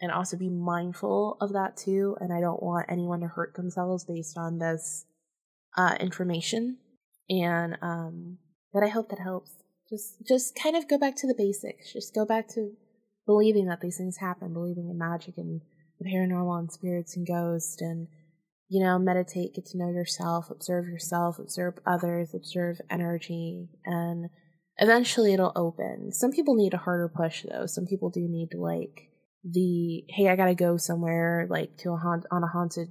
and 0.00 0.10
also 0.10 0.36
be 0.36 0.48
mindful 0.48 1.36
of 1.40 1.52
that 1.52 1.76
too. 1.76 2.16
And 2.20 2.32
I 2.32 2.40
don't 2.40 2.62
want 2.62 2.86
anyone 2.88 3.20
to 3.20 3.28
hurt 3.28 3.54
themselves 3.54 4.04
based 4.04 4.36
on 4.38 4.58
this 4.58 5.04
uh, 5.76 5.96
information. 6.00 6.78
And 7.28 7.76
um, 7.82 8.38
but 8.72 8.82
I 8.82 8.88
hope 8.88 9.10
that 9.10 9.20
helps. 9.20 9.52
Just 9.88 10.26
just 10.26 10.54
kind 10.54 10.76
of 10.76 10.88
go 10.88 10.98
back 10.98 11.16
to 11.16 11.26
the 11.26 11.34
basics. 11.36 11.92
Just 11.92 12.14
go 12.14 12.24
back 12.24 12.48
to 12.54 12.72
believing 13.26 13.66
that 13.66 13.80
these 13.80 13.96
things 13.96 14.18
happen, 14.18 14.52
believing 14.52 14.88
in 14.88 14.98
magic 14.98 15.34
and 15.36 15.60
the 15.98 16.08
paranormal 16.08 16.58
and 16.58 16.72
spirits 16.72 17.16
and 17.16 17.26
ghosts 17.26 17.80
and 17.80 18.08
you 18.70 18.82
know, 18.84 19.00
meditate, 19.00 19.54
get 19.54 19.66
to 19.66 19.76
know 19.76 19.90
yourself, 19.90 20.48
observe 20.48 20.86
yourself, 20.86 21.40
observe 21.40 21.74
others, 21.84 22.32
observe 22.32 22.80
energy, 22.88 23.68
and 23.84 24.30
eventually 24.78 25.34
it'll 25.34 25.52
open. 25.56 26.12
Some 26.12 26.30
people 26.30 26.54
need 26.54 26.72
a 26.72 26.78
harder 26.78 27.08
push 27.08 27.42
though. 27.42 27.66
Some 27.66 27.84
people 27.84 28.10
do 28.10 28.20
need 28.28 28.52
to 28.52 28.58
like 28.58 29.09
the 29.44 30.04
hey, 30.08 30.28
I 30.28 30.36
gotta 30.36 30.54
go 30.54 30.76
somewhere 30.76 31.46
like 31.48 31.76
to 31.78 31.90
a 31.90 31.96
haunt 31.96 32.26
on 32.30 32.42
a 32.42 32.48
haunted 32.48 32.88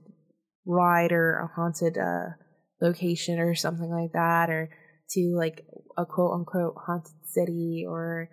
ride 0.66 1.12
or 1.12 1.38
a 1.38 1.48
haunted 1.48 1.98
uh 1.98 2.36
location 2.82 3.40
or 3.40 3.56
something 3.56 3.90
like 3.90 4.14
that, 4.14 4.50
or 4.50 4.70
to 5.12 5.34
like 5.36 5.66
a 5.98 6.06
quote 6.06 6.34
unquote 6.34 6.76
haunted 6.86 7.14
city 7.26 7.86
or 7.88 8.30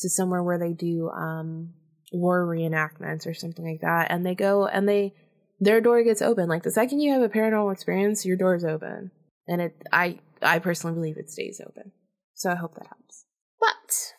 to 0.00 0.08
somewhere 0.08 0.42
where 0.42 0.58
they 0.58 0.72
do 0.72 1.08
um 1.10 1.74
war 2.12 2.46
reenactments 2.46 3.26
or 3.26 3.34
something 3.34 3.64
like 3.64 3.80
that. 3.82 4.10
And 4.10 4.24
they 4.24 4.34
go 4.34 4.66
and 4.66 4.88
they 4.88 5.14
their 5.60 5.80
door 5.80 6.02
gets 6.02 6.22
open. 6.22 6.48
Like 6.48 6.62
the 6.62 6.70
second 6.70 7.00
you 7.00 7.12
have 7.12 7.22
a 7.22 7.28
paranormal 7.28 7.72
experience, 7.72 8.24
your 8.24 8.36
door 8.36 8.56
is 8.56 8.64
open. 8.64 9.10
And 9.46 9.60
it 9.60 9.76
I 9.92 10.18
I 10.42 10.58
personally 10.58 10.94
believe 10.94 11.18
it 11.18 11.30
stays 11.30 11.60
open. 11.64 11.92
So 12.34 12.50
I 12.50 12.54
hope 12.54 12.74
that 12.74 12.86
helps. 12.86 13.26
But 13.60 14.14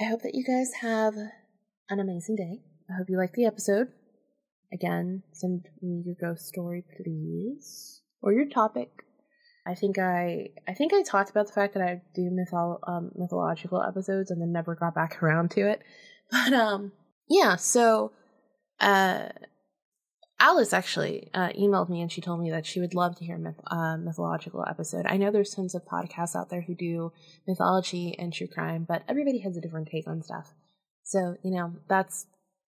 I 0.00 0.08
hope 0.08 0.22
that 0.22 0.34
you 0.34 0.44
guys 0.44 0.72
have 0.80 1.14
an 1.88 2.00
amazing 2.00 2.36
day. 2.36 2.62
I 2.90 2.96
hope 2.96 3.08
you 3.08 3.16
like 3.16 3.32
the 3.32 3.46
episode. 3.46 3.88
Again, 4.72 5.22
send 5.32 5.66
me 5.82 6.02
your 6.04 6.16
ghost 6.20 6.46
story, 6.46 6.84
please, 6.96 8.00
or 8.22 8.32
your 8.32 8.48
topic. 8.48 8.90
I 9.66 9.74
think 9.74 9.98
I 9.98 10.48
I 10.66 10.74
think 10.74 10.92
I 10.92 11.02
talked 11.02 11.30
about 11.30 11.46
the 11.46 11.52
fact 11.52 11.74
that 11.74 11.82
I 11.82 12.02
do 12.14 12.30
um, 12.86 13.12
mythological 13.14 13.82
episodes 13.82 14.30
and 14.30 14.40
then 14.40 14.52
never 14.52 14.74
got 14.74 14.94
back 14.94 15.22
around 15.22 15.50
to 15.52 15.68
it. 15.68 15.82
But 16.30 16.52
um, 16.52 16.92
yeah. 17.28 17.56
So, 17.56 18.12
uh, 18.80 19.28
Alice 20.40 20.72
actually 20.72 21.30
uh, 21.34 21.50
emailed 21.50 21.88
me 21.88 22.00
and 22.00 22.10
she 22.10 22.20
told 22.20 22.40
me 22.40 22.50
that 22.50 22.66
she 22.66 22.80
would 22.80 22.94
love 22.94 23.16
to 23.16 23.24
hear 23.24 23.36
a 23.36 23.38
myth- 23.38 23.60
uh, 23.70 23.96
mythological 23.96 24.64
episode. 24.68 25.06
I 25.06 25.16
know 25.16 25.30
there's 25.30 25.54
tons 25.54 25.74
of 25.74 25.84
podcasts 25.84 26.34
out 26.34 26.50
there 26.50 26.62
who 26.62 26.74
do 26.74 27.12
mythology 27.46 28.16
and 28.18 28.32
true 28.32 28.48
crime, 28.48 28.84
but 28.88 29.04
everybody 29.08 29.38
has 29.40 29.56
a 29.56 29.60
different 29.60 29.88
take 29.88 30.08
on 30.08 30.22
stuff. 30.22 30.52
So 31.04 31.36
you 31.44 31.52
know 31.52 31.74
that's 31.88 32.26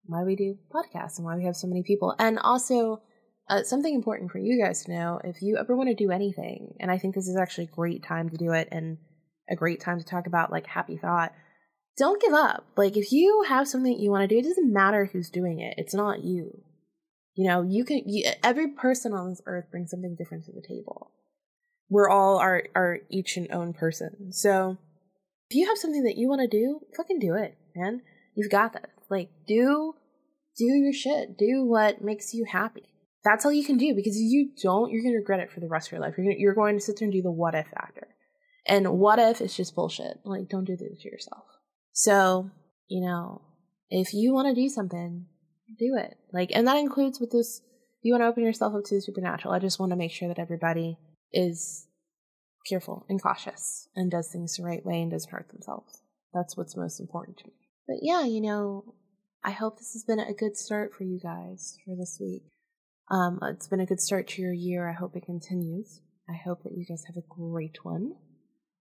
why 0.06 0.24
we 0.24 0.36
do 0.36 0.58
podcasts 0.74 1.18
and 1.18 1.26
why 1.26 1.36
we 1.36 1.46
have 1.46 1.56
so 1.56 1.68
many 1.68 1.84
people. 1.84 2.16
And 2.20 2.40
also, 2.40 3.02
uh, 3.50 3.64
something 3.64 3.94
important 3.94 4.32
for 4.32 4.40
you 4.40 4.64
guys 4.64 4.84
to 4.86 4.92
know 4.92 5.20
if 5.24 5.42
you 5.42 5.58
ever 5.58 5.76
want 5.76 5.90
to 5.90 5.96
do 5.96 6.12
anything, 6.12 6.76
and 6.80 6.90
I 6.90 6.98
think 6.98 7.16
this 7.16 7.28
is 7.28 7.38
actually 7.38 7.66
a 7.66 7.76
great 7.76 8.04
time 8.04 8.30
to 8.30 8.38
do 8.38 8.52
it 8.52 8.70
and 8.72 8.98
a 9.50 9.56
great 9.56 9.82
time 9.82 10.00
to 10.00 10.06
talk 10.06 10.28
about 10.28 10.52
like 10.52 10.68
happy 10.68 10.98
thought. 10.98 11.34
Don't 11.98 12.22
give 12.22 12.34
up. 12.34 12.66
Like, 12.78 12.96
if 12.96 13.12
you 13.12 13.44
have 13.48 13.68
something 13.68 14.00
you 14.00 14.12
want 14.12 14.28
to 14.28 14.34
do, 14.34 14.40
it 14.40 14.48
doesn't 14.48 14.72
matter 14.72 15.10
who's 15.12 15.30
doing 15.30 15.60
it, 15.60 15.76
it's 15.78 15.94
not 15.94 16.24
you. 16.24 16.64
You 17.36 17.48
know, 17.48 17.62
you 17.62 17.84
can, 17.86 18.04
you, 18.06 18.30
every 18.44 18.70
person 18.70 19.14
on 19.14 19.30
this 19.30 19.42
earth 19.46 19.66
brings 19.72 19.92
something 19.92 20.16
different 20.18 20.46
to 20.46 20.52
the 20.52 20.66
table. 20.66 21.12
We're 21.90 22.10
all 22.10 22.38
our, 22.38 22.64
our 22.76 23.00
each 23.10 23.36
and 23.36 23.52
own 23.52 23.74
person. 23.74 24.32
So, 24.32 24.78
if 25.50 25.56
you 25.56 25.68
have 25.68 25.78
something 25.78 26.04
that 26.04 26.18
you 26.18 26.30
want 26.30 26.42
to 26.42 26.48
do, 26.48 26.80
fucking 26.96 27.20
do 27.20 27.36
it, 27.36 27.58
man. 27.76 28.02
You've 28.36 28.52
got 28.52 28.72
this. 28.72 29.01
Like, 29.12 29.30
do 29.46 29.94
do 30.58 30.66
your 30.66 30.94
shit. 30.94 31.38
Do 31.38 31.66
what 31.66 32.02
makes 32.02 32.34
you 32.34 32.46
happy. 32.50 32.84
That's 33.24 33.46
all 33.46 33.52
you 33.52 33.66
can 33.66 33.78
do 33.78 33.94
because 33.94 34.16
if 34.16 34.24
you 34.24 34.52
don't, 34.64 34.90
you're 34.90 35.04
gonna 35.04 35.18
regret 35.18 35.42
it 35.42 35.52
for 35.52 35.60
the 35.60 35.68
rest 35.68 35.90
of 35.90 35.92
your 35.92 36.02
life. 36.02 36.16
You're 36.18 36.28
gonna, 36.28 36.40
you're 36.40 36.56
going 36.56 36.76
to 36.76 36.82
sit 36.82 36.98
there 36.98 37.06
and 37.06 37.14
do 37.14 37.22
the 37.22 37.32
what 37.32 37.54
if 37.54 37.68
factor. 37.68 38.08
And 38.66 39.00
what 39.00 39.20
if 39.20 39.42
is 39.42 39.56
just 39.56 39.76
bullshit. 39.76 40.20
Like, 40.24 40.50
don't 40.50 40.66
do 40.66 40.78
this 40.78 41.02
to 41.02 41.10
yourself. 41.10 41.44
So, 41.94 42.50
you 42.88 43.06
know, 43.06 43.42
if 43.90 44.14
you 44.14 44.34
want 44.34 44.48
to 44.48 44.62
do 44.62 44.70
something, 44.70 45.26
do 45.78 45.96
it. 45.98 46.16
Like, 46.32 46.52
and 46.54 46.66
that 46.68 46.78
includes 46.78 47.20
with 47.20 47.32
this. 47.32 47.60
If 47.60 48.06
you 48.06 48.14
want 48.14 48.24
to 48.24 48.28
open 48.28 48.44
yourself 48.44 48.74
up 48.74 48.84
to 48.86 48.96
the 48.96 49.02
supernatural, 49.02 49.54
I 49.54 49.60
just 49.60 49.80
want 49.80 49.92
to 49.92 49.96
make 49.96 50.12
sure 50.12 50.28
that 50.28 50.40
everybody 50.40 50.98
is 51.34 51.88
careful 52.68 53.06
and 53.10 53.22
cautious 53.22 53.88
and 53.96 54.10
does 54.10 54.30
things 54.32 54.56
the 54.56 54.64
right 54.64 54.86
way 54.86 55.02
and 55.02 55.12
doesn't 55.12 55.30
hurt 55.30 55.50
themselves. 55.50 56.02
That's 56.34 56.56
what's 56.56 56.78
most 56.78 57.00
important 57.00 57.38
to 57.40 57.48
me. 57.48 57.54
But 57.88 57.98
yeah, 58.02 58.24
you 58.24 58.42
know, 58.42 58.96
I 59.44 59.52
hope 59.52 59.78
this 59.78 59.94
has 59.94 60.04
been 60.04 60.20
a 60.20 60.34
good 60.34 60.56
start 60.56 60.94
for 60.94 61.04
you 61.04 61.20
guys 61.20 61.78
for 61.84 61.96
this 61.96 62.20
week. 62.22 62.44
Um, 63.10 63.40
it's 63.42 63.68
been 63.68 63.80
a 63.80 63.88
good 63.88 64.00
start 64.00 64.28
to 64.30 64.42
your 64.42 64.54
year. 64.54 64.88
I 64.88 64.94
hope 64.94 65.16
it 65.16 65.26
continues. 65.26 66.02
I 66.30 66.34
hope 66.34 66.64
that 66.64 66.74
you 66.74 66.86
guys 66.86 67.04
have 67.08 67.18
a 67.18 67.28
great 67.28 67.84
one. 67.84 68.14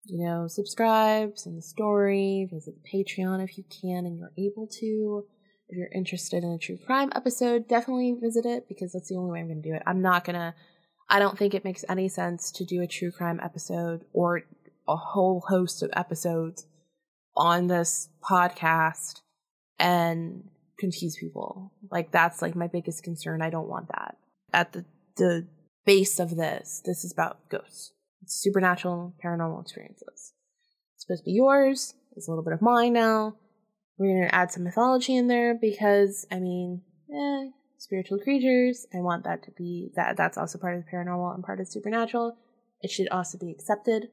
You 0.06 0.24
know, 0.24 0.48
subscribe, 0.48 1.38
send 1.38 1.58
a 1.58 1.64
story, 1.64 2.48
visit 2.52 2.76
Patreon 2.84 3.44
if 3.44 3.58
you 3.58 3.64
can 3.82 4.06
and 4.06 4.20
you're 4.20 4.34
able 4.38 4.68
to. 4.68 5.26
If 5.68 5.78
you're 5.78 5.90
interested 5.96 6.44
in 6.44 6.52
a 6.52 6.60
true 6.60 6.78
crime 6.86 7.12
episode, 7.16 7.68
definitely 7.68 8.16
visit 8.22 8.46
it 8.46 8.68
because 8.68 8.94
that's 8.94 9.10
the 9.10 9.16
only 9.16 9.32
way 9.32 9.40
I'm 9.40 9.48
going 9.48 9.64
to 9.64 9.68
do 9.68 9.74
it. 9.74 9.82
I'm 9.88 10.04
not 10.04 10.26
going 10.26 10.36
to, 10.36 10.54
I 11.10 11.18
don't 11.18 11.40
think 11.40 11.56
it 11.56 11.66
makes 11.66 11.84
any 11.90 12.08
sense 12.08 12.52
to 12.52 12.64
do 12.64 12.84
a 12.84 12.88
true 12.88 13.12
crime 13.12 13.40
episode 13.44 14.06
or 14.14 14.44
a 14.88 14.96
whole 14.96 15.44
host 15.48 15.82
of 15.82 15.90
episodes 15.96 16.68
on 17.36 17.66
this 17.66 18.10
podcast 18.24 19.22
and 19.80 20.44
confuse 20.80 21.18
people. 21.18 21.72
Like 21.92 22.12
that's 22.12 22.42
like 22.42 22.56
my 22.56 22.68
biggest 22.68 23.04
concern. 23.04 23.42
I 23.42 23.50
don't 23.50 23.70
want 23.70 23.90
that. 23.90 24.18
At 24.54 24.74
the 24.74 24.86
the 25.18 25.48
base 25.86 26.20
of 26.20 26.36
this, 26.36 26.82
this 26.86 27.04
is 27.04 27.14
about 27.14 27.50
ghosts. 27.50 27.94
It's 28.22 28.42
supernatural 28.42 29.16
paranormal 29.24 29.62
experiences. 29.62 30.34
It's 30.96 31.06
supposed 31.06 31.22
to 31.22 31.26
be 31.26 31.34
yours. 31.34 31.94
It's 32.16 32.28
a 32.28 32.32
little 32.32 32.44
bit 32.44 32.54
of 32.54 32.62
mine 32.62 32.94
now. 32.94 33.36
We're 33.98 34.20
gonna 34.20 34.34
add 34.34 34.52
some 34.52 34.64
mythology 34.64 35.16
in 35.16 35.28
there 35.28 35.58
because 35.60 36.26
I 36.32 36.40
mean, 36.40 36.82
eh, 37.10 37.52
spiritual 37.78 38.20
creatures. 38.20 38.86
I 38.94 39.00
want 39.00 39.24
that 39.24 39.44
to 39.44 39.52
be 39.52 39.92
that 39.96 40.18
that's 40.18 40.38
also 40.38 40.58
part 40.58 40.78
of 40.78 40.84
the 40.84 40.92
paranormal 40.92 41.36
and 41.36 41.44
part 41.44 41.60
of 41.60 41.68
supernatural. 41.68 42.38
It 42.82 42.92
should 42.92 43.10
also 43.10 43.38
be 43.38 43.52
accepted. 43.52 44.10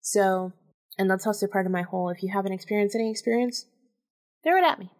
So 0.00 0.52
and 0.98 1.10
that's 1.10 1.26
also 1.26 1.46
part 1.46 1.66
of 1.66 1.72
my 1.72 1.82
whole 1.82 2.10
if 2.10 2.22
you 2.22 2.30
haven't 2.32 2.52
experienced 2.52 2.94
any 2.94 3.10
experience, 3.10 3.66
throw 4.44 4.58
it 4.58 4.64
at 4.64 4.78
me. 4.78 4.90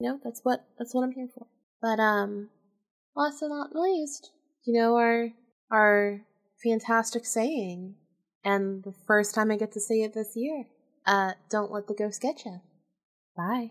You 0.00 0.10
know, 0.10 0.20
that's 0.22 0.40
what 0.42 0.64
that's 0.78 0.94
what 0.94 1.02
I'm 1.02 1.12
here 1.12 1.28
for. 1.32 1.46
But 1.82 2.00
um 2.00 2.50
last 3.16 3.40
but 3.40 3.48
not 3.48 3.74
least, 3.74 4.30
you 4.64 4.72
know 4.72 4.96
our 4.96 5.30
our 5.70 6.22
fantastic 6.62 7.24
saying, 7.24 7.94
and 8.44 8.82
the 8.84 8.94
first 9.06 9.34
time 9.34 9.50
I 9.50 9.56
get 9.56 9.72
to 9.72 9.80
say 9.80 10.02
it 10.02 10.14
this 10.14 10.36
year. 10.36 10.64
Uh, 11.06 11.32
don't 11.48 11.72
let 11.72 11.86
the 11.86 11.94
ghost 11.94 12.20
get 12.20 12.44
you. 12.44 12.60
Bye. 13.34 13.70